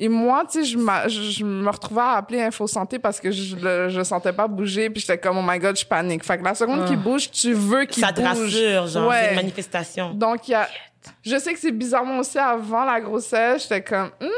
et 0.00 0.08
moi, 0.08 0.42
tu 0.50 0.64
sais, 0.64 0.64
je, 0.64 0.78
je, 1.08 1.44
me 1.44 1.70
retrouvais 1.70 2.00
à 2.00 2.12
appeler 2.16 2.42
Info 2.42 2.66
Santé 2.66 2.98
parce 2.98 3.20
que 3.20 3.30
je 3.30 3.54
le 3.56 3.88
je 3.88 4.02
sentais 4.02 4.32
pas 4.32 4.48
bouger, 4.48 4.90
puis 4.90 5.00
j'étais 5.00 5.18
comme, 5.18 5.38
oh 5.38 5.42
my 5.46 5.58
god, 5.58 5.78
je 5.78 5.84
panique. 5.86 6.24
Fait 6.24 6.38
que 6.38 6.44
la 6.44 6.54
seconde 6.54 6.84
qu'il 6.86 6.96
bouge, 6.98 7.30
tu 7.30 7.52
veux 7.52 7.84
qu'il 7.84 8.02
Ça 8.04 8.12
te 8.12 8.20
bouge. 8.20 8.28
rassure, 8.28 8.86
genre, 8.88 9.08
Ouais. 9.08 9.20
c'est 9.22 9.28
une 9.30 9.36
manifestation. 9.36 10.14
Donc, 10.14 10.48
il 10.48 10.52
y 10.52 10.54
a. 10.54 10.68
Je 11.22 11.36
sais 11.38 11.52
que 11.52 11.58
c'est 11.60 11.70
bizarrement 11.70 12.20
aussi 12.20 12.38
avant 12.38 12.82
la 12.86 12.98
grossesse, 12.98 13.64
j'étais 13.64 13.82
comme, 13.82 14.10
Hum 14.22 14.28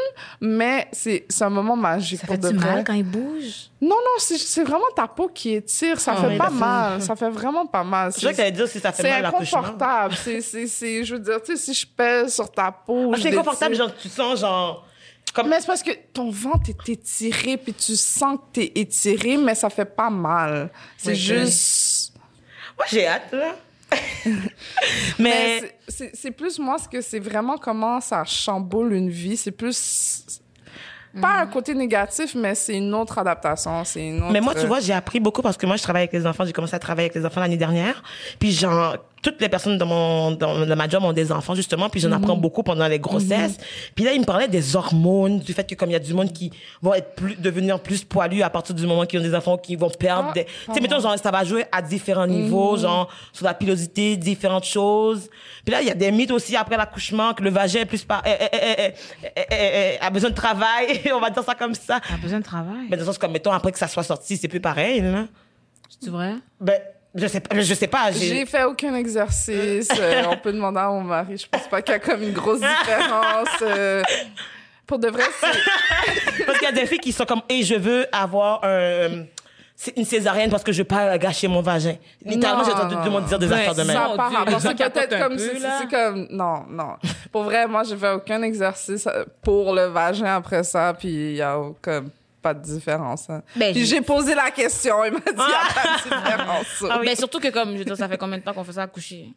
mais 0.40 0.88
c'est 0.90 1.24
c'est 1.28 1.44
un 1.44 1.48
moment 1.50 1.76
magique 1.76 2.18
Ça 2.20 2.26
pour 2.26 2.34
fait 2.34 2.40
de 2.42 2.48
du 2.50 2.58
vrai. 2.58 2.74
mal 2.74 2.84
quand 2.84 2.92
il 2.92 3.04
bouge? 3.04 3.70
Non, 3.80 3.90
non, 3.90 4.16
c'est 4.18 4.36
c'est 4.36 4.64
vraiment 4.64 4.90
ta 4.96 5.06
peau 5.06 5.28
qui 5.32 5.54
étire. 5.54 6.00
Ça 6.00 6.14
Ah 6.18 6.28
fait 6.28 6.36
pas 6.36 6.50
mal. 6.50 7.00
Ça 7.00 7.14
fait 7.14 7.30
vraiment 7.30 7.66
pas 7.66 7.84
mal. 7.84 8.10
Je 8.12 8.18
sais 8.20 8.32
que 8.32 8.36
t'allais 8.36 8.50
dire 8.50 8.66
si 8.66 8.80
ça 8.80 8.90
fait 8.90 9.02
C'est 9.02 9.10
mal 9.10 9.22
l'accouchement. 9.22 9.60
inconfortable. 9.60 10.14
C'est, 10.16 10.40
c'est, 10.40 10.66
c'est, 10.66 11.04
je 11.04 11.14
veux 11.14 11.20
dire, 11.20 11.40
tu 11.40 11.56
sais, 11.56 11.72
si 11.72 11.72
je 11.72 11.86
pèse 11.86 12.34
sur 12.34 12.50
ta 12.50 12.72
peau. 12.72 13.12
Ah, 13.14 13.16
je 13.16 13.22
c'est 13.22 13.32
inconfortable, 13.32 13.74
genre, 13.76 13.94
tu 13.96 14.08
sens, 14.08 14.40
genre, 14.40 14.84
comme... 15.36 15.48
Mais 15.48 15.60
c'est 15.60 15.66
parce 15.66 15.82
que 15.82 15.92
ton 16.12 16.30
ventre 16.30 16.70
est 16.70 16.88
étiré, 16.88 17.56
puis 17.56 17.72
tu 17.74 17.94
sens 17.96 18.38
que 18.38 18.60
t'es 18.60 18.72
étiré, 18.74 19.36
mais 19.36 19.54
ça 19.54 19.70
fait 19.70 19.84
pas 19.84 20.10
mal. 20.10 20.70
C'est 20.96 21.10
Oui, 21.10 21.16
juste. 21.16 22.12
Moi, 22.76 22.86
j'ai 22.90 23.06
hâte, 23.06 23.32
là. 23.32 23.54
Mais 24.26 24.40
Mais, 25.18 25.60
c'est- 25.60 25.76
c'est 25.88 26.16
c'est 26.16 26.30
plus 26.32 26.58
moi, 26.58 26.76
ce 26.78 26.88
que 26.88 27.00
c'est 27.00 27.20
vraiment 27.20 27.56
comment 27.56 28.00
ça 28.00 28.24
chamboule 28.24 28.92
une 28.94 29.10
vie. 29.10 29.36
C'est 29.36 29.52
plus. 29.52 30.24
Pas 31.20 31.38
un 31.40 31.46
côté 31.46 31.72
négatif, 31.74 32.34
mais 32.34 32.54
c'est 32.54 32.74
une 32.76 32.92
autre 32.92 33.16
adaptation. 33.16 33.84
C'est 33.84 34.06
une 34.08 34.18
autre. 34.22 34.32
mais 34.32 34.40
moi, 34.42 34.54
tu 34.54 34.66
vois, 34.66 34.80
j'ai 34.80 34.92
appris 34.92 35.18
beaucoup 35.18 35.40
parce 35.40 35.56
que 35.56 35.64
moi, 35.64 35.76
je 35.76 35.82
travaille 35.82 36.02
avec 36.02 36.12
les 36.12 36.26
enfants. 36.26 36.44
J'ai 36.44 36.52
commencé 36.52 36.74
à 36.74 36.78
travailler 36.78 37.06
avec 37.08 37.14
les 37.14 37.24
enfants 37.24 37.40
l'année 37.40 37.56
dernière. 37.56 38.02
Puis, 38.38 38.52
genre, 38.52 38.98
toutes 39.26 39.40
les 39.40 39.48
personnes 39.48 39.76
dans 39.76 39.86
mon, 39.86 40.30
dans, 40.30 40.64
dans 40.64 40.76
ma 40.76 40.88
job 40.88 41.02
ont 41.02 41.12
des 41.12 41.32
enfants, 41.32 41.56
justement. 41.56 41.88
Puis, 41.88 42.00
j'en 42.00 42.12
apprends 42.12 42.36
beaucoup 42.36 42.62
pendant 42.62 42.86
les 42.86 43.00
grossesses. 43.00 43.56
Puis 43.94 44.04
là, 44.04 44.12
ils 44.12 44.20
me 44.20 44.24
parlaient 44.24 44.46
des 44.46 44.76
hormones, 44.76 45.40
du 45.40 45.52
fait 45.52 45.68
que 45.68 45.74
comme 45.74 45.90
il 45.90 45.94
y 45.94 45.96
a 45.96 46.00
du 46.00 46.14
monde 46.14 46.32
qui 46.32 46.52
vont 46.80 46.94
être 46.94 47.16
plus, 47.16 47.34
devenir 47.34 47.80
plus 47.80 48.04
poilus 48.04 48.42
à 48.42 48.50
partir 48.50 48.74
du 48.76 48.86
moment 48.86 49.04
qu'ils 49.04 49.18
ont 49.18 49.24
des 49.24 49.34
enfants, 49.34 49.58
qui 49.58 49.74
vont 49.74 49.90
perdre 49.90 50.28
Ah, 50.30 50.32
des, 50.32 50.44
tu 50.44 50.74
sais, 50.74 50.80
mettons, 50.80 51.00
genre, 51.00 51.18
ça 51.18 51.32
va 51.32 51.42
jouer 51.42 51.64
à 51.72 51.82
différents 51.82 52.28
niveaux, 52.28 52.76
genre, 52.76 53.08
sur 53.32 53.44
la 53.44 53.54
pilosité, 53.54 54.16
différentes 54.16 54.64
choses. 54.64 55.28
Puis 55.64 55.72
là, 55.72 55.82
il 55.82 55.88
y 55.88 55.90
a 55.90 55.94
des 55.94 56.12
mythes 56.12 56.30
aussi 56.30 56.54
après 56.54 56.76
l'accouchement, 56.76 57.34
que 57.34 57.42
le 57.42 57.50
vagin 57.50 57.80
est 57.80 57.86
plus 57.86 58.04
par, 58.04 58.22
eh, 58.24 58.30
eh, 58.40 58.48
eh, 58.52 58.74
eh, 58.78 58.92
eh, 59.24 59.42
eh, 59.50 59.96
eh, 60.00 60.04
a 60.04 60.10
besoin 60.10 60.30
de 60.30 60.36
travail. 60.36 61.00
On 61.12 61.18
va 61.18 61.30
dire 61.30 61.42
ça 61.42 61.56
comme 61.56 61.74
ça. 61.74 62.00
T'as 62.08 62.16
besoin 62.18 62.38
de 62.38 62.44
travail. 62.44 62.86
Mais 62.88 62.96
dans 62.96 63.02
le 63.02 63.06
sens 63.06 63.18
comme, 63.18 63.32
mettons, 63.32 63.50
après 63.50 63.72
que 63.72 63.78
ça 63.78 63.88
soit 63.88 64.04
sorti, 64.04 64.36
c'est 64.36 64.46
plus 64.46 64.60
pareil, 64.60 65.00
là. 65.00 65.24
C'est 66.00 66.10
vrai? 66.10 66.34
Ben, 66.60 66.78
je 67.16 67.26
sais 67.26 67.40
pas, 67.40 67.60
je 67.60 67.74
sais 67.74 67.86
pas. 67.86 68.10
J'ai 68.12 68.26
J'ai... 68.28 68.46
fait 68.46 68.64
aucun 68.64 68.94
exercice. 68.94 69.88
euh, 69.98 70.22
on 70.30 70.36
peut 70.36 70.52
demander 70.52 70.78
à 70.80 70.88
mon 70.88 71.00
mari. 71.02 71.36
Je 71.38 71.46
pense 71.48 71.66
pas 71.68 71.82
qu'il 71.82 71.92
y 71.92 71.96
a 71.96 71.98
comme 71.98 72.22
une 72.22 72.32
grosse 72.32 72.60
différence. 72.60 73.48
euh, 73.62 74.02
pour 74.86 74.98
de 74.98 75.08
vrai, 75.08 75.24
c'est. 75.40 76.44
Parce 76.46 76.58
qu'il 76.58 76.66
y 76.68 76.70
a 76.70 76.72
des 76.72 76.86
filles 76.86 76.98
qui 77.00 77.12
sont 77.12 77.24
comme, 77.24 77.42
et 77.48 77.62
je 77.62 77.74
veux 77.74 78.06
avoir 78.12 78.60
un, 78.64 79.24
c'est 79.78 79.94
une 79.96 80.04
césarienne 80.06 80.48
parce 80.48 80.62
que 80.64 80.72
je 80.72 80.78
veux 80.78 80.84
pas 80.84 81.18
gâcher 81.18 81.48
mon 81.48 81.60
vagin. 81.60 81.96
Littéralement, 82.24 82.64
j'ai 82.64 82.72
entendu 82.72 82.94
tout 82.94 83.02
le 83.04 83.10
monde 83.10 83.24
dire 83.26 83.38
des 83.38 83.46
Ouais, 83.48 83.52
affaires 83.54 83.74
de 83.74 83.82
même. 83.82 83.94
Ça 83.96 84.08
Mon 84.08 84.16
par 84.16 84.28
Dieu, 84.30 84.38
rapport. 84.38 84.54
les 84.54 84.60
gens 84.60 84.74
C'est 84.78 84.90
peut-être 84.92 85.18
comme. 85.18 85.36
peu, 85.36 85.52
C'est 85.80 85.90
comme. 85.90 86.26
Non, 86.30 86.64
non. 86.70 86.94
Pour 87.32 87.42
vrai, 87.42 87.66
moi, 87.66 87.82
j'ai 87.82 87.96
fait 87.96 88.10
aucun 88.12 88.40
exercice 88.42 89.06
euh, 89.06 89.24
pour 89.42 89.74
le 89.74 89.86
vagin 89.86 90.36
après 90.36 90.62
ça, 90.64 90.94
puis 90.98 91.08
il 91.08 91.36
y 91.36 91.42
a 91.42 91.58
comme 91.82 92.08
pas 92.42 92.54
de 92.54 92.62
différence. 92.62 93.28
hein. 93.30 93.42
Ben, 93.56 93.72
puis 93.72 93.84
j'ai- 93.86 94.00
posé 94.00 94.34
la 94.34 94.50
question, 94.50 95.04
il 95.04 95.12
m'a 95.12 95.18
dit 95.18 95.24
il 95.26 95.38
y 95.38 95.40
a 95.40 95.74
pas 95.74 95.98
de 95.98 96.02
différence. 96.04 96.84
Ah 96.90 96.96
oui. 97.00 97.06
Mais 97.06 97.16
surtout 97.16 97.40
que 97.40 97.48
comme, 97.48 97.72
je 97.72 97.78
veux 97.78 97.84
dire, 97.84 97.96
ça 97.96 98.08
fait 98.08 98.18
combien 98.18 98.38
de 98.38 98.42
temps 98.42 98.52
qu'on 98.54 98.64
fait 98.64 98.72
ça 98.72 98.82
accoucher? 98.82 99.30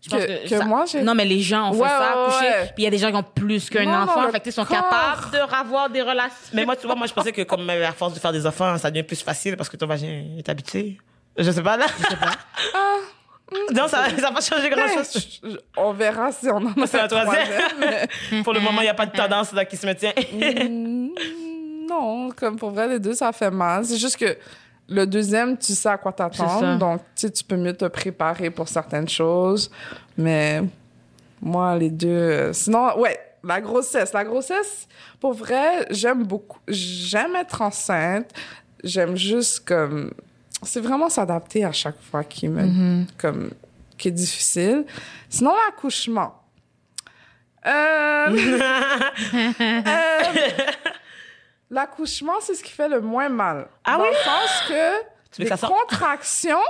Je 0.00 0.10
pense 0.10 0.20
Que- 0.20 0.26
que, 0.44 0.48
que 0.48 0.58
ça- 0.58 0.64
moi, 0.64 0.84
j'ai- 0.86 1.02
Non, 1.02 1.14
mais 1.14 1.24
les 1.24 1.40
gens 1.40 1.70
ont 1.70 1.72
fait 1.72 1.80
Ouais, 1.80 1.88
ça 1.88 1.98
ouais, 1.98 2.22
accoucher. 2.26 2.50
ouais. 2.50 2.64
Puis 2.66 2.74
il 2.78 2.84
y 2.84 2.86
a 2.86 2.90
des 2.90 2.98
gens 2.98 3.10
qui 3.10 3.16
ont 3.16 3.22
plus 3.24 3.68
qu'un 3.68 3.84
Non, 3.84 4.02
enfant. 4.04 4.30
fait 4.30 4.38
que, 4.38 4.44
tu 4.44 4.44
sais, 4.44 4.50
ils 4.50 4.52
sont 4.52 4.64
corps. 4.64 4.76
capables 4.88 5.30
de 5.32 5.38
avoir 5.54 5.90
des 5.90 6.02
relations. 6.02 6.36
Mais 6.52 6.64
moi, 6.64 6.76
tu 6.76 6.86
vois, 6.86 6.94
moi, 6.94 7.06
je 7.08 7.12
pensais 7.12 7.32
que 7.32 7.42
comme 7.42 7.68
euh, 7.68 7.88
à 7.88 7.92
force 7.92 8.14
de 8.14 8.20
faire 8.20 8.32
des 8.32 8.46
enfants, 8.46 8.78
ça 8.78 8.90
devient 8.90 9.02
plus 9.02 9.20
facile 9.22 9.56
parce 9.56 9.68
que 9.68 9.76
ton 9.76 9.86
vagin 9.86 10.24
est 10.38 10.48
habitué. 10.48 10.98
Je 11.36 11.50
sais 11.50 11.62
pas, 11.62 11.76
là. 11.76 11.86
Je 11.98 12.04
sais 12.06 12.16
pas. 12.16 12.30
Non, 13.74 13.88
ça 13.88 14.06
n'a 14.10 14.30
pas 14.30 14.42
changé 14.42 14.68
grand 14.68 14.86
chose. 14.88 15.10
Je- 15.42 15.48
je- 15.52 15.56
On 15.78 15.94
verra 15.94 16.30
si 16.32 16.50
on 16.50 16.56
en 16.58 16.82
a 16.82 16.86
C'est 16.86 17.00
un 17.00 17.08
troisième. 17.08 17.48
mais- 17.80 18.42
Pour 18.42 18.52
le 18.52 18.60
moment, 18.60 18.82
il 18.82 18.84
n'y 18.84 18.88
a 18.90 18.94
pas 18.94 19.06
de 19.06 19.10
tendance 19.16 19.54
là 19.54 19.64
qui 19.64 19.78
se 19.78 19.86
maintient. 19.86 20.12
Non, 21.88 22.30
comme 22.36 22.56
pour 22.56 22.70
vrai, 22.70 22.88
les 22.88 22.98
deux, 22.98 23.14
ça 23.14 23.32
fait 23.32 23.50
mal. 23.50 23.84
C'est 23.84 23.96
juste 23.96 24.16
que 24.16 24.36
le 24.88 25.06
deuxième, 25.06 25.56
tu 25.56 25.72
sais 25.74 25.88
à 25.88 25.98
quoi 25.98 26.12
t'attendre. 26.12 26.78
Donc, 26.78 27.00
tu 27.14 27.22
sais, 27.26 27.30
tu 27.30 27.44
peux 27.44 27.56
mieux 27.56 27.74
te 27.76 27.84
préparer 27.86 28.50
pour 28.50 28.68
certaines 28.68 29.08
choses. 29.08 29.70
Mais 30.16 30.62
moi, 31.40 31.76
les 31.76 31.90
deux... 31.90 32.08
euh, 32.08 32.52
Sinon, 32.52 32.98
ouais, 32.98 33.18
la 33.44 33.60
grossesse. 33.60 34.12
La 34.12 34.24
grossesse, 34.24 34.88
pour 35.20 35.34
vrai, 35.34 35.86
j'aime 35.90 36.24
beaucoup. 36.24 36.58
J'aime 36.68 37.36
être 37.36 37.62
enceinte. 37.62 38.30
J'aime 38.82 39.16
juste 39.16 39.66
comme... 39.66 40.10
C'est 40.62 40.80
vraiment 40.80 41.08
s'adapter 41.08 41.64
à 41.64 41.72
chaque 41.72 42.00
fois 42.10 42.24
qui 42.24 42.48
me... 42.48 43.04
Comme... 43.18 43.50
Qui 43.96 44.08
est 44.08 44.12
difficile. 44.12 44.84
Sinon, 45.28 45.52
l'accouchement. 45.66 46.34
Euh... 47.66 48.26
Euh, 49.60 50.22
L'accouchement, 51.70 52.34
c'est 52.40 52.54
ce 52.54 52.62
qui 52.62 52.72
fait 52.72 52.88
le 52.88 53.00
moins 53.00 53.28
mal. 53.28 53.68
Ah 53.84 53.96
Dans 53.96 54.02
oui? 54.04 54.08
le 54.10 54.16
sens 54.16 54.62
que 54.68 55.02
Tu 55.32 55.42
les 55.42 55.50
contractions, 55.50 56.62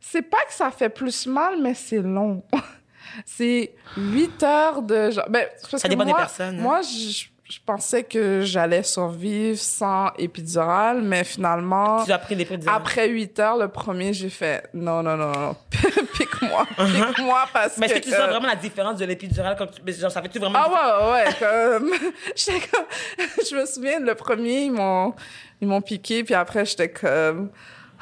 c'est 0.00 0.22
pas 0.22 0.44
que 0.46 0.52
ça 0.52 0.70
fait 0.70 0.90
plus 0.90 1.26
mal, 1.26 1.60
mais 1.60 1.74
c'est 1.74 2.02
long. 2.02 2.42
c'est 3.24 3.74
8 3.96 4.42
heures 4.42 4.82
de... 4.82 5.10
Ben, 5.30 5.48
parce 5.62 5.76
Ça 5.82 5.88
que 5.88 5.88
dépend 5.88 6.04
des 6.04 6.10
moi, 6.10 6.20
personnes, 6.20 6.58
hein. 6.58 6.62
Moi, 6.62 6.82
je, 6.82 7.24
je 7.52 7.58
pensais 7.66 8.02
que 8.02 8.40
j'allais 8.40 8.82
survivre 8.82 9.58
sans 9.58 10.10
épidural, 10.16 11.02
mais 11.02 11.22
finalement... 11.22 12.02
Tu 12.02 12.10
as 12.10 12.18
pris. 12.18 12.34
Après 12.66 13.10
8 13.10 13.38
heures, 13.40 13.56
le 13.58 13.68
premier, 13.68 14.14
j'ai 14.14 14.30
fait 14.30 14.70
non, 14.72 15.02
non, 15.02 15.18
non, 15.18 15.32
non, 15.32 15.56
pique-moi, 16.14 16.66
pique-moi 16.76 17.44
parce 17.52 17.72
Uh-huh. 17.72 17.80
Mais 17.80 17.86
est-ce 17.86 17.94
que 17.94 18.04
tu 18.08 18.14
euh, 18.14 18.18
sens 18.18 18.28
vraiment 18.28 18.48
la 18.48 18.56
différence 18.56 18.98
de 18.98 19.04
l'épidurale 19.04 19.54
quand 19.56 19.66
tu... 19.66 19.80
mais 19.84 19.92
Genre, 19.92 20.10
ça 20.10 20.20
fait-tu 20.22 20.38
vraiment... 20.38 20.60
ah 20.62 21.10
ouais, 21.10 21.24
ouais, 21.24 21.34
comme... 21.38 21.92
Je 22.36 23.56
me 23.56 23.66
souviens, 23.66 24.00
le 24.00 24.14
premier, 24.14 24.64
ils 24.64 24.72
m'ont, 24.72 25.14
ils 25.60 25.68
m'ont 25.68 25.80
piqué, 25.82 26.24
puis 26.24 26.34
après, 26.34 26.64
j'étais 26.64 26.90
comme... 26.90 27.50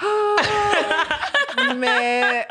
Ah! 0.00 1.74
Mais... 1.76 2.46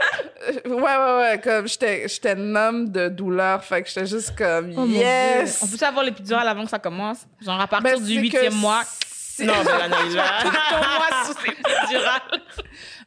Ouais, 0.65 0.73
ouais, 0.75 1.17
ouais, 1.19 1.41
comme 1.43 1.67
j'étais, 1.67 2.07
j'étais 2.07 2.35
numb 2.35 2.89
de 2.91 3.09
douleur, 3.09 3.63
fait 3.63 3.83
que 3.83 3.89
j'étais 3.89 4.05
juste 4.05 4.35
comme, 4.38 4.73
Oh, 4.77 4.85
yes! 4.85 5.59
On 5.63 5.67
peut 5.67 5.77
savoir 5.77 6.03
l'épidural 6.05 6.47
avant 6.47 6.63
que 6.63 6.69
ça 6.69 6.79
commence? 6.79 7.19
Genre 7.41 7.59
à 7.59 7.67
partir 7.67 7.97
Ben, 7.97 8.03
du 8.05 8.19
huitième 8.19 8.53
mois? 8.55 8.81
c'est- 9.07 9.45
Non, 9.45 9.53
mais. 9.63 9.89
Ton 9.89 10.77
mois 10.77 11.25
sous 11.25 11.31
épidural. 11.45 12.21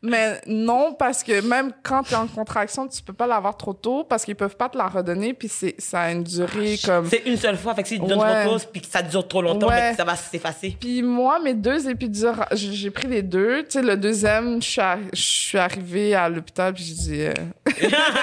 Mais 0.04 0.40
non, 0.48 0.94
parce 0.94 1.22
que 1.22 1.40
même 1.46 1.70
quand 1.84 2.02
t'es 2.02 2.16
en 2.16 2.26
contraction, 2.26 2.88
tu 2.88 3.00
peux 3.02 3.12
pas 3.12 3.28
l'avoir 3.28 3.56
trop 3.56 3.72
tôt 3.72 4.02
parce 4.02 4.24
qu'ils 4.24 4.34
peuvent 4.34 4.56
pas 4.56 4.68
te 4.68 4.76
la 4.76 4.88
redonner, 4.88 5.32
puis 5.32 5.48
c'est, 5.48 5.76
ça 5.78 6.00
a 6.00 6.10
une 6.10 6.24
durée 6.24 6.76
comme... 6.84 7.06
C'est 7.08 7.22
une 7.24 7.36
seule 7.36 7.56
fois, 7.56 7.72
fait 7.76 7.82
que 7.84 7.88
si 7.88 8.00
tu 8.00 8.06
donnes 8.06 8.18
Ouais. 8.18 8.44
trop 8.44 8.58
tôt, 8.58 8.64
puis 8.72 8.80
que 8.80 8.88
ça 8.88 9.00
dure 9.02 9.28
trop 9.28 9.42
longtemps, 9.42 9.68
Ouais. 9.68 9.90
que 9.92 9.96
ça 9.98 10.04
va 10.04 10.16
s'effacer. 10.16 10.76
Puis 10.80 11.02
moi, 11.02 11.38
mes 11.38 11.54
deux 11.54 11.88
épidurales, 11.88 12.48
j'ai 12.52 12.90
pris 12.90 13.06
les 13.06 13.22
deux. 13.22 13.62
Tu 13.62 13.70
sais, 13.78 13.82
le 13.82 13.96
deuxième, 13.96 14.60
je 14.60 14.66
suis, 14.68 14.80
arri- 14.80 15.08
je 15.12 15.22
suis 15.22 15.58
arrivée 15.58 16.14
à 16.16 16.28
l'hôpital, 16.28 16.74
puis 16.74 16.82
j'ai 16.82 16.94
dit... 16.94 17.22
euh, 17.22 17.34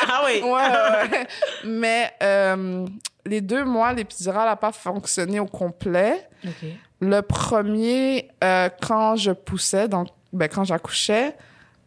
ah 0.09 0.23
oui. 0.25 0.41
ouais. 0.43 1.27
Mais 1.63 2.11
euh, 2.21 2.85
les 3.25 3.39
deux 3.39 3.63
mois, 3.63 3.93
l'épidural 3.93 4.47
n'a 4.49 4.55
pas 4.57 4.71
fonctionné 4.73 5.39
au 5.39 5.45
complet. 5.45 6.27
OK. 6.45 6.51
Le 7.01 7.21
premier, 7.21 8.29
euh, 8.43 8.67
quand 8.85 9.15
je 9.15 9.31
poussais, 9.31 9.87
donc 9.87 10.09
ben, 10.33 10.49
quand 10.49 10.65
j'accouchais, 10.65 11.33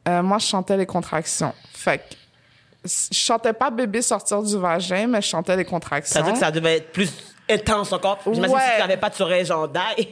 euh, 0.08 0.22
moi, 0.22 0.38
je 0.38 0.46
chantais 0.46 0.76
les 0.76 0.86
contractions. 0.86 1.52
Fait 1.72 1.98
que 1.98 2.04
je 2.84 3.14
chantais 3.16 3.52
pas 3.52 3.70
bébé 3.70 4.02
sortir 4.02 4.42
du 4.42 4.56
vagin, 4.58 5.06
mais 5.06 5.22
je 5.22 5.28
chantais 5.28 5.56
les 5.56 5.64
contractions. 5.64 6.12
Ça 6.14 6.20
veut 6.20 6.26
dire 6.26 6.34
que 6.34 6.40
ça 6.40 6.50
devait 6.50 6.78
être 6.78 6.92
plus 6.92 7.12
intense 7.48 7.92
encore. 7.92 8.18
J'imagine 8.24 8.54
Ouais. 8.56 8.62
si 8.62 8.72
tu 8.74 8.80
n'avais 8.80 8.96
pas, 8.96 9.10
tu 9.10 9.22
aurais 9.22 9.44
genre. 9.44 9.68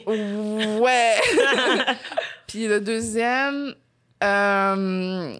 Ouais. 0.07 1.14
Puis 2.47 2.66
le 2.68 2.80
deuxième, 2.80 3.74
euh, 4.22 5.34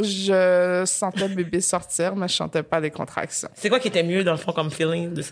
je 0.00 0.82
sentais 0.86 1.28
bébé 1.28 1.60
sortir, 1.60 2.14
mais 2.14 2.28
je 2.28 2.34
chantais 2.34 2.62
pas 2.62 2.78
les 2.78 2.90
contractions. 2.92 3.48
C'est 3.54 3.68
quoi 3.68 3.80
qui 3.80 3.88
était 3.88 4.02
mieux 4.04 4.22
dans 4.22 4.32
le 4.32 4.38
fond 4.38 4.52
comme 4.52 4.70
feeling? 4.70 5.12
de- 5.14 5.24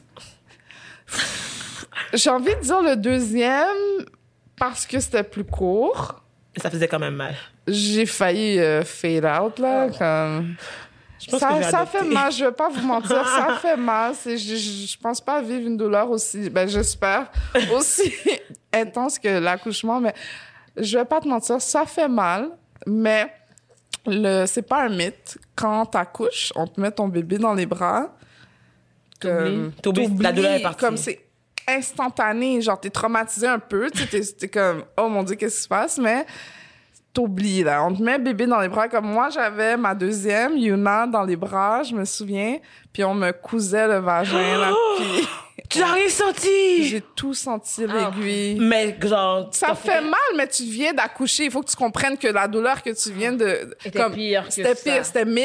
J'ai 2.13 2.31
envie 2.31 2.55
de 2.57 2.61
dire 2.61 2.83
le 2.83 2.97
deuxième 2.97 3.67
parce 4.57 4.87
que 4.87 4.99
c'était 5.01 5.23
plus 5.23 5.45
court. 5.45 6.23
Ça 6.57 6.71
faisait 6.71 6.89
quand 6.89 6.99
même 6.99 7.15
mal. 7.15 7.35
J'ai 7.67 8.07
failli 8.07 8.59
euh, 8.59 8.85
fade 8.85 9.25
out, 9.25 9.59
là, 9.59 9.89
comme... 9.91 10.57
Je 11.19 11.31
pense 11.31 11.41
que 11.41 11.57
je 11.57 11.63
Ça, 11.63 11.71
ça 11.71 11.87
fait 11.87 12.05
mal, 12.05 12.31
je 12.31 12.45
vais 12.45 12.53
pas 12.53 12.69
vous 12.69 12.87
mentir, 12.87 13.27
ça 13.27 13.59
fait 13.63 13.77
mal. 13.77 14.15
C'est, 14.15 14.37
je, 14.37 14.55
je, 14.55 14.87
je 14.87 14.99
pense 14.99 15.21
pas 15.21 15.41
vivre 15.41 15.67
une 15.67 15.77
douleur 15.77 16.11
aussi, 16.11 16.51
ben 16.51 16.69
j'espère, 16.69 17.31
aussi 17.75 18.13
intense 18.73 19.19
que 19.19 19.29
l'accouchement, 19.29 20.01
mais 20.01 20.15
je 20.77 20.99
vais 20.99 21.05
pas 21.05 21.21
te 21.21 21.27
mentir, 21.27 21.61
ça 21.61 21.85
fait 21.87 22.09
mal, 22.09 22.51
mais 22.87 23.33
le, 24.07 24.45
c'est 24.47 24.63
pas 24.63 24.85
un 24.85 24.89
mythe. 24.91 25.39
Quand 25.55 25.87
t'accouches, 25.87 26.53
on 26.55 26.67
te 26.67 26.81
met 26.81 26.91
ton 26.91 27.09
bébé 27.09 27.39
dans 27.39 27.55
les 27.55 27.67
bras, 27.67 28.15
comme, 29.21 29.73
T'oublies, 29.83 30.09
la 30.21 30.33
douleur 30.33 30.53
est 30.53 30.63
partie. 30.63 30.85
comme 30.85 30.97
c'est 30.97 31.25
instantané, 31.67 32.61
genre 32.61 32.79
t'es 32.79 32.91
traumatisé 32.91 33.47
un 33.47 33.59
peu, 33.59 33.91
tu 33.91 34.07
t'es, 34.07 34.21
t'es 34.21 34.49
comme, 34.49 34.85
oh 34.97 35.09
mon 35.09 35.23
dieu, 35.23 35.35
qu'est-ce 35.35 35.57
qui 35.57 35.63
se 35.63 35.69
passe, 35.69 35.99
mais 35.99 36.27
t'oublies, 37.17 37.65
là. 37.65 37.83
On 37.85 37.95
te 37.95 38.03
met 38.03 38.19
bébé 38.19 38.47
dans 38.47 38.61
les 38.61 38.69
bras. 38.69 38.89
Comme 38.89 39.07
moi, 39.07 39.31
j'avais 39.31 39.77
ma 39.79 39.95
deuxième, 39.95 40.57
Yuna, 40.59 41.07
dans 41.07 41.25
les 41.25 41.37
bras, 41.37 41.83
je 41.83 41.95
me 41.95 42.05
souviens. 42.05 42.59
Puis 42.93 43.03
on 43.05 43.15
me 43.15 43.33
cousait 43.33 43.89
le 43.89 43.99
vagin, 43.99 44.59
là. 44.59 44.73
Puis 44.99 45.69
Tu 45.71 45.79
l'as 45.81 45.93
rien 45.93 46.09
senti! 46.09 46.85
j'ai 46.85 47.01
tout 47.01 47.33
senti, 47.33 47.87
l'aiguille. 47.87 48.59
Mais 48.61 48.97
genre... 49.01 49.49
Ça 49.51 49.75
fait 49.75 50.03
mal, 50.03 50.31
mais 50.37 50.47
tu 50.47 50.65
viens 50.65 50.93
d'accoucher. 50.93 51.47
Il 51.47 51.51
faut 51.51 51.63
que 51.63 51.71
tu 51.71 51.77
comprennes 51.77 52.19
que 52.19 52.29
la 52.29 52.47
douleur 52.47 52.83
que 52.83 52.91
tu 52.91 53.13
viens 53.13 53.33
de... 53.33 53.75
Était 53.85 54.11
pire 54.11 54.47
que 54.47 54.53
C'était 54.53 54.75
pire. 54.75 55.05
C'était 55.05 55.25
1000. 55.25 55.45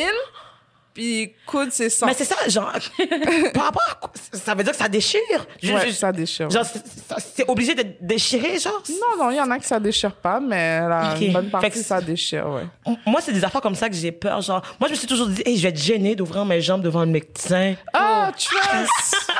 Puis 0.94 1.34
coude, 1.46 1.70
c'est 1.72 1.89
100. 1.89 2.06
Mais 2.06 2.14
c'est 2.14 2.26
ça, 2.26 2.36
genre... 2.50 2.72
par 3.54 3.64
rapport 3.66 3.88
à 3.89 3.96
quoi? 3.96 4.12
Ça 4.34 4.54
veut 4.54 4.64
dire 4.64 4.74
que 4.74 4.78
ça 4.78 4.89
déchire. 4.89 5.22
Je- 5.64 5.72
Ouais, 5.72 5.88
je- 5.88 5.92
ça 5.94 6.12
déchire. 6.12 6.50
Genre, 6.50 6.66
c'est- 6.66 6.84
ça- 7.08 7.16
c'est 7.20 7.50
obligé 7.50 7.74
d'être 7.76 8.06
déchiré, 8.06 8.60
genre? 8.60 8.84
Non, 8.89 9.24
non, 9.24 9.32
il 9.32 9.38
y 9.38 9.42
en 9.42 9.50
a 9.52 9.58
qui 9.58 9.66
ça 9.68 9.80
déchire 9.80 10.14
pas, 10.16 10.39
mais 10.42 10.82
la 10.82 11.14
Ok. 11.16 11.22
une 11.22 11.32
bonne 11.34 11.46
Fait 11.46 11.52
partie, 11.52 11.70
que- 11.72 11.78
ça 11.80 12.02
déchire, 12.02 12.48
ouais. 12.50 12.96
Moi, 13.06 13.22
c'est 13.22 13.32
des 13.32 13.44
affaires 13.46 13.62
comme 13.62 13.76
ça 13.76 13.88
que 13.89 13.96
j'ai 13.96 14.12
peur. 14.12 14.42
Genre, 14.42 14.62
moi, 14.80 14.88
je 14.89 14.94
me 14.94 14.98
suis 14.98 15.08
toujours 15.08 15.28
dit, 15.28 15.42
hey, 15.46 15.56
je 15.56 15.64
vais 15.64 15.70
être 15.70 15.82
gênée 15.82 16.16
d'ouvrir 16.16 16.44
mes 16.44 16.60
jambes 16.60 16.82
devant 16.82 17.02
le 17.02 17.12
médecin. 17.12 17.76
Ah, 17.94 18.32
trust! 18.38 19.32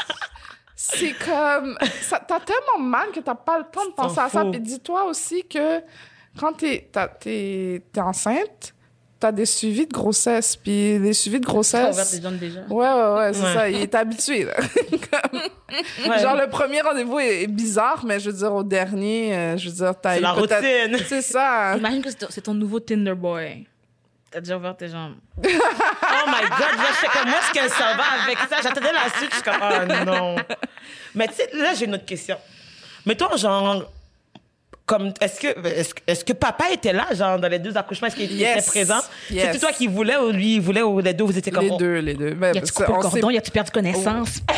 C'est 0.76 1.14
comme... 1.14 1.78
ça- 2.02 2.20
T'as 2.26 2.39
tellement 2.39 2.80
mal 2.80 3.12
que 3.12 3.20
t'as 3.20 3.36
pas 3.36 3.58
le 3.60 3.66
temps 3.72 3.86
de 3.86 3.91
penser 3.91 4.20
à 4.20 4.30
ça. 4.30 4.41
fous. 4.41 4.52
Puis 4.52 4.60
dis-toi 4.62 5.04
aussi 5.06 5.43
que 5.47 5.82
quand 6.39 6.54
t'es 6.54 6.89
t'as- 6.91 7.08
t'es- 7.08 7.84
t'es 7.91 7.99
enceinte, 8.02 8.74
t'as 9.22 9.32
des 9.32 9.45
suivis 9.45 9.88
de 9.88 9.93
grossesse. 9.93 10.57
Puis 10.57 10.99
les 10.99 11.13
suivis 11.13 11.39
de 11.39 11.45
T'as 11.45 11.51
ouvert 11.53 11.91
grossesse... 11.91 12.11
tes 12.17 12.22
jambes 12.22 12.38
déjà. 12.38 12.59
Ouais, 12.69 12.88
ouais, 12.88 13.13
ouais, 13.15 13.34
c'est 13.34 13.43
Ouais. 13.43 13.53
ça. 13.53 13.69
Il 13.69 13.78
est 13.82 13.95
habitué, 13.95 14.43
là. 14.43 14.53
Comme- 14.57 15.39
Ouais. 16.09 16.19
Genre, 16.19 16.36
le 16.36 16.49
premier 16.49 16.82
rendez-vous 16.82 17.19
est, 17.19 17.47
bizarre, 17.47 18.03
mais 18.05 18.19
je 18.19 18.30
veux 18.30 18.36
dire, 18.38 18.51
au 18.53 18.61
dernier, 18.63 19.34
euh, 19.34 19.57
je 19.57 19.69
veux 19.69 19.76
dire, 19.76 19.93
t'as 20.01 20.13
C'est 20.15 20.19
eu 20.19 20.24
la 20.24 20.34
peut-être- 20.34 20.89
routine. 20.91 21.05
C'est 21.07 21.22
ça. 21.22 21.78
Imagine 21.78 22.01
que 22.01 22.09
c'est 22.09 22.17
ton- 22.17 22.28
c'est 22.30 22.41
ton 22.41 22.53
nouveau 22.53 22.82
Tinder 22.82 23.13
boy. 23.13 23.65
T'as 24.30 24.41
déjà 24.41 24.57
ouvert 24.57 24.76
tes 24.76 24.89
jambes. 24.89 25.15
Oh 25.43 26.28
my 26.28 26.41
god, 26.49 26.59
là, 26.78 26.86
je 26.89 26.95
fais 26.97 27.07
comme 27.07 27.30
moi, 27.30 27.38
est-ce 27.39 27.51
qu'elle 27.53 27.69
s'en 27.69 27.95
va 27.95 28.03
avec 28.26 28.38
ça? 28.49 28.57
J'attendais 28.61 28.91
la 28.91 29.09
suite, 29.17 29.30
je 29.32 29.36
suis 29.36 29.43
comme, 29.43 29.61
oh 29.61 30.05
non. 30.05 30.36
Mais 31.15 31.28
tu 31.30 31.36
sais, 31.36 31.49
là, 31.53 31.74
j'ai 31.74 31.86
une 31.86 31.95
autre 31.95 32.05
question. 32.05 32.38
Mettons, 33.05 33.36
genre, 33.38 33.86
comme, 34.86 35.14
est-ce 35.22 35.40
que, 35.40 35.48
est-ce, 36.08 36.26
que- 36.26 36.34
papa 36.34 36.66
était 36.74 36.92
là, 36.94 37.08
genre, 37.14 37.40
dans 37.40 37.48
les 37.48 37.60
deux 37.60 37.78
accouchements? 37.78 38.08
Est-ce 38.08 38.16
qu'il 38.16 38.32
Yes. 38.34 38.58
était 38.58 38.68
présent? 38.72 39.00
Yes. 39.30 39.50
C'est 39.54 39.60
toi 39.60 39.72
qui 39.72 39.88
voulais 39.88 40.18
ou 40.18 40.32
lui, 40.32 40.56
il 40.56 40.62
voulait 40.62 40.82
ou 40.82 41.00
les 41.00 41.14
deux, 41.14 41.24
vous 41.24 41.38
étiez 41.38 41.52
comme. 41.52 41.66
Les 41.66 41.78
deux, 41.78 41.98
les 42.00 42.14
deux. 42.14 42.32
Ben, 42.34 42.54
Y 42.54 42.58
a-tu 42.58 42.72
coupé 42.74 42.92
le 42.92 43.00
cordon? 43.02 43.30
Y 43.30 43.38
a-tu 43.38 43.52
perdu 43.52 43.72
connaissance? 43.72 44.40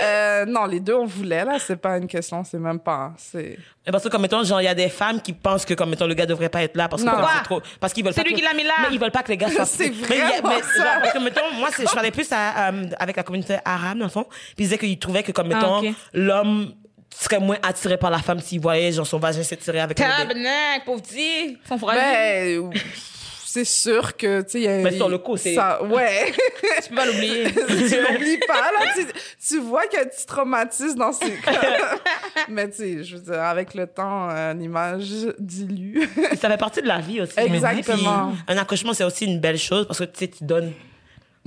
Euh, 0.00 0.44
non, 0.46 0.64
les 0.66 0.78
deux, 0.78 0.94
on 0.94 1.06
voulait, 1.06 1.44
là. 1.44 1.58
C'est 1.58 1.76
pas 1.76 1.98
une 1.98 2.06
question, 2.06 2.44
c'est 2.44 2.58
même 2.58 2.78
pas. 2.78 3.12
C'est. 3.16 3.58
Mais 3.84 3.90
Parce 3.90 4.04
que, 4.04 4.08
comme 4.08 4.22
mettons, 4.22 4.44
genre, 4.44 4.60
il 4.60 4.64
y 4.64 4.68
a 4.68 4.74
des 4.74 4.88
femmes 4.88 5.20
qui 5.20 5.32
pensent 5.32 5.64
que, 5.64 5.74
comme 5.74 5.90
mettons, 5.90 6.06
le 6.06 6.14
gars 6.14 6.24
devrait 6.24 6.48
pas 6.48 6.62
être 6.62 6.76
là 6.76 6.88
parce 6.88 7.02
que 7.02 7.08
c'est 7.10 7.42
trop. 7.42 7.60
Parce 7.80 7.92
qu'ils 7.92 8.04
veulent 8.04 8.14
C'est 8.14 8.22
lui 8.22 8.30
que- 8.32 8.36
qui 8.38 8.44
l'a 8.44 8.54
mis 8.54 8.62
là. 8.62 8.74
Mais 8.82 8.88
ils 8.94 9.00
veulent 9.00 9.10
pas 9.10 9.24
que 9.24 9.30
les 9.32 9.36
gars 9.36 9.48
soient. 9.50 9.64
C'est 9.66 9.92
genre, 9.92 10.04
parce 11.02 11.12
que, 11.12 11.18
mettons, 11.18 11.40
moi, 11.58 11.70
je 11.76 11.82
parlais 11.92 12.12
plus 12.12 12.28
à, 12.30 12.68
euh, 12.68 12.84
avec 13.00 13.16
la 13.16 13.24
communauté 13.24 13.56
arabe, 13.64 13.98
dans 13.98 14.04
le 14.04 14.10
fond. 14.10 14.24
Puis 14.28 14.54
ils 14.58 14.62
disaient 14.64 14.78
qu'ils 14.78 14.98
trouvaient 15.00 15.24
que, 15.24 15.32
comme 15.32 15.48
mettons, 15.48 15.82
Ah, 15.84 15.92
l'homme 16.12 16.74
serait 17.24 17.40
moins 17.40 17.58
attiré 17.62 17.96
par 17.96 18.10
la 18.10 18.18
femme 18.18 18.40
s'il 18.40 18.60
voyait, 18.60 18.92
genre, 18.92 19.06
son 19.06 19.18
vagin 19.18 19.42
s'étirer 19.42 19.80
avec. 19.80 19.96
Tabarnak, 19.98 20.84
pauvre 20.84 21.02
petit. 21.02 21.58
Son 21.68 21.78
frère. 21.78 21.94
Ben, 21.96 22.70
c'est 23.50 23.64
sûr 23.64 24.14
que, 24.16 24.42
tu 24.42 24.50
sais, 24.50 24.58
il 24.60 24.64
y 24.64 24.68
a. 24.68 24.76
Mais 24.78 24.92
sur 24.92 25.08
le 25.08 25.16
coup, 25.18 25.36
c'est- 25.38 25.54
Ça, 25.54 25.82
ouais. 25.82 26.32
Tu 26.82 26.90
peux 26.90 26.94
pas 26.96 27.06
l'oublier. 27.06 27.44
tu 27.52 27.96
l'oublies 28.02 28.38
pas, 28.46 28.60
là. 28.72 28.92
Tu, 28.94 29.06
tu 29.48 29.58
vois 29.60 29.86
qu'il 29.86 29.98
y 29.98 30.02
a 30.02 30.04
un 30.04 30.08
petit 30.08 30.26
traumatisme 30.26 30.96
dans 30.98 31.12
ses 31.12 31.32
Mais, 32.48 32.68
tu 32.70 32.76
sais, 32.76 33.04
je 33.04 33.16
veux 33.16 33.22
dire, 33.22 33.42
avec 33.42 33.74
le 33.74 33.86
temps, 33.86 34.28
euh, 34.30 34.52
l'image 34.52 35.08
dilue. 35.38 36.02
Ça 36.40 36.48
fait 36.50 36.56
partie 36.58 36.82
de 36.82 36.86
la 36.88 36.98
vie 37.00 37.22
aussi. 37.22 37.34
dis. 37.36 37.40
Exactement. 37.54 38.32
Puis, 38.46 38.54
un 38.54 38.58
accouchement, 38.58 38.92
c'est 38.92 39.04
aussi 39.04 39.24
une 39.24 39.40
belle 39.40 39.58
chose 39.58 39.86
parce 39.86 39.98
que, 39.98 40.04
tu 40.04 40.18
sais, 40.18 40.28
tu 40.28 40.44
donnes. 40.44 40.72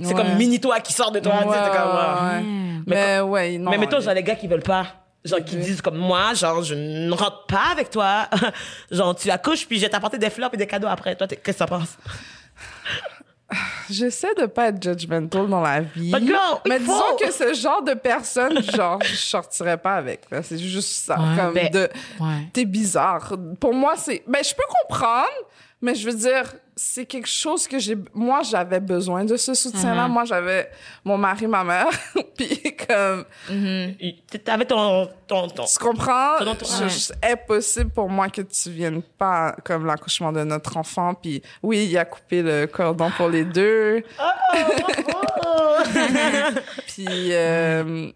C'est 0.00 0.08
Ouais. 0.08 0.14
comme 0.14 0.34
mini 0.36 0.58
toi 0.60 0.80
qui 0.80 0.92
sort 0.92 1.12
de 1.12 1.20
toi. 1.20 1.32
tu 1.34 1.38
sais, 1.44 1.48
Ouais, 1.48 1.54
t'es 1.70 1.76
comme, 1.78 1.88
ouais, 1.88 1.94
wow. 1.94 2.24
ouais. 2.32 2.42
Mais 2.42 2.96
Mais, 3.16 3.20
ouais, 3.20 3.58
non. 3.58 3.70
Mais 3.70 3.78
mettons, 3.78 4.00
genre, 4.00 4.14
les 4.14 4.22
gars 4.24 4.34
qui 4.34 4.48
veulent 4.48 4.60
pas. 4.62 4.86
Genre, 5.24 5.44
qui 5.44 5.56
disent 5.56 5.80
comme 5.80 5.98
moi, 5.98 6.34
genre, 6.34 6.62
je 6.62 6.74
ne 6.74 7.12
rentre 7.12 7.46
pas 7.46 7.70
avec 7.70 7.90
toi. 7.90 8.28
genre, 8.90 9.14
tu 9.14 9.30
accouches, 9.30 9.66
puis 9.66 9.76
je 9.76 9.82
vais 9.82 9.88
t'apporter 9.88 10.18
des 10.18 10.30
fleurs 10.30 10.50
et 10.52 10.56
des 10.56 10.66
cadeaux 10.66 10.88
après. 10.88 11.14
Toi, 11.14 11.28
qu'est-ce 11.28 11.40
que 11.40 11.52
ça 11.52 11.66
pense? 11.66 11.96
J'essaie 13.90 14.34
de 14.34 14.46
pas 14.46 14.68
être 14.68 14.82
judgmental 14.82 15.46
dans 15.48 15.60
la 15.60 15.80
vie. 15.80 16.10
But 16.10 16.26
girl, 16.26 16.60
mais 16.66 16.78
faut. 16.78 16.92
disons 16.92 17.16
que 17.20 17.30
ce 17.30 17.60
genre 17.60 17.82
de 17.82 17.94
personne, 17.94 18.62
genre, 18.62 18.98
je 19.02 19.14
sortirais 19.14 19.76
pas 19.76 19.96
avec. 19.96 20.22
C'est 20.42 20.58
juste 20.58 21.04
ça. 21.04 21.18
Ouais, 21.18 21.36
comme 21.36 21.54
ben, 21.54 21.70
de, 21.70 21.88
ouais. 22.20 22.48
t'es 22.52 22.64
bizarre. 22.64 23.34
Pour 23.60 23.74
moi, 23.74 23.94
c'est, 23.96 24.22
ben, 24.26 24.42
je 24.42 24.54
peux 24.54 24.62
comprendre, 24.82 25.28
mais 25.80 25.94
je 25.94 26.08
veux 26.08 26.16
dire, 26.16 26.54
c'est 26.74 27.04
quelque 27.06 27.28
chose 27.28 27.68
que 27.68 27.78
j'ai, 27.78 27.96
moi, 28.14 28.42
j'avais 28.42 28.80
besoin 28.80 29.24
de 29.24 29.36
ce 29.36 29.54
soutien-là. 29.54 30.06
Mhm. 30.08 30.12
Moi, 30.14 30.24
j'avais 30.24 30.70
mon 31.04 31.16
mari, 31.18 31.46
ma 31.46 31.62
mère, 31.64 31.88
puis 32.36 32.76
comme, 32.88 33.24
T'avais 34.44 34.64
ton, 34.64 35.08
ton, 35.26 35.48
ton. 35.48 35.64
tu 35.64 35.78
comprends? 35.78 36.38
Ton. 36.38 36.56
Je- 36.60 36.88
je- 36.88 37.12
impossible 37.32 37.90
pour 37.90 38.08
moi 38.08 38.28
que 38.28 38.42
tu 38.42 38.70
viennes 38.70 39.02
pas 39.02 39.54
comme 39.64 39.86
l'accouchement 39.86 40.32
de 40.32 40.44
notre 40.44 40.76
enfant. 40.76 41.14
Puis 41.14 41.42
oui, 41.62 41.86
il 41.90 41.98
a 41.98 42.04
coupé 42.04 42.42
le 42.42 42.66
cordon 42.66 43.10
pour 43.16 43.28
les 43.28 43.44
deux. 43.44 44.02
Puis 46.86 47.06
euh, 47.32 48.10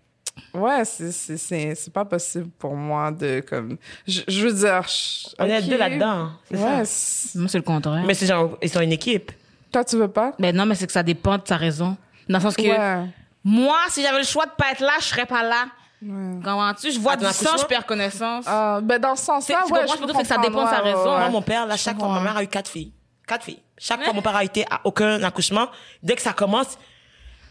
ouais, 0.55 0.84
c'est 0.84 1.12
c'est 1.12 1.37
c'est 1.37 1.74
c'est 1.74 1.93
pas 1.93 2.05
possible 2.05 2.49
pour 2.59 2.74
moi 2.74 3.11
de 3.11 3.41
comme 3.41 3.76
je, 4.07 4.20
je 4.28 4.47
veux 4.47 4.53
dire. 4.53 4.82
je- 4.89 5.28
On 5.39 5.45
est 5.47 5.62
deux 5.62 5.76
là-dedans. 5.78 6.30
C'est 6.51 6.57
Ouais. 6.57 6.62
ça. 6.62 6.84
c'est- 6.84 7.39
Moi, 7.39 7.49
c'est 7.49 7.59
le 7.59 7.64
contraire. 7.64 8.05
Mais 8.07 8.14
c'est 8.14 8.26
genre, 8.26 8.57
ils 8.62 8.68
sont 8.70 8.80
une 8.80 8.93
équipe. 8.93 9.32
Toi, 9.72 9.84
tu 9.84 9.97
veux 9.97 10.09
pas? 10.09 10.32
Ben 10.39 10.55
non, 10.55 10.64
mais 10.66 10.74
c'est 10.74 10.87
que 10.87 10.93
ça 10.93 11.03
dépend 11.03 11.37
de 11.39 11.43
sa 11.47 11.57
raison. 11.57 11.97
Dans 12.28 12.39
le 12.39 12.43
sens 12.43 12.57
que 12.57 12.62
Ouais. 12.62 13.07
moi, 13.45 13.78
si 13.89 14.03
j'avais 14.03 14.18
le 14.18 14.24
choix 14.24 14.47
de 14.47 14.51
pas 14.53 14.72
être 14.72 14.80
là, 14.80 14.93
je 15.01 15.05
serais 15.05 15.26
pas 15.26 15.43
là. 15.43 15.66
Comprends-tu? 16.03 16.93
Je 16.93 16.99
vois 17.01 17.12
À 17.12 17.16
du 17.16 17.24
sang, 17.24 17.30
accouchement? 17.30 17.57
je 17.59 17.64
perds 17.66 17.87
connaissance. 17.87 18.45
Ah, 18.47 18.80
ben 18.82 18.99
dans 19.01 19.16
ce 19.16 19.24
sens-là, 19.24 19.62
tu 19.66 19.72
ouais, 19.72 19.80
je 19.89 19.97
peux 19.99 20.07
que 20.12 20.24
ça 20.26 20.39
dépend 20.39 20.64
de 20.64 20.68
sa 20.68 20.82
ouais, 20.82 20.93
raison. 20.93 20.99
ouais, 21.05 21.11
Moi, 21.11 21.24
ouais. 21.26 21.30
mon 21.30 21.43
père, 21.43 21.66
là, 21.66 21.76
chaque 21.76 21.99
fois, 21.99 22.09
ma 22.09 22.20
mère 22.20 22.37
a 22.37 22.43
eu 22.43 22.49
quatre 22.49 22.70
filles. 22.70 22.93
Quatre 23.26 23.45
filles. 23.45 23.61
Chaque 23.78 24.03
fois, 24.05 24.12
mon 24.12 24.22
père 24.22 24.37
a 24.37 24.45
été 24.45 24.64
à 24.70 24.80
aucun 24.84 25.22
accouchement. 25.22 25.66
Dès 26.03 26.14
que 26.14 26.22
ça 26.22 26.32
commence, 26.32 26.78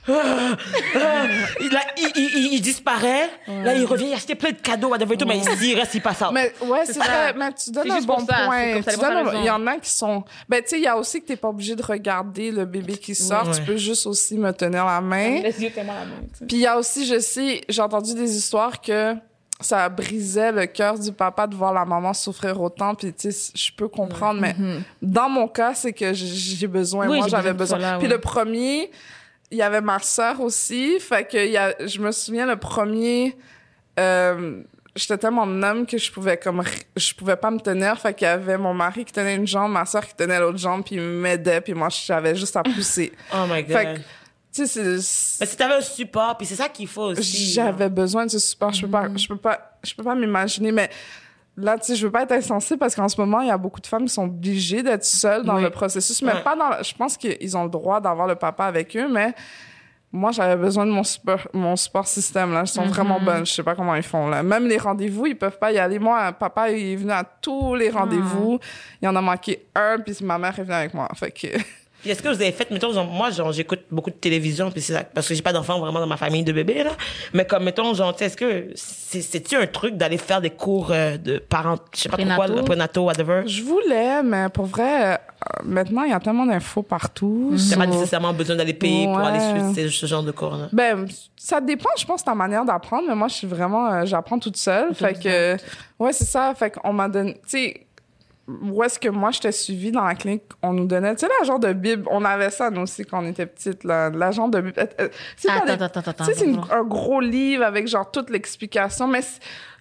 il, 0.07 1.69
là, 1.71 1.81
il, 1.97 2.11
il, 2.15 2.37
il- 2.37 2.53
il 2.53 2.61
disparaît. 2.61 3.29
Là, 3.47 3.73
il 3.75 3.85
revient, 3.85 4.07
il 4.07 4.13
a 4.13 4.15
acheté 4.17 4.35
plein 4.35 4.51
de 4.51 4.57
cadeaux, 4.57 4.89
whatever 4.89 5.13
et 5.13 5.17
tout, 5.17 5.25
mais 5.25 5.41
s'il 5.43 5.77
reste, 5.77 5.95
il 5.95 6.01
passe 6.01 6.21
out. 6.21 6.29
Mais 6.33 6.53
ouais, 6.65 6.85
c'est 6.85 6.93
ça. 6.93 7.03
vrai. 7.03 7.33
Mais 7.37 7.51
tu 7.53 7.71
donnes 7.71 7.91
un 7.91 8.01
bon 8.01 8.25
ça, 8.25 8.45
point. 8.45 8.65
les. 8.75 9.39
Il 9.39 9.45
y 9.45 9.49
en 9.49 9.65
a 9.67 9.77
qui 9.77 9.89
sont. 9.89 10.23
Ben 10.49 10.61
tu 10.61 10.69
sais, 10.69 10.77
il 10.77 10.83
y 10.83 10.87
a 10.87 10.97
aussi 10.97 11.21
que 11.21 11.27
t'es 11.27 11.35
pas 11.35 11.49
obligé 11.49 11.75
de 11.75 11.83
regarder 11.83 12.51
le 12.51 12.65
bébé 12.65 12.97
qui 12.97 13.15
sort. 13.15 13.47
Ouais. 13.47 13.53
Tu 13.55 13.61
peux 13.63 13.77
juste 13.77 14.05
aussi 14.07 14.37
me 14.37 14.51
tenir 14.51 14.85
la 14.85 15.01
main. 15.01 15.41
Laisse 15.41 15.57
Dieu 15.57 15.69
tellement 15.71 15.93
la 15.93 16.05
main. 16.05 16.21
Puis 16.47 16.57
il 16.57 16.59
y 16.59 16.67
a 16.67 16.77
aussi, 16.77 17.05
je 17.05 17.19
sais, 17.19 17.61
j'ai 17.67 17.81
entendu 17.81 18.13
des 18.13 18.35
histoires 18.37 18.79
que 18.81 19.15
ça 19.61 19.87
brisait 19.87 20.51
le 20.51 20.65
cœur 20.65 20.99
du 20.99 21.11
papa 21.13 21.47
de 21.47 21.55
voir 21.55 21.73
la 21.73 21.85
maman 21.85 22.13
souffrir 22.13 22.59
autant. 22.61 22.93
Puis 22.93 23.13
tu 23.13 23.31
sais, 23.31 23.51
je 23.55 23.71
peux 23.75 23.87
comprendre, 23.87 24.39
mais 24.41 24.55
dans 25.01 25.29
mon 25.29 25.47
cas, 25.47 25.73
c'est 25.73 25.93
que 25.93 26.13
j'ai 26.13 26.67
besoin. 26.67 27.07
Oui, 27.07 27.17
Moi, 27.19 27.27
j'avais 27.27 27.53
besoin 27.53 27.79
là, 27.79 27.97
Puis 27.97 28.07
ouais. 28.07 28.13
le 28.13 28.19
premier, 28.19 28.91
il 29.51 29.57
y 29.57 29.61
avait 29.61 29.81
ma 29.81 29.99
sœur 29.99 30.41
aussi. 30.41 30.99
Fait 30.99 31.25
que 31.27 31.37
y 31.37 31.57
a, 31.57 31.75
je 31.85 31.99
me 31.99 32.11
souviens 32.11 32.45
le 32.45 32.57
premier. 32.57 33.37
Euh, 33.99 34.61
J'étais 34.97 35.17
tellement 35.17 35.45
numb 35.45 35.85
que 35.85 35.97
je 35.97 36.09
pouvais 36.09 36.37
comme 36.37 36.63
je 36.95 37.13
pouvais 37.13 37.35
pas 37.35 37.51
me 37.51 37.59
tenir 37.59 37.99
fait 37.99 38.13
qu'il 38.13 38.25
y 38.27 38.29
avait 38.29 38.57
mon 38.57 38.73
mari 38.73 39.03
qui 39.03 39.11
tenait 39.11 39.35
une 39.35 39.45
jambe 39.45 39.73
ma 39.73 39.85
sœur 39.85 40.07
qui 40.07 40.15
tenait 40.15 40.39
l'autre 40.39 40.57
jambe 40.57 40.85
puis 40.85 40.95
il 40.95 41.01
m'aidait 41.01 41.59
puis 41.59 41.73
moi 41.73 41.89
j'avais 41.89 42.33
juste 42.33 42.55
à 42.55 42.63
pousser 42.63 43.11
Oh 43.33 43.43
my 43.45 43.61
God. 43.63 43.77
fait 43.77 43.85
que 43.95 43.99
tu 44.53 44.65
sais 44.65 45.01
c'est 45.01 45.39
Mais 45.41 45.45
si 45.47 45.57
t'avais 45.57 45.73
un 45.73 45.81
support, 45.81 46.37
puis 46.37 46.47
c'est 46.47 46.55
ça 46.55 46.69
qu'il 46.69 46.87
faut 46.87 47.07
aussi. 47.11 47.51
j'avais 47.51 47.89
besoin 47.89 48.25
de 48.25 48.31
ce 48.31 48.39
support. 48.39 48.71
Je 48.71 48.85
peux 48.85 48.91
pas, 48.91 49.09
je 49.13 49.27
peux 49.27 49.35
pas, 49.35 49.77
je 49.83 49.93
peux 49.93 50.03
pas 50.03 50.15
m'imaginer, 50.15 50.71
mais 50.71 50.89
là, 51.57 51.77
tu 51.77 51.85
sais, 51.87 51.95
je 51.95 52.05
veux 52.05 52.11
pas 52.11 52.23
être 52.23 52.31
insensible 52.33 52.79
parce 52.79 52.95
qu'en 52.95 53.07
ce 53.07 53.19
moment, 53.19 53.41
il 53.41 53.47
y 53.47 53.51
a 53.51 53.57
beaucoup 53.57 53.79
de 53.81 53.87
femmes 53.87 54.05
qui 54.05 54.13
sont 54.13 54.25
obligées 54.25 54.83
d'être 54.83 55.05
seules 55.05 55.43
dans 55.43 55.55
Oui. 55.55 55.63
le 55.63 55.69
processus, 55.69 56.21
mais 56.21 56.33
pas 56.43 56.55
dans, 56.55 56.83
je 56.83 56.93
pense 56.93 57.17
qu'ils 57.17 57.55
ont 57.57 57.63
le 57.63 57.69
droit 57.69 57.99
d'avoir 58.01 58.27
le 58.27 58.35
papa 58.35 58.65
avec 58.65 58.95
eux, 58.97 59.07
mais 59.09 59.33
moi, 60.11 60.31
j'avais 60.31 60.55
besoin 60.55 60.85
de 60.85 60.91
mon 60.91 61.03
support, 61.03 61.47
mon 61.53 61.75
support 61.75 62.07
système, 62.07 62.53
là. 62.53 62.61
Ils 62.61 62.67
sont 62.67 62.85
vraiment 62.85 63.19
bonnes. 63.19 63.45
Je 63.45 63.51
sais 63.51 63.63
pas 63.63 63.75
comment 63.75 63.95
ils 63.95 64.03
font, 64.03 64.29
là. 64.29 64.43
Même 64.43 64.65
les 64.65 64.77
rendez-vous, 64.77 65.25
ils 65.25 65.37
peuvent 65.37 65.59
pas 65.59 65.73
y 65.73 65.77
aller. 65.77 65.99
Moi, 65.99 66.31
papa, 66.33 66.69
il 66.71 66.93
est 66.93 66.95
venu 66.95 67.11
à 67.11 67.23
tous 67.23 67.75
les 67.75 67.89
rendez-vous. 67.89 68.59
Il 69.01 69.07
en 69.09 69.15
a 69.17 69.21
manqué 69.21 69.65
un, 69.75 69.99
puis 69.99 70.15
ma 70.21 70.37
mère 70.37 70.57
est 70.57 70.63
venue 70.63 70.73
avec 70.73 70.93
moi. 70.93 71.09
Fait 71.15 71.31
que... 71.31 71.47
Puis 72.05 72.11
est-ce 72.11 72.21
que 72.21 72.27
vous 72.27 72.35
avez 72.39 72.51
fait, 72.51 72.69
mettons, 72.69 72.93
genre, 72.93 73.07
moi, 73.07 73.31
genre, 73.31 73.51
j'écoute 73.51 73.79
beaucoup 73.89 74.11
de 74.11 74.15
télévision, 74.15 74.69
puis 74.69 74.79
c'est 74.79 74.93
ça, 74.93 75.03
parce 75.03 75.27
que 75.27 75.33
j'ai 75.33 75.41
pas 75.41 75.51
d'enfants 75.51 75.79
vraiment 75.79 75.99
dans 75.99 76.05
ma 76.05 76.17
famille 76.17 76.43
de 76.43 76.51
bébés, 76.51 76.83
là. 76.83 76.91
Mais 77.33 77.45
comme, 77.45 77.63
mettons, 77.63 77.95
genre, 77.95 78.13
tu 78.13 78.19
sais, 78.19 78.25
est-ce 78.25 78.37
que 78.37 78.67
c'est, 78.75 79.23
c'est-tu 79.23 79.55
un 79.55 79.65
truc 79.65 79.97
d'aller 79.97 80.19
faire 80.19 80.39
des 80.39 80.51
cours 80.51 80.89
euh, 80.91 81.17
de 81.17 81.39
parents, 81.39 81.77
je 81.95 82.01
sais 82.01 82.09
pas 82.09 82.17
trop 82.17 82.25
quoi, 82.27 82.35
Prénataux. 82.35 82.55
le 82.59 82.63
prénato, 82.63 83.01
whatever? 83.05 83.41
Je 83.47 83.63
voulais, 83.63 84.21
mais 84.21 84.49
pour 84.49 84.65
vrai, 84.65 85.13
euh, 85.13 85.17
maintenant, 85.63 86.03
il 86.03 86.11
y 86.11 86.13
a 86.13 86.19
tellement 86.19 86.45
d'infos 86.45 86.83
partout. 86.83 87.55
T'as 87.71 87.75
pas 87.75 87.85
so- 87.85 87.89
nécessairement 87.89 88.33
besoin 88.33 88.55
d'aller 88.55 88.75
payer 88.75 89.05
pour 89.07 89.17
aller 89.17 89.39
suivre 89.39 89.73
ce, 89.75 89.89
ce 89.89 90.05
genre 90.05 90.21
de 90.21 90.31
cours, 90.31 90.55
là. 90.57 90.67
Ben, 90.71 91.07
ça 91.35 91.59
dépend, 91.59 91.89
je 91.97 92.05
pense, 92.05 92.21
de 92.21 92.25
ta 92.25 92.35
manière 92.35 92.65
d'apprendre, 92.65 93.05
mais 93.07 93.15
moi, 93.15 93.29
je 93.29 93.33
suis 93.33 93.47
vraiment, 93.47 93.91
euh, 93.91 94.05
j'apprends 94.05 94.37
toute 94.37 94.57
seule. 94.57 94.93
Fait 94.93 95.19
que, 95.19 95.57
ouais, 95.97 96.13
c'est 96.13 96.25
ça. 96.25 96.53
Fait 96.55 96.69
qu'on 96.69 96.93
m'a 96.93 97.07
donné, 97.09 97.33
tu 97.33 97.39
sais, 97.47 97.87
où 98.47 98.83
est-ce 98.83 98.99
que 98.99 99.09
moi, 99.09 99.31
j'étais 99.31 99.51
suivie 99.51 99.91
dans 99.91 100.03
la 100.03 100.13
clinique, 100.13 100.43
on 100.61 100.73
nous 100.73 100.85
donnait, 100.85 101.15
tu 101.15 101.21
sais, 101.25 101.31
la 101.39 101.45
genre 101.45 101.59
de 101.59 101.73
Bible, 101.73 102.05
on 102.11 102.23
avait 102.23 102.51
ça, 102.51 102.69
nous 102.69 102.81
aussi, 102.81 103.03
quand 103.03 103.23
on 103.23 103.27
était 103.27 103.47
petites, 103.47 103.83
là, 103.83 104.11
la 104.11 104.29
genre 104.31 104.49
de 104.49 104.61
Bible. 104.61 104.75
Euh, 104.77 104.85
euh, 105.01 105.09
Attends, 105.49 105.73
attends, 105.73 105.85
attends, 105.85 106.11
attends. 106.11 106.25
Tu 106.25 106.33
sais, 106.33 106.45
c'est 106.45 106.73
un 106.73 106.83
gros 106.83 107.21
livre 107.21 107.63
avec, 107.63 107.87
genre, 107.87 108.09
toute 108.11 108.29
l'explication, 108.29 109.07
mais 109.07 109.21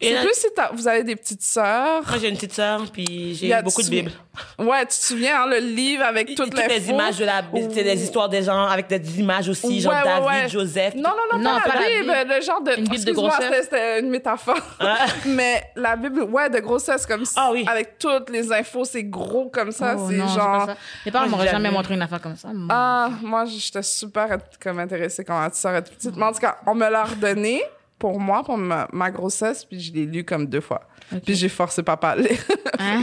c'est 0.05 0.21
plus 0.25 0.35
si 0.35 0.47
t'as- 0.55 0.71
vous 0.73 0.87
avez 0.89 1.03
des 1.05 1.17
petites 1.17 1.43
sœurs. 1.43 2.03
Moi, 2.09 2.19
j'ai 2.21 2.29
une 2.29 2.35
petite 2.37 2.53
sœur, 2.53 2.83
puis 2.93 3.05
Il 3.05 3.35
j'ai 3.35 3.47
y 3.49 3.53
a- 3.53 3.63
beaucoup 3.63 3.83
de 3.83 3.89
bibles. 3.89 4.13
Ouais, 4.59 4.81
tu 4.83 4.89
te 4.89 4.93
souviens, 4.95 5.43
hein, 5.43 5.47
le 5.47 5.59
livre 5.59 6.03
avec 6.05 6.27
toutes, 6.35 6.51
Toutes 6.51 6.57
les 6.59 6.77
infos? 6.77 6.91
images 6.91 7.19
de 7.19 7.25
la 7.25 7.43
Bible, 7.43 7.71
c'est 7.73 7.85
des 7.85 8.03
histoires 8.03 8.29
des 8.29 8.43
gens 8.43 8.65
avec 8.65 8.89
des 8.89 9.21
images 9.21 9.49
aussi, 9.49 9.81
genre 9.81 9.93
Ouais, 9.93 9.99
ouais, 10.01 10.05
David, 10.05 10.27
ouais. 10.45 10.49
Joseph. 10.49 10.95
Non, 10.97 11.11
non, 11.11 11.39
non, 11.39 11.39
Non, 11.39 11.61
pas, 11.61 11.69
pas 11.71 11.75
la 11.77 11.81
la 11.83 11.89
Bible, 11.89 12.13
Bible. 12.19 12.35
le 12.37 12.41
genre 12.43 12.61
de... 12.63 12.71
Une 12.73 12.77
Bible 12.79 12.89
de 12.89 12.95
Excuse-moi, 12.95 13.29
grossesse. 13.29 13.65
c'était- 13.65 14.01
une 14.01 14.11
métaphore. 14.11 14.59
Mais 15.27 15.63
la 15.77 15.95
Bible, 15.97 16.23
ouais, 16.25 16.51
de 16.51 16.59
grossesse, 16.59 17.07
comme 17.07 17.25
ça, 17.25 17.43
Ah 17.45 17.51
oui. 17.53 17.65
avec 17.69 17.99
toutes 17.99 18.29
les 18.31 18.51
infos, 18.53 18.85
c'est 18.85 19.05
gros 19.05 19.49
comme 19.51 19.71
ça, 19.71 19.95
Oh, 19.97 20.07
c'est 20.11 20.17
genre... 20.19 20.67
pas 20.67 20.67
ça. 20.67 20.77
Mes 21.07 21.13
parents 21.13 21.29
m'auraient 21.29 21.49
jamais 21.49 21.71
montré 21.71 21.95
une 21.95 22.03
affaire 22.03 22.21
comme 22.21 22.37
ça. 22.37 22.49
Ah, 22.71 23.11
moi, 23.23 23.45
j'étais 23.45 23.83
super 23.85 24.37
comme 24.61 24.81
intéressée 24.81 25.25
quand 25.25 25.39
ma 25.39 25.51
sœur 25.53 25.77
était 25.77 25.91
petite. 25.95 26.17
Mais 26.17 26.25
en 26.25 26.33
tout 26.33 26.41
cas, 26.41 26.57
on 26.67 26.75
me 26.75 26.89
l'a 26.89 27.05
redonné 27.05 27.63
pour 28.05 28.21
moi, 28.21 28.45
pour 28.45 28.59
ma, 28.59 28.87
ma 28.93 29.11
grossesse, 29.11 29.65
puis 29.65 29.81
je 29.81 29.91
l'ai 29.91 30.05
lu 30.05 30.25
comme 30.25 30.45
deux 30.45 30.61
fois. 30.61 30.83
Puis 31.25 31.35
j'ai 31.35 31.49
forcé 31.49 31.83
papa 31.83 32.09
à 32.11 32.17
lire. 32.17 32.39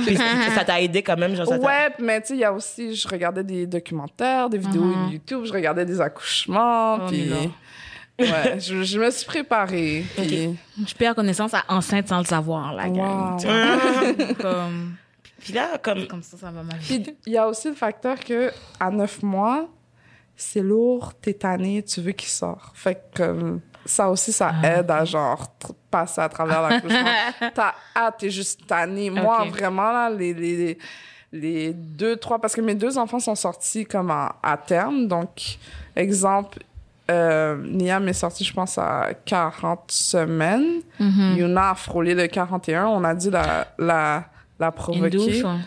Puis 0.06 0.16
ça 0.54 0.64
t'a 0.64 0.80
aidé 0.80 1.02
quand 1.02 1.18
même, 1.18 1.34
genre, 1.34 1.48
ça 1.48 1.58
t'a- 1.58 1.66
Ouais, 1.66 1.90
mais 1.98 2.22
tu 2.22 2.28
sais, 2.28 2.34
il 2.36 2.42
y 2.42 2.44
a 2.44 2.54
aussi, 2.54 2.94
je 2.94 3.08
regardais 3.08 3.44
des 3.44 3.66
documentaires, 3.66 4.48
des 4.48 4.60
vidéos 4.60 4.94
YouTube, 5.12 5.46
je 5.46 5.54
regardais 5.54 5.86
des 5.86 6.00
accouchements, 6.00 6.98
Oh, 7.02 7.08
puis... 7.08 7.32
Ouais, 8.20 8.60
je, 8.60 8.84
je 8.84 9.00
me 9.00 9.10
suis 9.10 9.26
préparée. 9.26 10.06
Puis... 10.16 10.56
Je 10.86 10.94
perds 10.94 11.16
connaissance 11.16 11.56
à 11.56 11.64
enceinte 11.70 12.08
sans 12.08 12.20
le 12.20 12.26
savoir, 12.26 12.72
la 12.76 12.88
gang. 12.88 13.32
Wow. 13.32 13.40
tu 13.40 13.48
vois. 13.48 14.34
comme, 14.40 14.94
Puis 15.40 15.54
là, 15.54 15.80
comme... 15.82 16.06
comme 16.06 16.22
ça, 16.22 16.38
ça 16.38 16.52
va 16.52 16.62
ma 16.62 16.76
vie. 16.76 17.00
Puis 17.00 17.16
il 17.26 17.34
y 17.34 17.38
a 17.40 17.48
aussi 17.48 17.70
le 17.70 17.74
facteur 17.74 18.20
que 18.20 18.52
à 18.80 18.92
neuf 18.92 19.24
mois, 19.24 19.68
c'est 20.36 20.62
lourd, 20.62 21.14
t'es 21.20 21.34
tanné, 21.34 21.82
tu 21.82 22.02
veux 22.02 22.12
qu'il 22.12 22.30
sorte. 22.30 22.76
Fait 22.76 23.02
que 23.16 23.60
ça 23.86 24.10
aussi, 24.10 24.32
ça 24.32 24.52
Ah. 24.64 24.80
aide 24.80 24.92
à 24.92 25.04
genre 25.06 25.48
passer 25.90 26.22
à 26.22 26.30
travers 26.30 26.62
l'accouchement. 26.62 27.10
T'as 27.54 27.74
hâte, 27.96 28.16
t'es 28.20 28.30
juste 28.30 28.66
tanné. 28.68 29.10
Moi, 29.10 29.46
vraiment, 29.50 29.92
là, 29.92 30.10
les, 30.10 30.34
les, 30.34 30.78
les 31.32 31.74
deux, 31.74 32.16
trois, 32.18 32.40
parce 32.40 32.56
que 32.56 32.62
mes 32.62 32.76
deux 32.76 32.98
enfants 32.98 33.20
sont 33.20 33.36
sortis 33.36 33.86
comme 33.86 34.12
à, 34.12 34.36
à 34.44 34.58
terme. 34.58 35.08
Donc, 35.08 35.58
exemple, 35.96 36.60
euh, 37.10 37.58
Niam 37.68 38.08
est 38.08 38.14
sortie, 38.14 38.44
je 38.46 38.54
pense, 38.54 38.78
à 38.78 39.10
40 39.26 39.92
semaines. 39.92 40.82
Mm-hmm. 41.00 41.36
Yuna 41.36 41.70
a 41.72 41.76
frôlé 41.76 42.14
le 42.14 42.28
41. 42.28 42.86
On 42.88 43.04
a 43.04 43.14
dû 43.16 43.30
la, 43.30 43.68
la, 43.78 44.24
la 44.60 44.68
Une 44.68 44.72
provoquer. 44.72 45.10
douche, 45.10 45.44
ouais. 45.44 45.60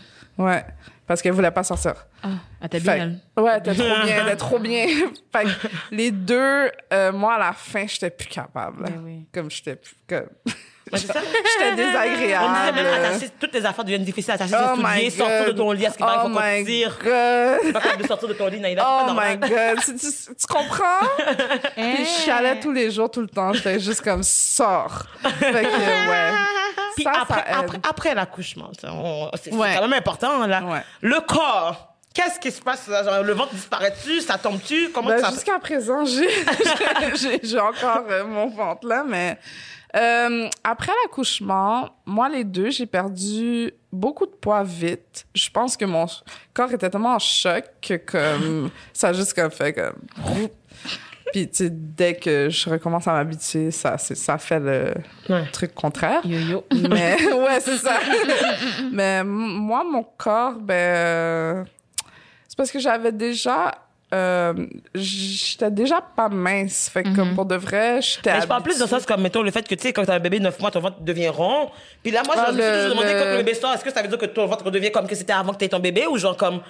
Ouais, 0.45 0.65
parce 1.07 1.20
qu'elle 1.22 1.32
voulait 1.32 1.50
pas 1.50 1.62
sortir. 1.64 1.94
Ah, 2.22 2.28
elle 2.61 2.66
était 2.66 2.80
Fait- 2.80 2.94
bien, 2.96 3.20
elle. 3.36 3.42
Ouais, 3.42 3.61
t'es 3.61 3.74
trop 3.74 4.05
bien, 4.05 4.24
t'es 4.26 4.36
trop 4.36 4.59
bien. 4.59 4.86
fait 5.32 5.44
que 5.44 5.68
les 5.90 6.11
deux, 6.11 6.70
euh, 6.92 7.12
moi, 7.12 7.34
à 7.34 7.38
la 7.38 7.52
fin, 7.52 7.86
j'étais 7.86 8.11
plus 8.11 8.28
capable. 8.28 8.84
Ben 8.84 9.00
oui. 9.05 9.26
Comme 9.32 9.50
j'étais 9.50 9.76
plus... 9.76 9.94
Comme... 10.09 10.26
J'étais 10.97 11.12
On 11.18 11.70
disait 11.74 11.86
désagréable. 11.86 12.74
même 12.74 12.86
attacher, 12.86 13.30
toutes 13.40 13.53
les 13.55 13.64
affaires 13.66 13.84
deviennent 13.84 14.05
difficiles. 14.05 14.32
Attacher 14.34 14.55
Oh 14.55 14.76
ses 14.76 14.82
souliers, 14.82 15.11
sortir 15.11 15.47
de 15.47 15.53
ton 15.53 15.72
lit, 15.72 15.86
à 15.86 15.90
ce 15.90 15.97
qu'il 15.97 16.07
Oh 16.09 16.28
faut 16.28 16.64
tire? 16.64 16.99
God. 17.03 17.72
Pas 17.72 17.97
de 17.97 18.07
sortir 18.07 18.28
de 18.28 18.34
ton 18.34 18.47
lit, 18.49 18.62
Oh 18.64 18.74
pas 19.07 19.14
my. 19.14 19.36
God. 19.38 19.78
Tu, 19.84 19.97
tu- 19.97 20.34
tu 20.36 20.47
comprends? 20.49 21.07
Puis 21.76 22.05
je 22.05 22.22
chialais 22.24 22.61
tous 22.61 22.72
les 22.72 22.90
jours, 22.90 23.11
tout 23.11 23.20
le 23.20 23.28
temps. 23.28 23.53
J'étais 23.53 23.78
juste 23.80 24.03
comme, 24.03 24.22
sors. 24.22 25.05
Fait 25.40 25.51
que, 25.53 25.57
ouais. 26.11 26.36
Puis 26.97 27.05
ça, 27.05 27.12
après, 27.22 27.34
ça 27.34 27.40
aide. 27.51 27.57
après, 27.64 27.78
après 27.88 28.14
l'accouchement, 28.14 28.70
c'est 28.80 29.53
Ouais. 29.53 29.74
quand 29.74 29.82
même 29.82 29.92
important, 29.99 30.47
là. 30.47 30.62
Ouais. 30.62 30.82
Le 31.01 31.20
corps, 31.20 31.95
qu'est-ce 32.14 32.38
qui 32.38 32.53
se 32.53 32.61
passe? 32.62 32.86
Genre, 32.88 33.22
le 33.24 33.32
ventre 33.32 33.53
disparaît-tu? 33.55 34.20
Ça 34.20 34.38
tombe-tu? 34.38 34.90
Comment 34.90 35.09
Ben, 35.09 35.18
ça 35.20 35.30
Jusqu'à 35.30 35.59
présent, 35.59 36.05
j'ai 36.05 36.28
encore 37.61 38.05
euh, 38.09 38.24
mon 38.24 38.47
ventre 38.49 38.86
là, 38.86 39.03
mais 39.07 39.38
euh, 39.95 40.49
après 40.64 40.92
l'accouchement, 41.05 41.90
moi 42.07 42.28
les 42.28 42.45
deux, 42.45 42.70
j'ai 42.70 42.86
perdu 42.86 43.72
beaucoup 43.92 44.26
de 44.26 44.32
poids 44.32 44.64
vite. 44.64 45.26
Je 45.34 45.49
pense 45.51 45.76
que 45.76 45.84
mon 45.84 46.07
corps 46.53 46.72
était 46.72 46.90
tellement 46.90 47.14
en 47.14 47.18
choc 47.18 47.64
que 47.80 47.95
comme 47.95 48.70
ça 48.92 49.09
a 49.09 49.12
juste 49.12 49.34
comme 49.34 49.51
fait 49.51 49.72
comme 49.72 49.95
puis 51.32 51.49
tu 51.49 51.57
sais 51.64 51.70
dès 51.70 52.14
que 52.14 52.49
je 52.49 52.70
recommence 52.70 53.09
à 53.09 53.12
m'habituer, 53.12 53.70
ça 53.72 53.99
c'est- 53.99 54.14
ça 54.14 54.38
fait 54.38 54.61
le 54.61 54.95
Ouais. 55.28 55.47
truc 55.53 55.74
contraire. 55.74 56.20
Yo-yo. 56.24 56.64
Mais 56.90 57.16
ouais, 57.32 57.61
c'est 57.61 57.78
ça. 57.78 57.99
Mais 58.92 59.24
moi, 59.24 59.82
mon 59.84 60.05
corps, 60.16 60.55
ben, 60.55 60.74
euh, 60.74 61.64
c'est 62.49 62.57
parce 62.57 62.70
que 62.70 62.78
j'avais 62.78 63.11
déjà, 63.11 63.72
euh, 64.12 64.52
j'étais 64.94 65.70
déjà 65.70 66.00
pas 66.00 66.28
mince. 66.28 66.88
Fait 66.92 67.02
que 67.02 67.14
comme 67.14 67.34
pour 67.34 67.46
de 67.46 67.57
vrai, 67.57 68.00
j'étais. 68.02 68.32
Mais 68.34 68.42
je 68.42 68.46
parle 68.46 68.62
plus 68.62 68.76
de 68.76 68.82
habituée. 68.82 68.96
ça, 68.96 69.00
c'est 69.00 69.09
comme, 69.12 69.22
mettons, 69.22 69.42
le 69.42 69.50
fait 69.50 69.66
que, 69.66 69.74
tu 69.74 69.82
sais, 69.82 69.92
quand 69.92 70.05
t'as 70.05 70.14
un 70.16 70.20
bébé 70.20 70.38
de 70.38 70.44
9 70.44 70.61
mois, 70.61 70.70
ton 70.70 70.80
ventre 70.80 71.00
devient 71.00 71.28
rond. 71.28 71.70
Puis 72.02 72.12
là, 72.12 72.22
moi, 72.24 72.34
Ah, 72.38 72.46
je 72.50 72.52
me 72.57 72.61
suis 72.62 72.70
le- 72.70 72.76
toujours 72.82 72.90
demandé 72.98 73.12
le- 73.14 73.18
quand 73.20 73.30
le 73.30 73.36
bébé 73.38 73.55
sort, 73.55 73.72
est-ce 73.72 73.84
que 73.84 73.92
ça 73.92 74.02
veut 74.02 74.09
dire 74.09 74.18
que 74.18 74.26
ton 74.26 74.46
ventre 74.46 74.70
devient 74.70 74.92
comme 74.92 75.07
que 75.09 75.14
c'était 75.14 75.32
avant 75.32 75.52
que 75.52 75.59
t'aies 75.59 75.68
ton 75.68 75.80
bébé 75.80 76.07
ou 76.07 76.16
genre 76.18 76.36
comme, 76.36 76.61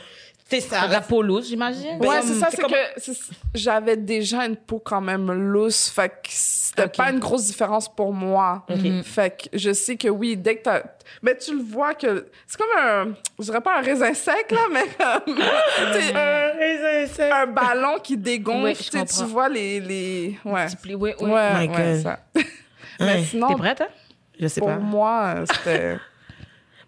sais, 0.48 0.60
ça 0.60 0.86
La 0.86 1.00
peau 1.00 1.22
loose, 1.22 1.48
j'imagine. 1.48 1.98
Ouais, 2.00 2.20
c'est 2.22 2.34
ça, 2.34 2.46
c'est 2.50 2.56
c'est 2.56 2.62
comme- 2.62 2.70
que 2.72 2.76
c'est- 2.98 3.18
j'avais 3.54 3.96
déjà 3.96 4.44
une 4.46 4.56
peau 4.56 4.78
quand 4.78 5.00
même 5.00 5.30
lousse, 5.32 5.88
fait 5.90 6.08
que 6.08 6.28
c'était 6.30 6.84
Ok. 6.84 6.96
pas 6.96 7.10
une 7.10 7.18
grosse 7.18 7.46
différence 7.46 7.92
pour 7.94 8.12
moi. 8.12 8.64
Fait 9.04 9.30
que 9.50 9.58
je 9.58 9.72
sais 9.72 9.96
que 9.96 10.08
oui, 10.08 10.36
dès 10.36 10.56
que 10.56 10.62
t'as... 10.64 10.82
Mais 11.22 11.36
tu 11.36 11.56
le 11.56 11.62
vois 11.62 11.94
que... 11.94 12.26
C'est 12.46 12.58
comme 12.58 12.78
un... 12.78 13.14
Je 13.38 13.44
dirais 13.44 13.60
pas 13.60 13.78
un 13.78 13.82
raisin 13.82 14.12
sec, 14.14 14.50
là, 14.50 14.60
mais 14.72 14.84
comme... 14.98 15.34
tu 15.94 17.08
sais, 17.14 17.30
un 17.30 17.46
ballon 17.46 17.98
qui 18.02 18.16
dégonfle, 18.16 18.64
Oui, 18.64 18.74
je 18.74 19.04
tu 19.18 19.24
vois 19.24 19.48
les... 19.48 19.80
les... 19.80 20.38
Ouais. 20.44 20.66
Pli, 20.82 20.94
oui, 20.94 21.10
Ouais, 21.10 21.14
oui. 21.20 21.30
ouais, 21.30 21.58
My 21.60 21.68
God. 21.68 22.02
ça. 22.02 22.18
Ouais. 23.00 23.06
Mais 23.06 23.24
sinon, 23.24 23.48
T'es 23.48 23.54
prête, 23.56 23.80
hein? 23.80 23.88
Je 24.38 24.46
sais 24.46 24.60
pour 24.60 24.68
pas. 24.68 24.76
moi, 24.78 25.34
c'était... 25.52 25.96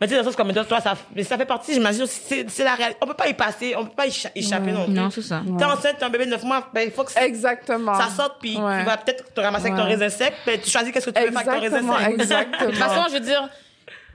Mais 0.00 0.06
tu 0.06 0.10
sais, 0.12 0.16
dans 0.16 0.22
le 0.22 0.26
sens 0.26 0.36
comme 0.36 0.52
toi, 0.52 0.80
ça, 0.80 0.94
mais 1.14 1.22
ça 1.24 1.38
fait 1.38 1.46
partie, 1.46 1.72
j'imagine, 1.72 2.04
c'est 2.06 2.64
la 2.64 2.74
réalité. 2.74 2.98
On 3.02 3.06
peut 3.06 3.14
pas 3.14 3.28
y 3.28 3.34
passer, 3.34 3.74
on 3.78 3.84
peut 3.86 3.94
pas 3.96 4.06
y 4.06 4.10
écha- 4.10 4.30
échapper 4.34 4.72
non 4.72 4.84
plus. 4.84 4.92
Non, 4.94 5.08
c'est 5.10 5.22
ça. 5.22 5.42
T'es 5.58 5.64
enceinte, 5.64 5.96
t'as 5.98 6.06
un 6.06 6.10
bébé 6.10 6.26
de 6.26 6.30
9 6.30 6.42
mois, 6.44 6.68
ben, 6.74 6.82
il 6.84 6.90
faut 6.90 7.04
que 7.04 7.12
ça, 7.12 7.24
Exactement. 7.26 7.94
ça 7.94 8.08
sorte, 8.10 8.36
puis 8.40 8.56
Ouais. 8.58 8.80
tu 8.80 8.84
vas 8.86 8.96
peut-être 8.98 9.32
te 9.32 9.40
ramasser 9.40 9.66
avec 9.68 9.78
ton 9.78 9.84
raisin 9.84 10.08
sec, 10.10 10.34
ben, 10.44 10.60
tu 10.60 10.68
choisis 10.70 10.92
qu'est-ce 10.92 11.06
que 11.10 11.18
tu 11.18 11.24
veux 11.26 11.30
faire 11.32 11.48
avec 11.48 11.70
ton 11.70 11.78
raisin 11.78 11.98
sec. 11.98 12.20
exactement. 12.20 12.58
De 12.66 12.70
toute 12.72 12.76
façon, 12.78 13.04
je 13.08 13.14
veux 13.14 13.20
dire 13.20 13.48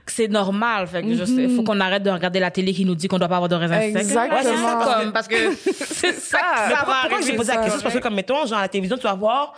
c'est 0.06 0.26
normal. 0.28 0.86
Fait 0.88 1.02
que 1.02 1.14
je 1.14 1.24
sais, 1.24 1.48
faut 1.48 1.62
qu'on 1.62 1.78
arrête 1.80 2.02
de 2.02 2.10
regarder 2.10 2.40
la 2.40 2.50
télé 2.50 2.72
qui 2.72 2.84
nous 2.84 2.96
dit 2.96 3.06
qu'on 3.08 3.18
doit 3.18 3.28
pas 3.28 3.36
avoir 3.36 3.48
de 3.48 3.54
raisin 3.54 3.80
sec. 3.80 3.96
Exactement. 3.96 4.36
Ouais, 4.36 4.42
c'est 4.42 4.56
ça, 4.56 4.76
parce 4.76 4.88
que- 4.88 5.00
Comme, 5.02 5.12
parce 5.12 5.28
que 5.28 5.84
c'est 5.94 6.12
ça. 6.12 6.38
ça. 6.68 6.84
pourquoi, 6.84 7.20
j'ai 7.24 7.36
posé 7.36 7.48
la 7.52 7.54
ça. 7.58 7.62
question? 7.62 7.78
C'est 7.78 7.82
parce 7.84 7.94
que, 7.94 8.00
comme, 8.00 8.14
mettons, 8.14 8.44
genre, 8.46 8.58
à 8.58 8.62
la 8.62 8.68
télévision, 8.68 8.96
tu 8.96 9.04
vas 9.04 9.14
voir, 9.14 9.54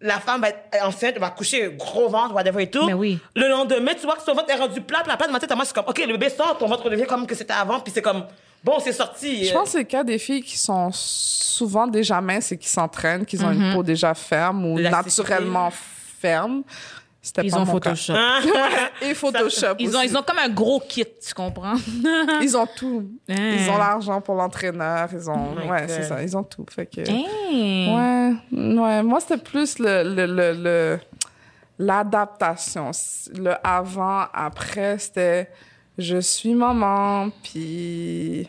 la 0.00 0.20
femme 0.20 0.40
va 0.40 0.50
être 0.50 0.84
enceinte, 0.84 1.18
va 1.18 1.30
coucher 1.30 1.74
gros 1.76 2.08
ventre, 2.08 2.34
whatever 2.34 2.62
et 2.62 2.70
tout. 2.70 2.86
Mais 2.86 2.92
oui. 2.92 3.18
Le 3.34 3.48
lendemain, 3.48 3.92
tu 3.94 4.06
vois 4.06 4.16
que 4.16 4.22
son 4.22 4.34
ventre 4.34 4.50
est 4.50 4.56
rendu 4.56 4.80
plat, 4.80 5.02
plat, 5.02 5.16
plat. 5.16 5.26
Dans 5.26 5.32
ma 5.32 5.40
tête, 5.40 5.50
à 5.50 5.56
moi, 5.56 5.64
c'est 5.64 5.74
comme, 5.74 5.86
OK, 5.88 5.98
le 5.98 6.12
bébé 6.12 6.30
sort, 6.30 6.56
ton 6.58 6.68
ventre 6.68 6.88
devient 6.88 7.06
comme 7.06 7.26
que 7.26 7.34
c'était 7.34 7.54
avant, 7.54 7.80
puis 7.80 7.92
c'est 7.92 8.02
comme, 8.02 8.24
bon, 8.62 8.78
c'est 8.78 8.92
sorti. 8.92 9.44
Je 9.44 9.52
pense 9.52 9.64
que 9.64 9.70
c'est 9.70 9.78
le 9.78 9.84
cas 9.84 10.04
des 10.04 10.18
filles 10.18 10.42
qui 10.42 10.56
sont 10.56 10.90
souvent 10.92 11.86
déjà 11.86 12.20
minces 12.20 12.52
et 12.52 12.58
qui 12.58 12.68
s'entraînent, 12.68 13.26
qui 13.26 13.42
ont 13.42 13.50
une 13.50 13.74
peau 13.74 13.82
déjà 13.82 14.14
ferme 14.14 14.66
ou 14.66 14.78
naturellement 14.78 15.70
ferme. 16.20 16.62
C'était 17.28 17.42
Ils 17.46 17.50
pas 17.50 17.58
ont 17.58 17.66
mon 17.66 17.78
cas. 17.78 17.90
Photoshop. 17.90 18.12
Hein? 18.16 18.40
Et 19.02 19.12
Photoshop 19.14 19.74
Ils 19.78 19.94
ont, 19.94 19.98
aussi. 20.00 20.08
ils 20.08 20.16
ont 20.16 20.22
comme 20.22 20.38
un 20.38 20.48
gros 20.48 20.80
kit, 20.80 21.04
tu 21.04 21.34
comprends? 21.34 21.74
Ils 22.42 22.56
ont 22.56 22.66
tout. 22.66 23.04
Hein. 23.28 23.34
Ils 23.58 23.70
ont 23.70 23.76
l'argent 23.76 24.20
pour 24.22 24.34
l'entraîneur. 24.34 25.08
Ils 25.12 25.28
ont, 25.28 25.54
Oh 25.56 25.68
ouais, 25.70 25.80
God. 25.80 25.88
c'est 25.90 26.02
ça. 26.04 26.22
Ils 26.22 26.34
ont 26.36 26.42
tout. 26.42 26.64
Fait 26.70 26.86
que, 26.86 27.02
Hein. 27.02 28.34
ouais, 28.52 28.58
ouais. 28.80 29.02
Moi, 29.02 29.20
c'était 29.20 29.36
plus 29.36 29.78
le, 29.78 30.02
le, 30.04 30.24
le, 30.26 30.52
le- 30.54 30.98
l'adaptation. 31.78 32.90
Le 33.36 33.54
avant, 33.66 34.24
après, 34.32 34.98
c'était 34.98 35.50
je 35.98 36.18
suis 36.20 36.54
maman, 36.54 37.28
puis 37.42 38.48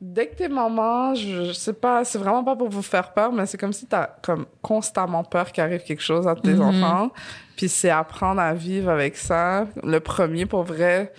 dès 0.00 0.28
que 0.28 0.36
t'es 0.36 0.48
maman, 0.48 1.14
je, 1.14 1.46
je 1.46 1.52
sais 1.52 1.72
pas, 1.72 2.04
c'est 2.04 2.18
vraiment 2.18 2.42
pas 2.42 2.56
pour 2.56 2.68
vous 2.68 2.82
faire 2.82 3.12
peur, 3.12 3.32
mais 3.32 3.44
c'est 3.46 3.58
comme 3.58 3.72
si 3.72 3.86
t'as 3.86 4.06
comme 4.22 4.46
constamment 4.62 5.24
peur 5.24 5.52
qu'il 5.52 5.62
arrive 5.62 5.82
quelque 5.82 6.02
chose 6.02 6.26
à 6.26 6.34
tes 6.34 6.58
enfants. 6.58 7.10
Puis 7.56 7.68
c'est 7.68 7.90
apprendre 7.90 8.40
à 8.40 8.54
vivre 8.54 8.90
avec 8.90 9.16
ça. 9.16 9.66
Le 9.82 10.00
premier, 10.00 10.46
pour 10.46 10.62
vrai, 10.62 11.12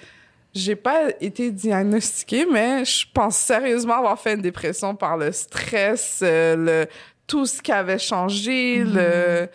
j'ai 0.53 0.75
pas 0.75 1.09
été 1.19 1.51
diagnostiquée, 1.51 2.47
mais 2.51 2.83
je 2.83 3.05
pense 3.13 3.37
sérieusement 3.37 3.97
avoir 3.97 4.19
fait 4.19 4.33
une 4.33 4.41
dépression 4.41 4.95
par 4.95 5.15
le 5.15 5.31
stress, 5.31 6.21
euh, 6.23 6.55
le 6.55 6.87
tout 7.27 7.45
ce 7.45 7.61
qui 7.61 7.71
avait 7.71 7.99
changé, 7.99 8.83
le 8.83 9.47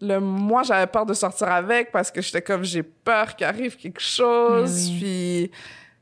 le 0.00 0.20
moi 0.20 0.62
j'avais 0.62 0.86
peur 0.86 1.06
de 1.06 1.14
sortir 1.14 1.48
avec 1.48 1.90
parce 1.90 2.10
que 2.10 2.20
j'étais 2.22 2.42
comme 2.42 2.62
j'ai 2.62 2.82
peur 2.82 3.34
qu'il 3.34 3.46
arrive 3.46 3.76
quelque 3.76 4.00
chose 4.00 4.90
puis 4.98 5.50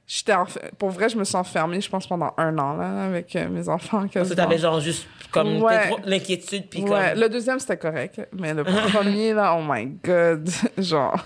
j'étais 0.06 0.32
enf- 0.32 0.58
pour 0.78 0.90
vrai 0.90 1.08
je 1.08 1.16
me 1.16 1.24
suis 1.24 1.36
enfermée 1.36 1.80
je 1.80 1.88
pense 1.90 2.06
pendant 2.06 2.32
un 2.36 2.56
an 2.58 2.76
là 2.76 3.04
avec 3.06 3.34
euh, 3.34 3.48
mes 3.48 3.68
enfants 3.68 4.06
Parce 4.12 4.28
que 4.28 4.34
t'avais 4.34 4.58
genre 4.58 4.80
juste 4.80 5.06
comme 5.32 5.60
Ouais. 5.62 5.90
l'inquiétude 6.04 6.68
puis 6.70 6.82
ouais 6.82 7.10
comme. 7.12 7.20
le 7.20 7.28
deuxième 7.28 7.58
c'était 7.58 7.76
correct 7.76 8.20
mais 8.32 8.54
le 8.54 8.62
premier 8.64 9.32
là 9.34 9.56
oh 9.58 9.62
my 9.66 9.86
god 10.04 10.48
genre 10.78 11.18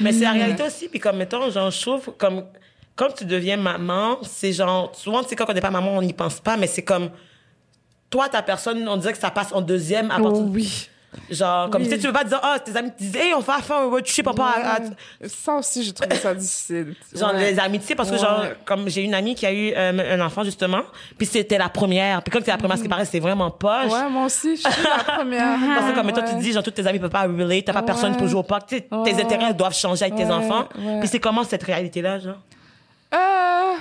Mais 0.00 0.12
c'est 0.12 0.24
la 0.24 0.32
réalité 0.32 0.62
aussi. 0.64 0.88
Puis 0.88 1.00
comme, 1.00 1.16
mettons, 1.16 1.48
genre, 1.50 1.70
je 1.70 1.80
trouve, 1.80 2.12
comme, 2.18 2.44
quand 2.94 3.08
tu 3.16 3.24
deviens 3.24 3.56
maman, 3.56 4.18
c'est 4.22 4.52
genre, 4.52 4.94
souvent, 4.94 5.22
tu 5.22 5.30
sais, 5.30 5.36
quand 5.36 5.46
on 5.48 5.52
n'est 5.52 5.60
pas 5.60 5.70
maman, 5.70 5.92
on 5.96 6.02
n'y 6.02 6.12
pense 6.12 6.40
pas, 6.40 6.56
mais 6.56 6.66
c'est 6.66 6.82
comme, 6.84 7.10
toi, 8.10 8.28
ta 8.28 8.42
personne, 8.42 8.86
on 8.88 8.96
dirait 8.96 9.12
que 9.12 9.18
ça 9.18 9.30
passe 9.30 9.52
en 9.52 9.60
deuxième 9.62 10.10
à 10.10 10.18
partir 10.20 10.42
oh, 10.44 10.50
oui 10.52 10.88
Genre, 11.30 11.70
comme 11.70 11.82
Oui. 11.82 11.88
tu 11.88 11.94
sais, 11.94 12.00
tu 12.00 12.06
veux 12.08 12.12
pas 12.12 12.24
dire, 12.24 12.38
ah, 12.42 12.58
tes 12.58 12.76
amis 12.76 12.90
te 12.92 12.98
disent, 12.98 13.16
hey, 13.16 13.32
on 13.32 13.40
va 13.40 13.58
faire 13.60 13.76
un 13.76 13.86
road 13.86 14.04
trip, 14.04 14.24
papa. 14.24 14.52
à- 14.62 15.26
ça 15.28 15.54
aussi 15.54 15.82
j'ai 15.82 15.92
trouvé 15.94 16.14
ça 16.16 16.34
difficile 16.34 16.94
Genre, 17.14 17.32
Ouais. 17.34 17.52
les 17.52 17.58
amitiés, 17.58 17.94
parce 17.94 18.10
que, 18.10 18.14
Ouais. 18.16 18.20
genre, 18.20 18.44
comme 18.66 18.88
j'ai 18.88 19.02
une 19.02 19.14
amie 19.14 19.34
qui 19.34 19.46
a 19.46 19.52
eu 19.52 19.72
euh, 19.74 20.14
un 20.18 20.20
enfant, 20.20 20.44
justement, 20.44 20.82
puis 21.16 21.26
c'était 21.26 21.56
la 21.58 21.68
première. 21.70 22.22
Puis 22.22 22.30
comme 22.30 22.42
c'est 22.44 22.50
la 22.50 22.58
première, 22.58 22.76
ce 22.76 22.82
qui 22.82 22.88
paraît, 22.88 23.06
c'est 23.06 23.18
vraiment 23.20 23.50
poche. 23.50 23.90
ouais 23.92 24.10
moi 24.10 24.26
aussi 24.26 24.56
je 24.56 24.60
suis 24.68 24.82
la 24.84 25.04
première 25.04 25.58
Parce 25.78 25.90
que 25.90 25.94
comme 25.96 26.12
toi, 26.12 26.22
tu 26.22 26.34
dis, 26.36 26.52
genre, 26.52 26.62
tous 26.62 26.70
tes 26.72 26.86
amis 26.86 26.98
peuvent 26.98 27.08
pas 27.10 27.22
relate, 27.22 27.64
t'as 27.64 27.72
pas 27.72 27.82
personne 27.82 28.14
pour 28.16 28.28
jouer 28.28 28.40
au 28.40 28.42
parc. 28.42 28.68
Tu 28.68 28.76
sais, 28.76 28.88
tes 29.04 29.14
intérêts 29.22 29.54
doivent 29.54 29.74
changer 29.74 30.04
avec 30.04 30.16
tes 30.16 30.26
enfants. 30.30 30.68
Puis 31.00 31.08
c'est 31.08 31.20
comment 31.20 31.44
cette 31.44 31.62
réalité-là, 31.62 32.18
genre? 32.18 32.36
Euh, 33.14 33.74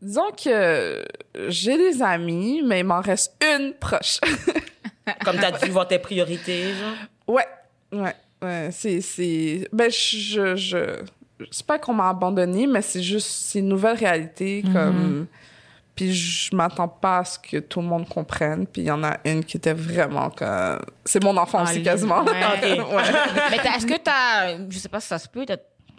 disons 0.00 0.30
que 0.42 1.04
j'ai 1.48 1.76
des 1.76 2.02
amis, 2.02 2.62
mais 2.64 2.80
il 2.80 2.84
m'en 2.84 3.00
reste 3.00 3.34
une 3.44 3.74
proche. 3.74 4.18
Comme 5.24 5.36
t'as 5.38 5.52
dû 5.52 5.70
voir 5.70 5.86
tes 5.88 5.98
priorités, 5.98 6.74
genre? 6.74 6.94
ouais, 7.28 7.46
ouais, 7.92 8.14
ouais. 8.42 8.68
C'est, 8.72 9.00
c'est, 9.00 9.68
ben, 9.72 9.90
je, 9.90 10.56
je, 10.56 10.78
c'est 11.50 11.66
pas 11.66 11.78
qu'on 11.78 11.94
m'a 11.94 12.08
abandonné, 12.08 12.66
mais 12.66 12.82
c'est 12.82 13.02
juste, 13.02 13.28
c'est 13.28 13.60
une 13.60 13.68
nouvelle 13.68 13.96
réalité, 13.96 14.64
comme, 14.72 15.26
puis 15.94 16.12
je 16.12 16.54
m'attends 16.54 16.88
pas 16.88 17.18
à 17.18 17.24
ce 17.24 17.38
que 17.38 17.58
tout 17.58 17.80
le 17.80 17.86
monde 17.86 18.08
comprenne, 18.08 18.66
puis 18.66 18.82
il 18.82 18.86
y 18.86 18.90
en 18.90 19.02
a 19.04 19.16
une 19.24 19.44
qui 19.44 19.56
était 19.56 19.72
vraiment 19.72 20.30
comme, 20.30 20.80
c'est 21.04 21.22
mon 21.22 21.36
enfant 21.36 21.58
Ah, 21.60 21.70
aussi 21.70 21.82
quasiment. 21.82 22.22
Ouais. 22.24 22.42
Ok. 22.42 22.86
Ouais. 22.92 23.02
Mais 23.50 23.56
est-ce 23.56 23.86
que 23.86 23.98
t'as, 23.98 24.58
je 24.68 24.78
sais 24.78 24.88
pas 24.88 25.00
si 25.00 25.08
ça 25.08 25.18
se 25.18 25.28
peut, 25.28 25.46
t'as- 25.46 25.56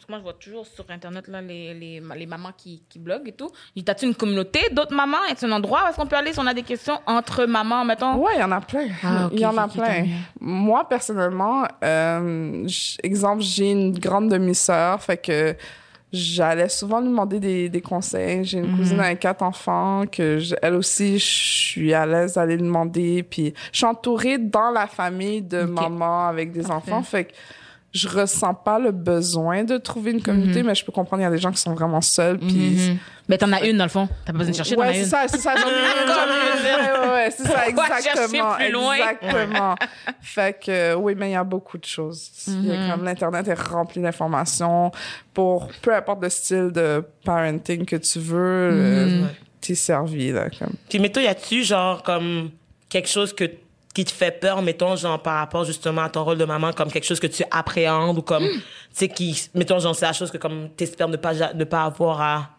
moi 0.10 0.20
je 0.20 0.24
vois 0.24 0.34
toujours 0.34 0.66
sur 0.66 0.86
internet 0.89 1.28
là 1.28 1.41
les, 1.41 1.74
les, 1.74 2.01
les 2.16 2.26
mamans 2.26 2.51
qui, 2.58 2.82
qui 2.88 2.97
bloguent 2.97 3.28
et 3.28 3.34
tout. 3.34 3.51
T'as-tu 3.86 4.05
une 4.05 4.16
communauté 4.16 4.60
d'autres 4.72 4.93
mamans? 4.95 5.18
Est-ce 5.30 5.45
un 5.45 5.51
endroit 5.51 5.82
où 5.86 5.89
est-ce 5.89 5.97
qu'on 5.97 6.08
peut 6.08 6.16
aller 6.16 6.32
si 6.32 6.39
on 6.39 6.47
a 6.47 6.53
des 6.53 6.64
questions 6.64 6.99
entre 7.05 7.45
mamans, 7.45 7.84
mettons? 7.84 8.16
Ouais, 8.16 8.32
il 8.36 8.39
y 8.39 8.43
en 8.43 8.51
a 8.53 8.62
plein. 8.62 8.88
Ah, 9.03 9.28
il 9.34 9.39
y 9.39 9.45
en 9.45 9.58
a 9.58 9.68
plein. 9.68 10.05
Moi, 10.39 10.88
personnellement, 10.88 11.66
euh, 11.84 12.68
exemple, 13.03 13.41
j'ai 13.41 13.72
une 13.72 13.97
grande 13.99 14.30
demi-sœur, 14.30 15.01
fait 15.03 15.18
que 15.18 15.55
j'allais 16.14 16.70
souvent 16.70 17.01
lui 17.01 17.10
demander 17.10 17.39
des, 17.41 17.68
des 17.68 17.82
conseils. 17.82 18.45
J'ai 18.45 18.60
une 18.60 18.72
Mhm. 18.72 18.78
cousine 18.78 18.99
avec 19.01 19.20
quatre 19.20 19.41
enfants 19.43 20.05
que 20.10 20.39
je- 20.39 20.55
elle 20.62 20.76
aussi, 20.76 21.20
je 21.20 21.26
suis 21.26 21.93
à 21.93 22.05
l'aise 22.05 22.36
d'aller 22.36 22.55
lui 22.55 22.64
demander. 22.64 23.24
Puis 23.24 23.53
je 23.74 23.78
suis 23.80 23.86
entourée 23.86 24.38
dans 24.38 24.72
la 24.72 24.88
famille 24.88 25.41
de 25.41 25.64
Ok. 25.64 25.70
maman 25.82 26.28
avec 26.30 26.53
des 26.53 26.62
Parfait. 26.62 26.91
enfants, 26.93 27.03
fait 27.03 27.26
que 27.26 27.34
je 27.94 28.08
ressens 28.08 28.54
pas 28.54 28.80
le 28.80 28.92
besoin 28.92 29.64
de 29.64 29.78
trouver 29.78 30.12
une 30.12 30.22
communauté, 30.22 30.62
mais 30.62 30.76
je 30.76 30.84
peux 30.86 30.92
comprendre 30.92 31.22
il 31.22 31.26
y 31.26 31.28
a 31.28 31.32
des 31.32 31.38
gens 31.38 31.52
qui 31.52 31.58
sont 31.62 31.74
vraiment 31.74 32.02
seuls. 32.02 32.38
Puis 32.38 32.78
Mhm. 32.92 32.98
Mais 33.30 33.38
t'en 33.38 33.52
as 33.52 33.66
une 33.66 33.78
dans 33.78 33.84
le 33.84 33.90
fond. 33.90 34.08
T'as 34.26 34.32
pas 34.32 34.38
besoin 34.38 34.52
de 34.52 34.56
chercher, 34.56 34.76
t'en 34.76 34.82
Ouais, 34.84 34.94
c'est 34.94 35.04
ça, 35.06 35.26
c'est 35.28 35.38
ça. 35.40 35.54
J'en 35.58 35.68
ai 35.68 35.72
une, 35.72 36.08
j'en 36.08 36.14
ai 36.14 36.60
une. 36.60 36.66
Ouais, 36.66 37.08
ouais, 37.08 37.14
ouais, 37.14 37.32
c'est 37.32 37.44
ça, 37.46 37.68
exactement. 37.68 38.54
plus 38.56 38.72
loin? 38.72 38.96
Exactement. 38.96 39.76
fait 40.22 40.60
que, 40.64 40.72
euh, 40.72 40.96
oui, 40.96 41.14
mais 41.18 41.30
il 41.30 41.34
y 41.34 41.36
a 41.36 41.44
beaucoup 41.44 41.78
de 41.78 41.84
choses. 41.84 42.30
Il 42.48 42.66
y 42.68 42.72
a 42.72 42.76
Mm-hmm. 42.76 42.92
comme 42.92 43.04
l'Internet 43.04 43.48
est 43.50 43.60
rempli 43.60 44.02
d'informations 44.02 44.92
pour 45.34 45.68
peu 45.82 45.94
importe 45.94 46.22
le 46.24 46.30
style 46.30 46.72
de 46.72 47.04
parenting 47.26 47.84
que 47.86 47.98
tu 47.98 48.20
veux, 48.20 48.70
euh, 48.74 49.26
t'es 49.60 49.76
servi, 49.76 50.32
là, 50.32 50.50
comme. 50.50 50.74
Puis, 50.90 51.00
mettons, 51.00 51.20
y 51.20 51.28
a-tu, 51.28 51.64
genre, 51.64 52.04
comme, 52.04 52.52
quelque 52.88 53.10
chose 53.10 53.34
que, 53.34 53.44
qui 53.98 54.06
te 54.06 54.12
fait 54.12 54.30
peur, 54.30 54.62
mettons, 54.62 54.95
genre, 54.95 55.20
par 55.20 55.39
rapport 55.39 55.64
justement 55.66 56.04
à 56.04 56.10
ton 56.10 56.24
rôle 56.24 56.38
de 56.38 56.45
maman, 56.45 56.72
comme 56.72 56.91
quelque 56.91 57.04
chose 57.06 57.20
que 57.20 57.26
tu 57.26 57.43
appréhendes 57.50 58.16
ou 58.20 58.22
comme, 58.22 58.43
Hmm. 58.43 58.52
tu 58.52 58.62
sais, 58.93 59.08
qui, 59.08 59.50
mettons, 59.56 59.80
genre, 59.80 59.95
c'est 59.95 60.06
la 60.06 60.14
chose 60.14 60.30
que, 60.30 60.38
comme, 60.38 60.70
t'espères 60.78 61.08
ne 61.08 61.18
pas, 61.18 61.34
ne 61.56 61.64
pas 61.64 61.84
avoir 61.86 62.22
à. 62.22 62.50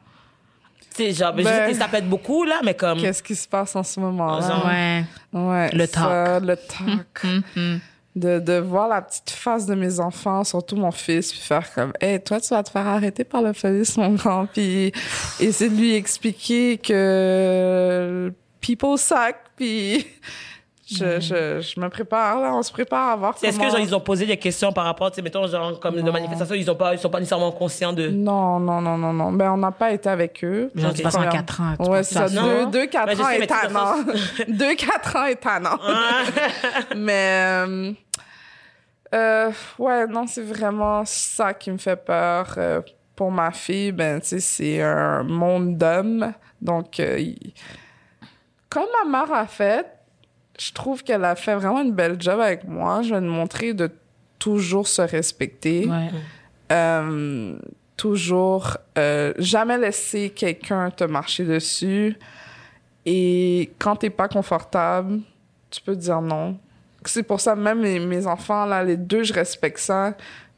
Tu 0.97 1.05
sais, 1.05 1.13
genre, 1.13 1.33
ben, 1.33 1.45
je 1.45 1.49
sais 1.49 1.71
que 1.71 1.77
ça 1.79 1.87
peut 1.87 1.99
être 1.99 2.09
beaucoup, 2.09 2.43
là, 2.43 2.59
mais 2.65 2.75
comme. 2.75 3.01
Qu'est-ce 3.01 3.23
qui 3.23 3.37
se 3.37 3.47
passe 3.47 3.77
en 3.77 3.85
ce 3.85 4.01
moment-là? 4.01 4.49
Genre, 4.49 4.67
Ouais. 4.67 5.05
Ouais, 5.33 5.71
Le 5.73 5.87
ça, 5.87 6.41
le 6.41 6.57
talk. 6.57 7.25
Mhm. 7.55 7.81
De, 8.17 8.41
de 8.41 8.55
voir 8.59 8.89
la 8.89 9.01
petite 9.03 9.31
face 9.31 9.65
de 9.65 9.77
mes 9.77 10.01
enfants, 10.01 10.43
surtout 10.43 10.75
mon 10.75 10.91
fils, 10.91 11.31
puis 11.31 11.41
faire 11.41 11.73
comme, 11.73 11.93
hey, 12.01 12.21
toi, 12.21 12.41
tu 12.41 12.49
vas 12.49 12.65
te 12.65 12.71
faire 12.71 12.85
arrêter 12.89 13.23
par 13.23 13.43
la 13.43 13.53
police, 13.53 13.97
mon 13.97 14.15
grand, 14.15 14.47
puis 14.47 14.91
essayer 15.39 15.71
de 15.71 15.77
lui 15.77 15.95
expliquer 15.95 16.79
que 16.79 18.33
people 18.61 18.99
suck, 18.99 19.37
puis 19.57 20.05
je, 20.91 21.21
je, 21.21 21.61
je 21.61 21.81
me 21.81 21.89
prépare, 21.89 22.41
là, 22.41 22.55
on 22.55 22.63
se 22.63 22.73
prépare 22.73 23.11
à 23.11 23.17
voir 23.17 23.35
Est-ce 23.43 23.57
que, 23.57 23.59
comment- 23.59 23.71
genre, 23.71 23.81
ils 23.81 23.95
ont 23.95 24.01
posé 24.01 24.25
des 24.27 24.37
questions 24.37 24.73
par 24.73 24.85
rapport, 24.85 25.11
tu 25.11 25.17
sais, 25.17 25.23
mettons, 25.23 25.47
genre, 25.47 25.79
comme 25.81 26.01
de 26.01 26.11
manifestations, 26.11 26.55
ils 26.55 26.71
ont 26.71 26.75
pas, 26.75 26.95
ils 26.95 26.99
sont 26.99 27.11
pas 27.11 27.19
nécessairement 27.21 27.53
conscients 27.53 27.93
de. 27.93 28.09
Non, 28.09 28.59
non, 28.59 28.81
non, 28.81 28.97
non, 28.97 29.13
non. 29.13 29.33
Ben, 29.33 29.53
on 29.53 29.57
n'a 29.59 29.71
pas 29.73 29.93
été 29.93 30.09
avec 30.09 30.43
eux. 30.45 30.71
Genre, 30.75 30.93
tu 30.95 31.03
passes 31.03 31.15
en 31.15 31.19
Première- 31.19 31.33
4 31.33 31.61
ans. 31.61 31.75
tu 31.85 31.91
Ouais, 31.91 32.03
c'est 32.03 32.15
ça. 32.15 32.25
à 32.25 32.29
Non. 32.31 32.43
Deux, 32.65 32.67
deux, 32.81 32.87
quatre 32.87 33.07
Ben, 33.07 33.17
je 33.17 33.23
ans 33.23 33.27
te 33.41 33.45
tannant. 33.47 33.95
deux, 34.49 34.75
quatre 34.75 35.17
ans 35.17 35.25
est 35.27 35.37
tannant. 35.37 35.79
mais, 36.97 37.65
euh, 37.67 37.93
euh, 39.15 39.51
ouais, 39.79 40.07
non, 40.07 40.27
c'est 40.27 40.43
vraiment 40.43 41.03
ça 41.05 41.55
qui 41.55 41.71
me 41.71 41.79
fait 41.79 41.97
peur. 41.97 42.55
Euh, 42.57 42.81
pour 43.17 43.31
ma 43.33 43.51
fille, 43.51 43.91
ben, 43.93 44.21
tu 44.21 44.29
sais, 44.29 44.41
c'est 44.41 44.81
un 44.83 45.23
monde 45.25 45.77
d'hommes. 45.77 46.33
Donc, 46.63 47.01
euh, 47.01 47.21
comme 48.71 48.87
ma 49.05 49.11
mère 49.27 49.33
a 49.33 49.47
fait, 49.47 49.87
je 50.59 50.73
trouve 50.73 51.05
qu'elle 51.05 51.25
a 51.25 51.37
fait 51.37 51.55
vraiment 51.55 51.83
une 51.83 51.93
belle 51.93 52.21
job 52.21 52.41
avec 52.41 52.65
moi. 52.65 53.03
Je 53.03 53.15
vais 53.15 53.21
lui 53.21 53.29
montrer 53.29 53.75
de 53.75 53.91
toujours 54.39 54.89
se 54.89 55.03
respecter. 55.03 55.87
Ouais. 55.87 56.11
Euh, 56.73 57.57
toujours 57.97 58.77
euh, 58.97 59.33
jamais 59.39 59.79
laisser 59.79 60.31
quelqu'un 60.31 60.91
te 60.91 61.05
marcher 61.05 61.45
dessus. 61.45 62.17
Et 63.07 63.71
quand 63.79 63.97
t'es 63.97 64.11
pas 64.11 64.29
confortable, 64.29 65.21
tu 65.71 65.81
peux 65.81 65.97
dire 65.97 66.21
non. 66.21 66.59
C'est 67.05 67.23
pour 67.23 67.41
ça, 67.41 67.55
même 67.55 67.81
mes, 67.81 67.99
mes 67.99 68.27
enfants, 68.27 68.67
là, 68.67 68.83
les 68.83 68.97
deux, 68.97 69.23
je 69.23 69.33
respecte 69.33 69.79
ça. 69.79 70.15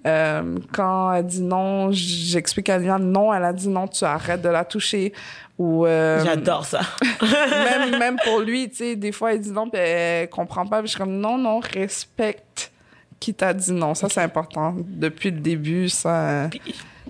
Euh, 0.07 0.57
quand 0.72 1.12
elle 1.12 1.26
dit 1.26 1.42
non, 1.42 1.90
j'explique 1.92 2.68
à 2.70 2.78
Liliane, 2.78 3.11
non, 3.11 3.34
elle 3.34 3.44
a 3.44 3.53
dit 3.53 3.68
non, 3.68 3.86
tu 3.86 4.05
arrêtes 4.05 4.42
de 4.42 4.48
la 4.48 4.64
toucher. 4.64 5.12
Ou, 5.59 5.84
euh, 5.84 6.24
J'adore 6.24 6.64
ça. 6.64 6.80
même, 7.22 7.98
même 7.98 8.16
pour 8.24 8.40
lui, 8.40 8.70
tu 8.70 8.76
sais, 8.76 8.96
des 8.96 9.12
fois, 9.12 9.34
il 9.34 9.40
dit 9.40 9.51
non, 9.51 9.68
puis 9.68 9.80
elle 9.80 10.28
comprend 10.30 10.66
pas. 10.66 10.78
Puis 10.78 10.86
je 10.86 10.92
suis 10.92 10.98
comme, 10.98 11.18
non, 11.18 11.36
non, 11.36 11.61
respecte 11.61 12.72
qui 13.18 13.34
t'a 13.34 13.53
dit 13.53 13.72
non. 13.72 13.94
Ça, 13.94 14.09
c'est 14.09 14.22
important. 14.22 14.74
Depuis 14.78 15.30
le 15.30 15.40
début, 15.40 15.90
ça... 15.90 16.48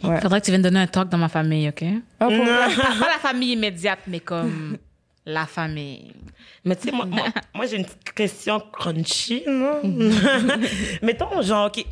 Ouais. 0.03 0.20
Faudrait 0.20 0.41
que 0.41 0.47
tu 0.47 0.51
viennes 0.51 0.62
donner 0.62 0.80
un 0.80 0.86
talk 0.86 1.11
dans 1.11 1.18
ma 1.18 1.28
famille, 1.28 1.68
OK? 1.68 1.84
Ah, 2.18 2.24
pour 2.26 2.30
vrai? 2.30 2.74
pas, 2.76 3.05
pas 3.05 3.09
la 3.12 3.18
famille 3.20 3.53
immédiate, 3.53 4.01
mais 4.07 4.20
comme 4.20 4.78
la 5.26 5.47
famille. 5.47 6.12
Mais 6.64 6.76
tu 6.76 6.88
sais, 6.88 6.93
moi, 6.93 7.07
moi, 7.07 7.24
moi, 7.55 7.66
j'ai 7.66 7.76
une 7.76 7.84
petite 7.84 8.12
question 8.14 8.61
crunchy, 8.72 9.45
non? 9.47 9.80
Mettons, 11.03 11.41
genre, 11.43 11.66
OK, 11.66 11.84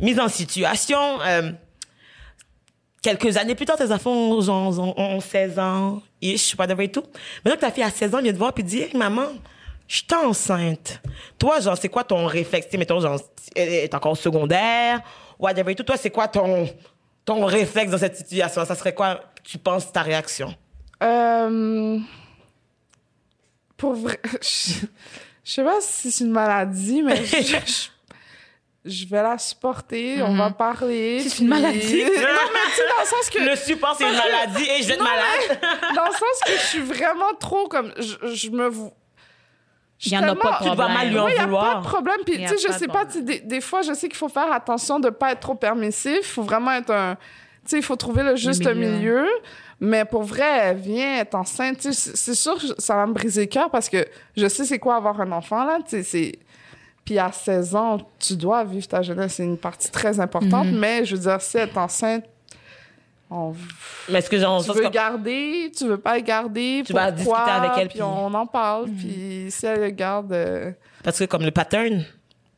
mise 0.00 0.18
en 0.20 0.28
situation, 0.28 1.20
euh, 1.22 1.52
quelques 3.02 3.36
années 3.36 3.54
plus 3.54 3.66
tard, 3.66 3.76
tes 3.76 3.90
enfants 3.92 4.12
ont, 4.12 4.48
ont, 4.48 4.94
ont 4.96 5.20
16 5.20 5.58
ans, 5.58 6.02
ish, 6.20 6.56
whatever 6.58 6.84
et 6.84 6.90
tout. 6.90 7.04
Maintenant 7.44 7.56
que 7.56 7.60
ta 7.60 7.72
fille 7.72 7.82
a 7.82 7.90
16 7.90 8.14
ans, 8.14 8.22
vient 8.22 8.32
te 8.32 8.38
voir 8.38 8.52
puis 8.52 8.64
dit, 8.64 8.82
hey, 8.82 8.96
maman, 8.96 9.26
je 9.86 9.96
suis 9.96 10.06
enceinte. 10.14 11.00
Toi, 11.38 11.60
genre, 11.60 11.76
c'est 11.76 11.88
quoi 11.88 12.04
ton 12.04 12.26
réflexe? 12.26 12.66
Mettons, 12.74 13.00
genre, 13.00 13.20
est 13.54 13.94
encore 13.94 14.16
secondaire, 14.16 15.00
whatever 15.38 15.72
et 15.72 15.74
tout. 15.74 15.82
Toi, 15.82 15.96
c'est 15.96 16.10
quoi 16.10 16.28
ton, 16.28 16.68
ton 17.24 17.44
réflexe 17.46 17.90
dans 17.90 17.98
cette 17.98 18.16
situation? 18.16 18.64
Ça 18.64 18.74
serait 18.74 18.94
quoi, 18.94 19.20
tu 19.42 19.58
penses, 19.58 19.90
ta 19.90 20.02
réaction? 20.02 20.54
Euh, 21.02 21.98
pour 23.76 23.94
je 24.42 24.88
sais 25.44 25.64
pas 25.64 25.80
si 25.80 26.10
c'est 26.10 26.24
une 26.24 26.32
maladie, 26.32 27.02
mais 27.02 27.24
je, 27.24 27.88
je, 28.88 29.06
vais 29.06 29.22
la 29.22 29.38
supporter, 29.38 30.22
on 30.22 30.34
va 30.34 30.50
parler. 30.50 31.20
C'est 31.20 31.40
une 31.42 31.48
maladie. 31.48 31.78
non, 32.04 32.10
mais 32.10 32.70
tu 32.70 32.76
sais, 32.76 32.82
dans 32.88 33.00
le 33.00 33.06
sens 33.06 33.30
que 33.30 33.38
Le 33.50 33.56
support, 33.56 33.94
c'est 33.96 34.04
une 34.08 34.16
maladie 34.16 34.68
et 34.68 34.82
je 34.82 34.88
vais 34.88 34.94
être 34.94 35.00
Non, 35.00 35.04
malade. 35.04 35.60
dans 35.94 36.04
le 36.06 36.12
sens 36.12 36.40
que 36.46 36.52
je 36.52 36.66
suis 36.66 36.80
vraiment 36.80 37.32
trop 37.38 37.68
comme 37.68 37.92
je, 37.98 38.34
je 38.34 38.50
me 38.50 38.70
Il 40.04 40.12
y 40.12 40.16
en 40.18 40.22
a 40.22 40.26
pas 40.26 40.34
de 40.34 40.40
tellement- 40.40 40.70
Tu 40.70 40.76
dois 40.76 40.88
mal 40.88 41.08
lui 41.10 41.18
en 41.18 41.24
Ouais, 41.24 41.34
y 41.34 41.38
a 41.38 41.44
vouloir. 41.44 41.72
pas 41.74 41.80
de 41.80 41.84
problème. 41.86 42.16
Puis, 42.24 42.44
a 42.44 42.48
tu 42.48 42.56
sais, 42.58 42.62
je 42.62 42.66
pas 42.68 42.72
de 42.74 42.78
sais 42.78 42.86
pas, 42.86 43.04
problème. 43.04 43.24
des, 43.24 43.40
des 43.40 43.60
fois, 43.60 43.82
je 43.82 43.92
sais 43.92 44.08
qu'il 44.08 44.16
faut 44.16 44.28
faire 44.28 44.50
attention 44.52 45.00
de 45.00 45.10
pas 45.10 45.32
être 45.32 45.40
trop 45.40 45.54
permissif. 45.54 46.18
Il 46.20 46.24
faut 46.24 46.42
vraiment 46.42 46.72
être 46.72 46.90
un. 46.90 47.14
Tu 47.64 47.70
sais, 47.72 47.76
il 47.78 47.82
faut 47.82 47.96
trouver 47.96 48.22
le 48.22 48.36
juste 48.36 48.64
milieu. 48.66 48.92
milieu. 49.22 49.26
Mais 49.80 50.04
pour 50.04 50.22
vrai, 50.22 50.44
elle 50.62 50.76
vient, 50.78 51.14
elle 51.14 51.20
est 51.20 51.34
enceinte. 51.34 51.78
Tu 51.78 51.92
sais, 51.92 52.12
c'est 52.14 52.34
sûr 52.34 52.56
que 52.58 52.66
ça 52.80 52.96
va 52.96 53.06
me 53.06 53.12
briser 53.12 53.42
le 53.42 53.46
cœur 53.46 53.70
parce 53.70 53.88
que 53.88 54.04
je 54.36 54.48
sais 54.48 54.64
c'est 54.64 54.78
quoi 54.78 54.96
avoir 54.96 55.20
un 55.20 55.30
enfant, 55.32 55.64
là. 55.64 55.78
Tu 55.84 55.90
sais, 55.90 56.02
c'est. 56.02 56.32
Puis 57.08 57.18
à 57.18 57.32
16 57.32 57.74
ans, 57.74 57.96
tu 58.18 58.36
dois 58.36 58.64
vivre 58.64 58.86
ta 58.86 59.00
jeunesse. 59.00 59.32
C'est 59.36 59.44
une 59.44 59.56
partie 59.56 59.90
très 59.90 60.20
importante. 60.20 60.66
Mhm. 60.66 60.78
Mais 60.78 61.06
je 61.06 61.16
veux 61.16 61.22
dire, 61.22 61.40
si 61.40 61.56
elle 61.56 61.70
est 61.70 61.76
enceinte, 61.78 62.24
on 63.30 63.54
Mais 64.10 64.18
est-ce 64.18 64.28
que 64.28 64.38
genre, 64.38 64.62
tu 64.62 64.72
veux 64.72 64.90
garder, 64.90 65.72
tu 65.74 65.86
veux 65.86 65.96
pas 65.96 66.20
garder, 66.20 66.82
Tu 66.84 66.92
vas 66.92 67.10
discuter 67.10 67.34
avec 67.34 67.70
elle, 67.78 67.88
puis 67.88 67.94
puis- 67.98 68.02
on 68.02 68.32
en 68.34 68.46
parle, 68.46 68.88
Mhm. 68.88 68.94
puis 68.96 69.46
si 69.48 69.64
elle 69.66 69.80
le 69.80 69.90
garde... 69.90 70.32
euh, 70.32 70.70
Parce 71.02 71.18
que 71.18 71.24
comme 71.24 71.44
le 71.44 71.50
pattern, 71.50 72.04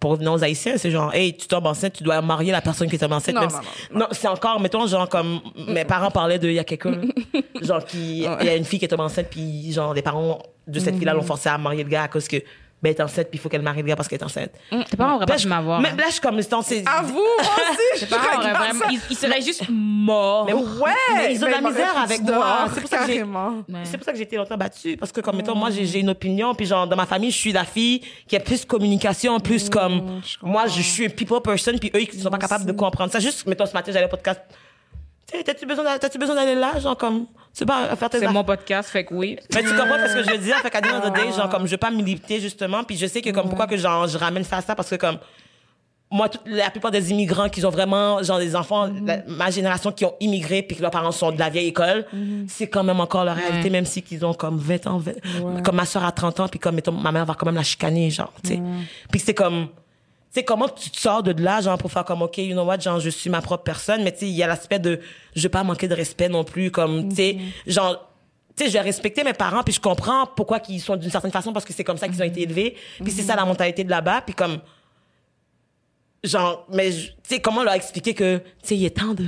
pour 0.01 0.11
revenir 0.12 0.32
aux 0.32 0.42
Haïtiens, 0.42 0.76
c'est 0.78 0.90
genre, 0.90 1.14
hey, 1.14 1.36
tu 1.36 1.46
tombes 1.46 1.66
enceinte, 1.66 1.92
tu 1.92 2.03
dois 2.03 2.20
marier 2.22 2.51
la 2.51 2.61
personne 2.61 2.88
qui 2.88 2.98
tombe 2.98 3.12
enceinte. 3.12 3.34
Non, 3.36 3.42
même 3.42 3.51
non, 3.51 3.61
si- 3.62 3.98
non, 3.98 4.07
c'est 4.11 4.28
encore, 4.28 4.59
mettons, 4.59 4.84
genre, 4.88 5.09
comme 5.09 5.40
mes 5.68 5.84
parents 5.84 6.11
parlaient 6.11 6.38
de, 6.40 6.48
il 6.48 6.55
y 6.55 6.59
a 6.59 6.64
quelqu'un, 6.64 7.01
genre, 7.62 7.84
qui, 7.84 8.18
il 8.18 8.46
y 8.46 8.48
a 8.48 8.57
une 8.57 8.64
fille 8.64 8.80
qui 8.80 8.84
est 8.84 8.88
tombée 8.88 9.03
enceinte, 9.05 9.28
puis 9.30 9.72
genre, 9.72 9.94
les 9.94 10.03
parents 10.03 10.38
de 10.66 10.80
cette 10.80 10.96
fille-là 10.96 11.14
l'ont 11.14 11.22
forcé 11.22 11.48
à 11.48 11.59
marier 11.59 11.84
le 11.84 11.90
gars 11.90 12.05
à 12.05 12.09
cause 12.09 12.26
que, 12.28 12.36
ben, 12.83 12.91
elle 12.91 12.97
est 12.97 13.03
enceinte, 13.03 13.28
puis 13.28 13.39
il 13.39 13.41
faut 13.41 13.49
qu'elle 13.51 13.61
marie 13.62 13.83
le 13.83 13.89
gars 13.89 13.97
parce 13.97 14.09
qu'elle 14.09 14.18
est 14.20 14.24
enceinte. 14.24 14.51
Tes 14.91 14.97
parents 14.97 15.16
auraient 15.16 15.26
pas 15.26 15.37
pu 15.37 15.43
je- 15.43 15.49
m'avoir. 15.49 15.81
Mais 15.81 15.91
hein. 15.91 15.97
là, 15.99 16.05
je 16.07 16.12
suis 16.12 16.20
comme, 16.20 16.41
c'est- 16.41 16.49
c'est. 16.62 16.85
À 16.89 17.03
vous, 17.03 17.14
moi 17.14 17.24
aussi, 17.95 18.07
Tes 18.07 18.14
vraiment. 18.14 18.85
Ils, 18.91 19.01
ils 19.11 19.16
seraient 19.16 19.43
juste 19.43 19.64
morts. 19.68 20.47
Mais 20.47 20.55
Ouais, 20.55 20.91
Mais 21.14 21.35
ils 21.35 21.45
ont 21.45 21.47
de 21.49 21.53
la 21.53 21.61
misère 21.61 21.99
avec 21.99 22.22
moi. 22.22 22.66
C'est 22.72 22.81
pour 22.81 22.89
ça 22.91 22.99
que 22.99 23.07
j'ai-. 23.07 23.24
C'est 23.85 23.97
pour 23.99 24.05
ça 24.05 24.12
que 24.12 24.16
j'ai 24.18 24.24
été 24.24 24.37
longtemps 24.37 24.57
battue. 24.57 24.97
Parce 24.97 25.12
que, 25.12 25.20
comme, 25.20 25.37
mettons, 25.37 25.55
moi, 25.55 25.70
j'ai 25.70 25.85
j'ai 25.85 25.99
une 26.01 26.11
opinion, 26.11 26.55
puis 26.55 26.64
genre, 26.66 26.87
dans 26.87 26.97
ma 26.97 27.07
famille, 27.07 27.31
je 27.31 27.37
suis 27.39 27.53
la 27.53 27.64
fille 27.64 28.01
qui 28.26 28.37
a 28.37 28.41
plus 28.41 28.62
de 28.62 28.66
communication, 28.66 29.39
plus 29.41 29.68
comme, 29.68 30.20
je 30.24 30.37
moi, 30.43 30.66
je 30.66 30.81
suis 30.81 31.05
un 31.07 31.11
people 31.11 31.41
person, 31.43 31.76
puis 31.78 31.91
eux, 31.95 32.01
ils 32.03 32.20
sont 32.22 32.31
pas 32.31 32.39
capables 32.39 32.64
de 32.64 32.72
comprendre 32.72 33.12
ça. 33.12 33.18
Juste, 33.20 33.47
mettons, 33.47 33.66
ce 33.66 33.72
matin, 33.74 33.93
j'allais 33.93 34.07
au 34.07 34.09
podcast. 34.09 34.41
T'as-tu 35.45 35.66
besoin 36.18 36.35
d'aller 36.35 36.55
là, 36.55 36.78
genre, 36.81 36.97
comme, 36.97 37.26
sais 37.53 37.66
pas, 37.66 37.94
faire 37.96 38.11
tes 38.11 38.18
C'est 38.20 38.28
mon 38.28 38.44
podcast, 38.44 38.90
fait 38.90 39.05
que 39.05 39.14
oui. 39.14 39.36
Mais 39.55 39.62
tu 39.62 39.68
comprends 39.70 39.96
ce 40.09 40.14
que 40.14 40.22
je 40.24 40.30
veux 40.30 40.38
dire? 40.38 40.57
Fait 40.59 40.70
qu'à 40.70 40.80
the 40.80 40.86
end 40.86 40.98
of 40.98 41.11
the 41.11 41.14
day, 41.14 41.32
genre, 41.36 41.48
comme, 41.48 41.66
je 41.66 41.72
veux 41.72 41.76
pas 41.76 41.90
militer, 41.90 42.40
justement, 42.40 42.84
puis 42.84 42.96
je 42.96 43.07
sais 43.07 43.20
que, 43.22 43.30
comme, 43.30 43.48
pourquoi 43.48 43.66
que, 43.66 43.76
genre, 43.76 44.07
je 44.07 44.16
ramène 44.18 44.44
ça 44.44 44.59
à 44.59 44.62
ça, 44.62 44.74
parce 44.74 44.88
que, 44.90 44.96
comme, 44.96 45.18
moi, 46.12 46.28
toute- 46.28 46.42
la 46.46 46.70
plupart 46.70 46.90
des 46.90 47.12
immigrants 47.12 47.48
qui 47.48 47.64
ont 47.64 47.70
vraiment, 47.70 48.20
genre, 48.22 48.38
des 48.40 48.57
enfants, 48.57 48.88
la- 49.07 49.22
ma 49.28 49.51
génération 49.51 49.92
qui 49.92 50.05
ont 50.05 50.14
immigré 50.18 50.61
puis 50.62 50.76
que 50.76 50.82
leurs 50.82 50.90
parents 50.90 51.12
sont 51.12 51.30
de 51.30 51.38
la 51.38 51.51
vieille 51.51 51.68
école, 51.68 52.05
c'est 52.48 52.66
quand 52.68 52.82
même 52.82 52.98
encore 52.98 53.24
leur 53.24 53.36
réalité, 53.36 53.70
même 53.70 53.84
si 53.84 54.03
qu'ils 54.03 54.24
ont 54.26 54.34
comme 54.34 54.59
20 54.59 54.86
ans, 54.88 54.98
20 54.98 55.62
comme 55.62 55.76
ma 55.76 55.86
soeur 55.86 56.05
a 56.05 56.11
30 56.11 56.40
ans, 56.40 56.48
puis 56.48 56.59
comme, 56.59 56.74
mettons, 56.74 56.90
ma 56.92 57.12
mère 57.12 57.24
va 57.26 57.34
quand 57.34 57.46
même 57.46 57.55
la 57.55 57.62
chicaner, 57.62 58.11
genre, 58.11 58.32
tu 58.42 58.51
sais. 58.51 58.62
Puis 59.11 59.20
c'est 59.20 59.34
comme, 59.34 59.68
sais, 60.31 60.45
comment 60.45 60.68
tu 60.68 60.91
te 60.91 60.99
sors 60.99 61.22
de 61.22 61.33
là, 61.43 61.61
genre, 61.61 61.78
pour 61.78 61.91
faire 61.91 62.05
comme, 62.05 62.22
OK, 62.22 62.39
you 62.39 62.53
know 62.53 62.64
what, 62.64 62.78
genre, 62.78 63.01
je 63.01 63.11
suis 63.11 63.31
ma 63.31 63.41
propre 63.41 63.64
personne, 63.64 64.03
mais 64.05 64.12
tu 64.12 64.20
sais, 64.20 64.28
il 64.28 64.35
y 64.35 64.43
a 64.43 64.47
l'aspect 64.47 64.78
de, 64.78 65.01
je 65.35 65.43
veux 65.43 65.49
pas 65.49 65.64
manquer 65.64 65.89
de 65.89 65.95
respect 65.95 66.28
non 66.28 66.45
plus, 66.45 66.70
comme, 66.70 67.09
tu 67.09 67.16
sais, 67.16 67.39
genre, 67.66 68.09
tu 68.57 68.64
sais, 68.64 68.70
je 68.70 68.74
vais 68.74 68.81
respecter 68.81 69.24
mes 69.24 69.33
parents, 69.33 69.62
puis 69.62 69.74
je 69.74 69.81
comprends 69.81 70.26
pourquoi 70.26 70.61
ils 70.68 70.81
sont 70.81 70.97
d'une 70.97 71.11
certaine 71.11 71.33
façon, 71.33 71.53
parce 71.53 71.64
que 71.64 71.72
c'est 71.72 71.85
comme 71.85 71.99
ça 71.99 72.09
qu'ils 72.09 72.22
ont 72.22 72.26
été 72.26 72.43
élevés, 72.43 72.76
puis 73.03 73.11
c'est 73.11 73.22
ça 73.22 73.35
la 73.35 73.45
mentalité 73.45 73.83
de 73.83 73.91
là-bas, 73.91 74.22
puis 74.22 74.35
comme, 74.35 74.61
genre, 76.22 76.66
mais, 76.72 76.91
tu 76.91 77.12
sais, 77.22 77.41
comment 77.41 77.64
leur 77.64 77.74
expliquer 77.74 78.14
que, 78.14 78.39
tu 78.39 78.45
sais, 78.62 78.76
il 78.76 78.85
est 78.85 78.97
temps 78.97 79.14
de 79.14 79.26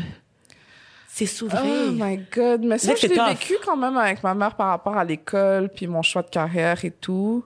s'essouffler? 1.08 1.58
Oh 1.88 1.90
my 1.92 2.20
God. 2.34 2.62
Mais 2.62 2.78
ça, 2.78 2.94
que 2.94 3.00
je 3.00 3.06
c'est 3.06 3.14
l'ai 3.14 3.34
vécu 3.34 3.56
quand 3.64 3.76
même 3.76 3.96
avec 3.96 4.22
ma 4.22 4.34
mère 4.34 4.54
par 4.54 4.68
rapport 4.68 4.96
à 4.96 5.04
l'école, 5.04 5.68
puis 5.68 5.86
mon 5.86 6.02
choix 6.02 6.22
de 6.22 6.30
carrière 6.30 6.84
et 6.84 6.90
tout. 6.90 7.44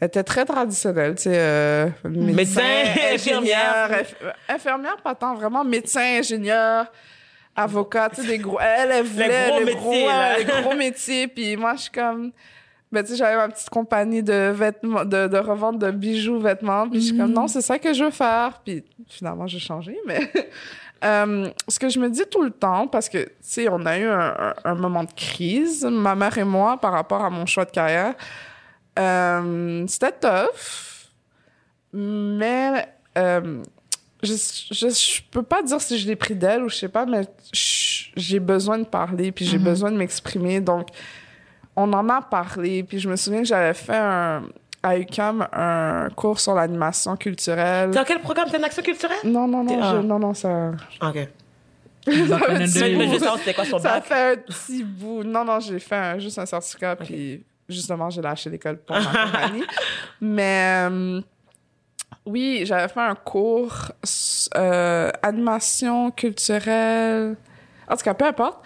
Elle 0.00 0.08
était 0.08 0.22
très 0.22 0.44
traditionnelle, 0.44 1.14
tu 1.14 1.22
sais, 1.22 1.32
euh, 1.34 1.88
médecin, 2.04 2.60
Médecin, 2.60 2.62
ingénieur, 3.14 3.90
infirmière. 3.90 3.90
inf- 3.90 4.54
infirmière, 4.54 4.96
pas 5.02 5.14
tant, 5.14 5.34
vraiment 5.34 5.64
médecin, 5.64 6.18
ingénieur, 6.18 6.86
avocat, 7.54 8.10
tu 8.10 8.20
sais, 8.22 8.28
des 8.28 8.38
gros, 8.38 8.58
elle, 8.60 8.90
elle 8.92 9.04
voulait 9.04 9.48
gros 9.48 9.58
le 9.60 9.64
métiers, 9.64 9.80
gros, 9.80 9.90
ouais, 10.08 10.38
les 10.38 10.44
gros 10.62 10.74
métiers, 10.76 11.28
puis 11.28 11.56
moi, 11.56 11.74
je 11.76 11.82
suis 11.82 11.90
comme, 11.90 12.30
ben, 12.92 13.02
tu 13.02 13.12
sais, 13.12 13.16
j'avais 13.16 13.36
ma 13.36 13.48
petite 13.48 13.70
compagnie 13.70 14.22
de 14.22 14.50
vêtements, 14.54 15.04
de, 15.06 15.28
de 15.28 15.38
revente 15.38 15.78
de 15.78 15.90
bijoux, 15.90 16.38
vêtements, 16.40 16.88
puis 16.90 17.00
je 17.00 17.06
suis 17.06 17.16
comme, 17.16 17.32
non, 17.32 17.48
c'est 17.48 17.62
ça 17.62 17.78
que 17.78 17.94
je 17.94 18.04
veux 18.04 18.10
faire, 18.10 18.60
puis 18.64 18.84
finalement, 19.08 19.46
j'ai 19.46 19.58
changé, 19.60 19.96
mais... 20.06 20.30
Euh, 21.04 21.50
ce 21.68 21.78
que 21.78 21.90
je 21.90 21.98
me 22.00 22.08
dis 22.08 22.22
tout 22.30 22.40
le 22.40 22.50
temps, 22.50 22.86
parce 22.86 23.10
que, 23.10 23.18
tu 23.18 23.30
sais, 23.42 23.68
on 23.68 23.84
a 23.84 23.98
eu 23.98 24.06
un, 24.06 24.34
un- 24.38 24.54
un 24.64 24.74
moment 24.74 25.04
de 25.04 25.12
crise, 25.12 25.84
ma 25.84 26.14
mère 26.14 26.36
et 26.38 26.42
moi, 26.42 26.78
par 26.80 26.90
rapport 26.92 27.22
à 27.22 27.28
mon 27.28 27.44
choix 27.44 27.66
de 27.66 27.70
carrière. 27.70 28.14
Euh, 28.98 29.84
C'était 29.88 30.12
tough, 30.12 31.10
mais 31.92 32.86
euh, 33.18 33.62
je, 34.22 34.32
je, 34.72 34.88
je 34.88 35.22
peux 35.30 35.42
pas 35.42 35.62
dire 35.62 35.80
si 35.80 35.98
je 35.98 36.06
l'ai 36.06 36.16
pris 36.16 36.34
d'elle 36.34 36.62
ou 36.62 36.68
je 36.68 36.76
sais 36.76 36.88
pas, 36.88 37.06
mais 37.06 37.22
j'ai 37.52 38.40
besoin 38.40 38.78
de 38.78 38.84
parler, 38.84 39.32
puis 39.32 39.44
j'ai 39.44 39.58
besoin 39.58 39.90
de 39.90 39.96
m'exprimer. 39.96 40.60
Donc, 40.60 40.88
on 41.76 41.92
en 41.92 42.08
a 42.08 42.22
parlé, 42.22 42.82
puis 42.82 42.98
je 42.98 43.08
me 43.08 43.16
souviens 43.16 43.40
que 43.42 43.48
j'avais 43.48 43.74
fait 43.74 43.96
un, 43.96 44.44
à 44.82 44.96
UQAM 44.98 45.46
un 45.52 46.08
cours 46.16 46.40
sur 46.40 46.54
l'animation 46.54 47.16
culturelle. 47.16 47.90
Dans 47.90 48.04
quel 48.04 48.20
programme? 48.20 48.48
C'est 48.50 48.56
une 48.58 48.64
action 48.64 48.82
culturelle? 48.82 49.18
Non, 49.24 49.46
non, 49.46 49.62
non, 49.62 49.74
T'es- 49.74 49.80
ah. 49.82 49.92
je- 49.96 50.06
non, 50.06 50.18
non, 50.18 50.34
ça... 50.34 50.72
OK. 51.02 51.28
ça 53.82 54.00
fait 54.00 54.32
un 54.32 54.36
petit 54.36 54.84
bout. 54.84 55.24
Non, 55.24 55.44
non, 55.44 55.58
j'ai 55.60 55.78
fait 55.80 55.96
un- 55.96 56.18
juste 56.18 56.38
un 56.38 56.46
certificat, 56.46 56.96
puis 56.96 57.44
justement, 57.68 58.10
j'ai 58.10 58.22
lâché 58.22 58.50
l'école 58.50 58.78
pour 58.78 58.96
ma 58.96 59.04
compagnie. 59.26 59.64
Mais 60.20 60.86
euh, 60.90 61.20
oui, 62.24 62.62
j'avais 62.64 62.88
fait 62.88 63.00
un 63.00 63.14
cours 63.14 63.92
euh, 64.56 65.10
animation 65.22 66.10
culturelle. 66.10 67.36
En 67.88 67.96
tout 67.96 68.02
cas, 68.04 68.14
peu 68.14 68.24
importe. 68.26 68.64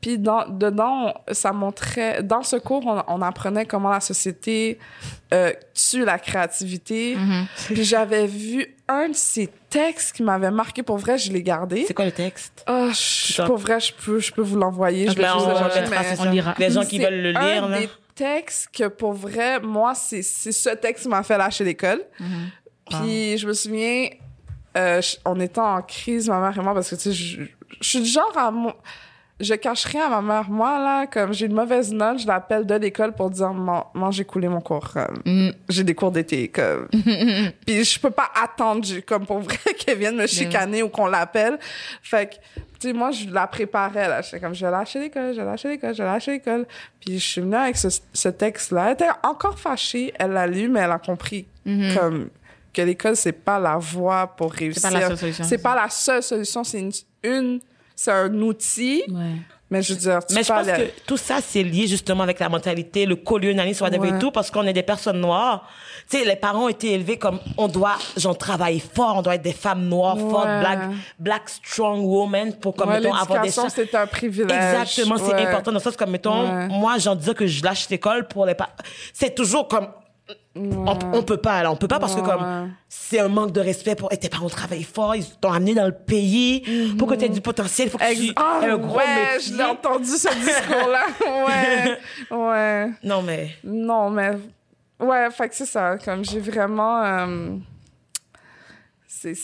Puis 0.00 0.18
dans, 0.18 0.48
dedans, 0.48 1.14
ça 1.30 1.52
montrait... 1.52 2.24
Dans 2.24 2.42
ce 2.42 2.56
cours, 2.56 2.84
on, 2.86 3.04
on 3.06 3.22
apprenait 3.22 3.66
comment 3.66 3.90
la 3.90 4.00
société 4.00 4.80
euh, 5.32 5.52
tue 5.74 6.04
la 6.04 6.18
créativité. 6.18 7.16
Puis 7.66 7.84
j'avais 7.84 8.26
vu 8.26 8.66
un 8.88 9.10
de 9.10 9.14
ces 9.14 9.48
textes 9.70 10.16
qui 10.16 10.24
m'avait 10.24 10.50
marqué. 10.50 10.82
Pour 10.82 10.96
vrai, 10.98 11.18
je 11.18 11.32
l'ai 11.32 11.42
gardé. 11.44 11.84
C'est 11.86 11.94
quoi 11.94 12.04
le 12.06 12.10
texte? 12.10 12.64
Ah, 12.66 12.88
pour 13.46 13.58
vrai, 13.58 13.78
je 13.78 13.92
peux, 13.94 14.18
je 14.18 14.32
peux 14.32 14.42
vous 14.42 14.56
l'envoyer. 14.58 15.08
Je 15.08 15.14
Ben, 15.14 15.22
vais 15.22 15.28
juste 15.34 15.46
on, 15.46 15.48
le 15.50 15.54
on 15.54 15.58
chercher, 15.58 15.80
mettra, 15.82 16.00
mais- 16.02 16.14
c'est 16.16 16.20
on 16.20 16.24
ça. 16.24 16.30
lira. 16.30 16.54
Les 16.58 16.70
gens 16.70 16.84
qui 16.84 16.96
C'est 16.96 17.04
veulent 17.04 17.22
le 17.22 17.30
lire, 17.30 17.64
un 17.64 17.68
là. 17.68 17.78
des 17.78 17.88
que 18.72 18.88
pour 18.88 19.12
vrai, 19.12 19.60
moi, 19.60 19.94
c'est 19.94 20.22
ce 20.22 20.70
texte 20.74 21.02
qui 21.04 21.08
m'a 21.08 21.22
fait 21.22 21.36
lâcher 21.38 21.64
l'école. 21.64 22.02
Puis 22.90 23.38
je 23.38 23.46
me 23.46 23.52
souviens, 23.52 24.08
euh, 24.76 25.00
je- 25.00 25.16
on 25.24 25.38
était 25.40 25.60
en 25.60 25.80
crise, 25.82 26.28
ma 26.28 26.40
mère 26.40 26.56
et 26.58 26.62
moi, 26.62 26.74
parce 26.74 26.90
que 26.90 26.96
tu 26.96 27.02
sais, 27.02 27.12
je, 27.12 27.42
je 27.80 27.88
suis 27.88 28.00
du 28.00 28.08
genre 28.08 28.36
à 28.36 28.50
mo- 28.50 28.72
je 29.42 29.54
cache 29.54 29.84
rien 29.86 30.06
à 30.06 30.20
ma 30.20 30.22
mère. 30.22 30.50
Moi, 30.50 30.78
là, 30.78 31.06
comme 31.06 31.32
j'ai 31.32 31.46
une 31.46 31.54
mauvaise 31.54 31.92
note, 31.92 32.20
je 32.20 32.26
l'appelle 32.26 32.64
de 32.64 32.74
l'école 32.76 33.12
pour 33.12 33.28
dire, 33.28 33.52
Maman, 33.52 34.10
j'ai 34.10 34.24
coulé 34.24 34.48
mon 34.48 34.60
cours. 34.60 34.88
comme, 34.92 35.20
Mm. 35.24 35.50
J'ai 35.68 35.84
des 35.84 35.94
cours 35.94 36.12
d'été, 36.12 36.48
comme. 36.48 36.88
Puis 37.66 37.84
je 37.84 38.00
peux 38.00 38.10
pas 38.10 38.30
attendre, 38.42 38.86
comme 39.06 39.26
pour 39.26 39.40
vrai, 39.40 39.56
qu'elle 39.78 39.98
vienne 39.98 40.16
me 40.16 40.26
chicaner 40.26 40.82
ou 40.82 40.88
qu'on 40.88 41.06
l'appelle. 41.06 41.58
Fait 42.02 42.26
que, 42.30 42.34
tu 42.80 42.88
sais, 42.88 42.92
moi, 42.92 43.10
je 43.10 43.28
la 43.30 43.46
préparais, 43.46 44.08
là. 44.08 44.22
J'étais 44.22 44.40
comme, 44.40 44.54
je 44.54 44.64
vais 44.64 44.70
lâcher 44.72 45.00
l'école, 45.00 45.32
je 45.34 45.40
vais 45.40 45.44
lâcher 45.44 45.68
l'école, 45.68 45.94
je 45.94 46.02
vais 46.02 46.08
lâcher 46.08 46.30
l'école. 46.32 46.66
Puis 47.00 47.18
je 47.18 47.24
suis 47.26 47.40
venue 47.40 47.56
avec 47.56 47.76
ce, 47.76 47.88
ce 48.12 48.28
texte-là. 48.28 48.86
Elle 48.88 48.92
était 48.94 49.08
encore 49.22 49.58
fâchée. 49.58 50.12
Elle 50.18 50.32
l'a 50.32 50.46
lu, 50.46 50.68
mais 50.68 50.80
elle 50.80 50.92
a 50.92 50.98
compris, 50.98 51.46
comme, 51.64 52.28
que 52.72 52.82
l'école, 52.82 53.16
c'est 53.16 53.32
pas 53.32 53.58
la 53.58 53.76
voie 53.76 54.26
pour 54.28 54.52
réussir. 54.52 54.82
pas 54.90 54.98
la 54.98 55.06
seule 55.08 55.18
solution. 55.18 55.44
C'est 55.44 55.58
pas 55.58 55.74
la 55.74 55.88
seule 55.90 56.22
solution. 56.22 56.64
C'est 56.64 56.80
une, 56.80 56.92
une 57.22 57.60
c'est 58.04 58.10
un 58.12 58.34
outil. 58.40 59.02
Ouais. 59.08 59.36
Mais 59.70 59.80
je 59.80 59.94
veux 59.94 59.98
dire, 60.00 60.18
tu 60.26 60.34
Mais 60.34 60.42
je 60.42 60.48
pense 60.52 60.66
que 60.66 60.90
tout 61.06 61.16
ça, 61.16 61.38
c'est 61.40 61.62
lié 61.62 61.86
justement 61.86 62.24
avec 62.24 62.38
la 62.40 62.50
mentalité, 62.50 63.06
le 63.06 63.16
colonialisme, 63.16 63.82
whatever 63.84 64.10
Ouais. 64.10 64.16
et 64.16 64.18
tout, 64.18 64.30
parce 64.30 64.50
qu'on 64.50 64.66
est 64.66 64.74
des 64.74 64.82
personnes 64.82 65.18
noires. 65.18 65.66
Tu 66.10 66.18
sais, 66.18 66.24
les 66.26 66.36
parents 66.36 66.64
ont 66.64 66.68
été 66.68 66.92
élevés 66.92 67.16
comme 67.16 67.38
on 67.56 67.68
doit, 67.68 67.96
genre, 68.18 68.36
travailler 68.36 68.80
fort, 68.80 69.16
on 69.16 69.22
doit 69.22 69.36
être 69.36 69.42
des 69.42 69.54
femmes 69.54 69.88
noires 69.88 70.18
fortes, 70.18 70.44
black, 70.60 70.78
black 71.18 71.48
strong 71.48 72.04
women 72.04 72.52
pour, 72.56 72.74
comme, 72.74 72.90
Ouais, 72.90 73.00
mettons, 73.00 73.14
avoir 73.14 73.40
des 73.40 73.50
chances. 73.50 73.72
c'est 73.74 73.94
un 73.94 74.06
privilège. 74.06 74.50
Exactement, 74.50 75.16
c'est 75.16 75.32
important. 75.46 75.70
Dans 75.70 75.78
le 75.78 75.82
sens 75.82 75.96
comme, 75.96 76.10
mettons, 76.10 76.42
Ouais. 76.42 76.68
moi, 76.68 76.98
j'en 76.98 77.14
disais 77.14 77.32
que 77.32 77.46
je 77.46 77.64
lâche 77.64 77.88
l'école 77.88 78.28
pour 78.28 78.44
les 78.44 78.54
parents. 78.54 78.72
C'est 79.14 79.34
toujours 79.34 79.68
comme, 79.68 79.88
on, 80.54 80.98
on 81.14 81.22
peut 81.22 81.36
pas, 81.38 81.62
là, 81.62 81.70
on 81.72 81.76
peut 81.76 81.88
pas 81.88 81.98
parce 81.98 82.14
que 82.14 82.20
comme, 82.20 82.72
c'est 82.88 83.18
un 83.20 83.28
manque 83.28 83.52
de 83.52 83.60
respect 83.60 83.94
pour, 83.94 84.12
et 84.12 84.16
tes 84.18 84.28
parents 84.28 84.48
travaillent 84.48 84.82
fort, 84.82 85.16
ils 85.16 85.24
t'ont 85.40 85.50
amené 85.52 85.74
dans 85.74 85.86
le 85.86 85.92
pays, 85.94 86.94
pour 86.98 87.08
que 87.08 87.14
tu 87.14 87.24
aies 87.24 87.28
du 87.28 87.40
potentiel, 87.40 87.88
faut 87.90 87.98
que 87.98 88.14
tu 88.14 88.32
Ah, 88.36 88.60
aies 88.62 88.70
un 88.70 88.76
gros 88.76 88.96
ouais, 88.98 89.34
métier. 89.36 89.52
je 89.52 89.56
l'ai 89.58 89.64
entendu 89.64 90.04
ce 90.06 90.28
discours-là. 90.34 91.06
ouais, 92.30 92.36
ouais. 92.36 92.90
Non, 93.02 93.22
mais, 93.22 93.56
Non, 93.64 94.10
mais 94.10 94.32
ouais, 95.00 95.30
fait 95.30 95.48
que 95.48 95.54
c'est 95.54 95.66
ça. 95.66 95.96
Comme 95.98 96.24
j'ai 96.24 96.40
vraiment, 96.40 97.02
euh, 97.02 97.56
c'est, 99.06 99.34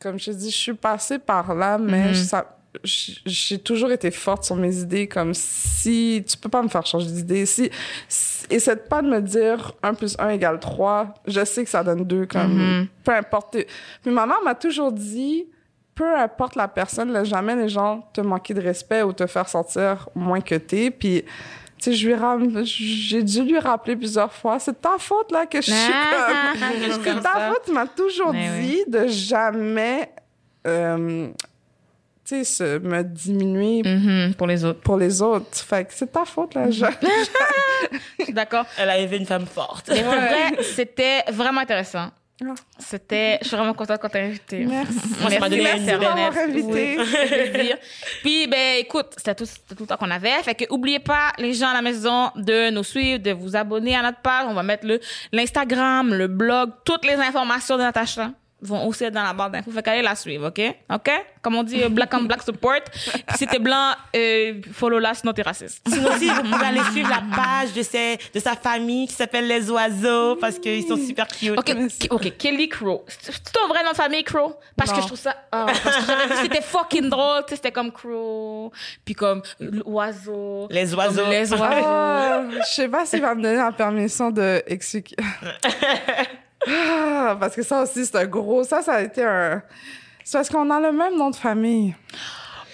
comme 0.00 0.18
je 0.18 0.26
te 0.26 0.30
dis, 0.36 0.50
je 0.50 0.56
suis 0.56 0.74
passée 0.74 1.18
par 1.18 1.54
là, 1.54 1.78
mais 1.78 2.08
Mhm. 2.08 2.14
ça, 2.14 2.56
j'ai 2.84 3.58
toujours 3.58 3.90
été 3.90 4.10
forte 4.10 4.44
sur 4.44 4.54
mes 4.56 4.76
idées, 4.78 5.08
comme 5.08 5.34
si 5.34 6.24
tu 6.28 6.36
peux 6.36 6.48
pas 6.48 6.62
me 6.62 6.68
faire 6.68 6.86
changer 6.86 7.10
d'idée. 7.10 7.44
Si, 7.46 7.70
si- 8.08 8.46
essaie 8.48 8.76
pas 8.76 9.02
de 9.02 9.08
me 9.08 9.20
dire 9.20 9.72
1 9.82 9.94
plus 9.94 10.14
1 10.18 10.28
égale 10.30 10.60
3. 10.60 11.14
Je 11.26 11.44
sais 11.44 11.64
que 11.64 11.70
ça 11.70 11.82
donne 11.82 12.04
2, 12.04 12.26
comme 12.26 12.54
Mhm. 12.80 12.86
peu 13.04 13.12
importe. 13.12 13.56
Puis 14.02 14.10
ma 14.12 14.24
mère 14.26 14.40
m'a 14.44 14.54
toujours 14.54 14.92
dit, 14.92 15.46
peu 15.94 16.16
importe 16.16 16.54
la 16.56 16.68
personne, 16.68 17.24
jamais 17.24 17.56
les 17.56 17.68
gens 17.68 18.08
te 18.12 18.20
manquer 18.20 18.54
de 18.54 18.60
respect 18.60 19.02
ou 19.02 19.12
te 19.12 19.26
faire 19.26 19.48
sentir 19.48 20.08
moins 20.14 20.40
que 20.40 20.54
t'es. 20.54 20.90
Puis, 20.90 21.24
tu 21.82 21.92
sais, 21.94 22.64
j'ai 22.64 23.22
dû 23.22 23.42
lui 23.42 23.58
rappeler 23.58 23.96
plusieurs 23.96 24.32
fois, 24.32 24.58
c'est 24.58 24.80
ta 24.80 24.96
faute, 24.98 25.32
là, 25.32 25.46
que 25.46 25.60
je 25.60 25.70
suis 25.72 25.92
Ah, 25.92 26.52
comme... 26.52 27.02
C'est 27.04 27.20
ta 27.22 27.50
faute, 27.50 27.62
tu 27.66 27.72
m'as 27.72 27.86
toujours 27.86 28.32
Mais 28.32 28.60
dit 28.60 28.84
de 28.86 29.06
jamais, 29.08 30.10
euh, 30.66 31.28
tu 32.30 32.44
sais, 32.44 32.44
se- 32.44 32.78
me 32.78 33.02
diminuer 33.02 33.82
Mhm, 33.84 34.34
pour 34.34 34.46
les 34.46 34.64
autres. 34.64 34.80
pour 34.80 34.96
les 34.96 35.20
autres. 35.22 35.46
Fait 35.58 35.84
que 35.84 35.92
c'est 35.94 36.12
ta 36.12 36.24
faute, 36.24 36.54
là. 36.54 36.70
Je- 36.70 36.84
suis 38.24 38.32
d'accord. 38.32 38.66
Elle 38.78 38.90
a 38.90 38.98
élevé 38.98 39.16
une 39.18 39.26
femme 39.26 39.46
forte. 39.46 39.88
Mais 39.88 40.02
pour 40.02 40.12
vrai, 40.12 40.62
c'était 40.62 41.22
vraiment 41.32 41.60
intéressant. 41.60 42.10
Ah. 42.42 42.54
C'était, 42.78 43.38
je 43.42 43.48
suis 43.48 43.56
vraiment 43.56 43.74
contente 43.74 44.00
quand 44.00 44.08
t'as 44.08 44.22
invité. 44.22 44.64
Merci. 44.64 44.94
Moi, 45.20 45.30
ça 45.30 45.38
m'a 45.40 45.48
donné 45.50 45.62
Merci, 45.62 45.84
m'avoir 45.84 46.16
invité. 46.38 46.96
Oui. 46.98 47.72
Puis, 48.22 48.46
ben, 48.46 48.78
écoute, 48.78 49.08
c'était 49.16 49.34
tout, 49.34 49.44
c'était 49.44 49.74
tout 49.74 49.82
le 49.82 49.86
temps 49.86 49.98
qu'on 49.98 50.10
avait. 50.10 50.42
Fait 50.42 50.54
que, 50.54 50.64
oubliez 50.70 51.00
pas, 51.00 51.32
les 51.36 51.52
gens 51.52 51.68
à 51.68 51.74
la 51.74 51.82
maison, 51.82 52.30
de 52.36 52.70
nous 52.70 52.82
suivre, 52.84 53.18
de 53.22 53.32
vous 53.32 53.56
abonner 53.56 53.94
à 53.94 54.00
notre 54.02 54.22
page. 54.22 54.46
On 54.48 54.54
va 54.54 54.62
mettre 54.62 54.86
le, 54.86 55.00
l'Instagram, 55.32 56.14
le 56.14 56.28
blog, 56.28 56.70
toutes 56.86 57.04
les 57.04 57.14
informations 57.16 57.76
de 57.76 57.82
Natacha 57.82 58.30
vont 58.62 58.86
aussi 58.86 59.04
être 59.04 59.14
dans 59.14 59.22
la 59.22 59.32
barre 59.32 59.50
d'infos. 59.50 59.70
Fait 59.70 59.82
qu'allez 59.82 60.02
la 60.02 60.14
suivre, 60.14 60.48
OK? 60.48 60.60
OK? 60.92 61.10
Comme 61.42 61.54
on 61.54 61.62
dit, 61.62 61.82
euh, 61.82 61.88
black 61.88 62.12
on 62.14 62.22
black 62.22 62.42
support. 62.42 62.80
si 63.36 63.46
t'es 63.46 63.58
blanc, 63.58 63.92
euh, 64.14 64.60
follow 64.72 64.98
la, 64.98 65.14
sinon 65.14 65.32
t'es 65.32 65.42
raciste. 65.42 65.82
Sinon 65.88 66.10
aussi, 66.10 66.28
vous 66.28 66.42
pouvez 66.42 66.66
aller 66.66 66.82
suivre 66.92 67.08
la 67.08 67.22
page 67.34 67.72
de, 67.72 67.82
ses, 67.82 68.18
de 68.34 68.40
sa 68.40 68.54
famille 68.54 69.06
qui 69.06 69.14
s'appelle 69.14 69.46
Les 69.46 69.70
Oiseaux 69.70 70.36
parce 70.36 70.58
qu'ils 70.58 70.86
sont 70.86 70.96
super 70.96 71.26
cute. 71.28 71.58
OK, 71.58 71.74
OK, 72.10 72.36
Kelly 72.36 72.68
Crow. 72.68 73.04
C'est 73.06 73.52
ton 73.52 73.68
vrai 73.68 73.82
nom 73.82 73.90
de 73.90 73.96
famille, 73.96 74.24
Crow? 74.24 74.54
Parce 74.76 74.92
que 74.92 75.00
je 75.00 75.06
trouve 75.06 75.18
ça... 75.18 75.34
ah, 75.52 75.66
parce 75.66 75.96
que 75.96 76.06
j'avais 76.06 76.26
vu, 76.26 76.34
c'était 76.42 76.62
fucking 76.62 77.08
drôle. 77.08 77.42
Tu 77.44 77.50
sais, 77.50 77.56
c'était 77.56 77.72
comme 77.72 77.92
Crow, 77.92 78.72
puis 79.04 79.14
comme 79.14 79.42
l'oiseau. 79.60 80.68
Les 80.70 80.94
oiseaux. 80.94 81.28
Les 81.28 81.52
oiseaux. 81.52 81.64
Ah, 81.64 82.42
je 82.50 82.74
sais 82.74 82.88
pas 82.88 83.06
s'il 83.06 83.22
va 83.22 83.34
me 83.34 83.42
donner 83.42 83.56
la 83.56 83.72
permission 83.72 84.30
de 84.30 84.62
exécuter. 84.66 85.22
Ah, 86.66 87.36
parce 87.38 87.54
que 87.56 87.62
ça 87.62 87.82
aussi, 87.82 88.04
c'est 88.04 88.16
un 88.16 88.26
gros. 88.26 88.64
Ça, 88.64 88.82
ça 88.82 88.94
a 88.94 89.00
été 89.02 89.24
un. 89.24 89.62
C'est 90.24 90.38
parce 90.38 90.48
qu'on 90.50 90.70
a 90.70 90.80
le 90.80 90.92
même 90.92 91.16
nom 91.16 91.30
de 91.30 91.36
famille. 91.36 91.94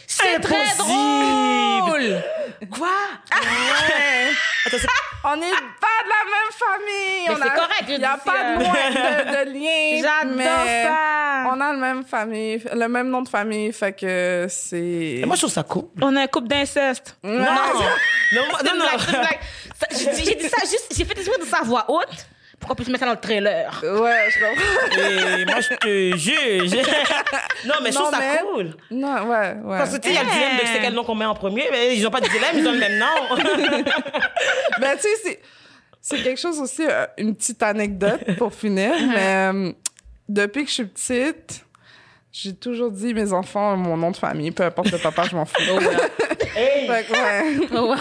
C'est 0.07 0.39
très 0.41 0.75
drôle! 0.79 2.23
Quoi? 2.71 2.89
On 5.29 5.37
n'est 5.37 5.51
pas 5.51 5.99
de 6.05 6.09
la 6.09 6.23
même 6.31 6.53
famille. 6.53 7.27
Mais 7.29 7.35
On 7.35 7.37
c'est 7.37 7.43
a- 7.49 7.51
correct, 7.51 7.85
Il 7.89 7.99
n'y 7.99 8.05
a 8.05 8.17
pas 8.17 8.33
euh, 8.45 8.57
de, 8.57 8.63
loin- 8.63 8.91
de, 8.91 9.45
de 9.51 9.53
lien. 9.53 10.03
J'adore 10.03 10.67
ça! 10.67 11.51
On 11.53 11.61
a 11.61 11.73
le 11.73 11.79
même 11.79 12.05
famille, 12.05 12.63
le 12.73 12.89
même 12.89 13.09
nom 13.09 13.23
de 13.23 13.29
famille, 13.29 13.73
fait 13.73 13.93
que 13.93 14.47
c'est. 14.49 15.23
Moi, 15.27 15.35
je 15.35 15.41
trouve 15.43 15.53
ça 15.53 15.65
cool. 15.65 15.85
On 16.01 16.15
a 16.17 16.23
un 16.23 16.27
couple 16.29 16.49
d'inceste. 16.49 17.17
Non. 17.25 17.33
Non, 18.33 18.43
non, 18.65 18.75
non, 18.77 18.87
j'ai 19.93 20.35
dit 20.35 20.49
ça 20.49 20.63
juste... 20.63 20.89
J'ai 20.97 21.05
fait 21.05 21.17
exprès 21.19 21.39
de 21.39 21.45
sa 21.45 21.63
voix 21.63 21.85
haute 21.89 22.27
pour 22.59 22.71
qu'on 22.71 22.75
puisse 22.75 22.89
mettre 22.89 23.01
ça 23.01 23.07
dans 23.07 23.13
le 23.13 23.21
trailer? 23.21 23.71
Ouais, 23.83 24.29
je 24.31 24.41
comprends. 24.41 25.03
Et 25.41 25.45
moi, 25.45 25.61
je 25.61 25.75
te 25.77 26.17
juge. 26.17 26.83
non, 27.67 27.75
mais 27.83 27.91
je 27.91 27.95
trouve 27.97 28.11
ça 28.11 28.19
mais- 28.19 28.41
cool. 28.53 28.75
Non, 28.91 29.29
ouais, 29.29 29.57
ouais. 29.63 29.79
Parce 29.79 29.91
que, 29.91 29.97
tu 29.99 30.09
sais, 30.09 30.15
il 30.15 30.17
y 30.17 30.19
a 30.19 30.25
le 30.25 30.31
dilemme 30.31 30.57
de 30.61 30.67
c'est 30.67 30.81
quel 30.81 30.95
nom 30.95 31.05
qu'on 31.05 31.15
met 31.15 31.25
en 31.27 31.35
premier. 31.35 31.65
Mais 31.71 31.97
ils 31.97 32.03
n'ont 32.03 32.11
pas 32.11 32.21
de 32.21 32.29
dilemme, 32.29 32.57
ils 32.59 32.67
ont 32.67 32.73
le 32.73 32.79
même 32.79 32.99
nom. 32.99 33.37
Ben, 34.81 34.97
tu 34.97 35.03
sais, 35.03 35.09
c'est, 35.23 35.41
c'est 36.03 36.23
quelque 36.23 36.41
chose 36.41 36.61
aussi, 36.61 36.85
euh, 36.87 37.07
une 37.19 37.35
petite 37.35 37.63
anecdote 37.63 38.37
pour 38.39 38.53
finir. 38.55 38.93
mais 39.09 39.51
euh, 39.53 39.73
depuis 40.29 40.65
que 40.65 40.69
je 40.69 40.75
suis 40.75 40.85
petite, 40.87 41.65
j'ai 42.33 42.55
toujours 42.55 42.91
dit 42.91 43.15
mes 43.15 43.33
enfants 43.33 43.77
mon 43.77 43.97
nom 43.97 44.11
de 44.11 44.17
famille, 44.17 44.51
peu 44.51 44.65
importe 44.65 44.91
le 44.93 44.99
papa, 44.99 45.25
je 45.31 45.37
m'en 45.37 45.45
fous. 45.47 45.55
Hey, 46.55 46.87
Fait 46.89 47.05
que, 47.07 47.13
ouais. 47.13 47.69
Oh, 47.75 47.87
wow. 47.89 47.95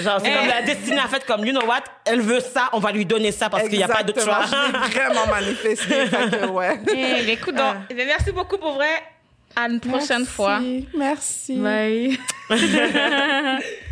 Genre, 0.00 0.20
c'est 0.22 0.30
Eh. 0.30 0.34
comme 0.36 0.46
la 0.48 0.62
destinée, 0.62 1.00
en 1.00 1.08
fait, 1.08 1.24
comme, 1.26 1.44
you 1.46 1.52
know 1.52 1.66
what, 1.66 1.82
elle 2.04 2.20
veut 2.20 2.40
ça, 2.40 2.68
on 2.72 2.78
va 2.78 2.92
lui 2.92 3.04
donner 3.06 3.32
ça 3.32 3.48
parce 3.50 3.68
qu'il 3.68 3.78
n'y 3.78 3.84
a 3.84 3.88
pas 3.88 4.02
d'autre 4.02 4.22
choix. 4.22 4.40
Exactement, 4.42 4.84
Je 4.84 4.94
l'ai 4.94 5.00
vraiment 5.00 5.26
manifesté. 5.26 5.94
que, 6.30 6.46
ouais. 6.46 6.80
Eh, 6.94 7.30
écoute, 7.32 7.54
donc, 7.54 7.74
bien, 7.94 8.06
merci 8.06 8.32
beaucoup 8.32 8.58
pour 8.58 8.72
vrai. 8.74 9.02
À 9.56 9.66
une 9.68 9.80
prochaine 9.80 10.18
Merci, 10.20 10.26
fois. 10.32 10.60
Merci. 10.94 11.56
Bye. 11.56 12.18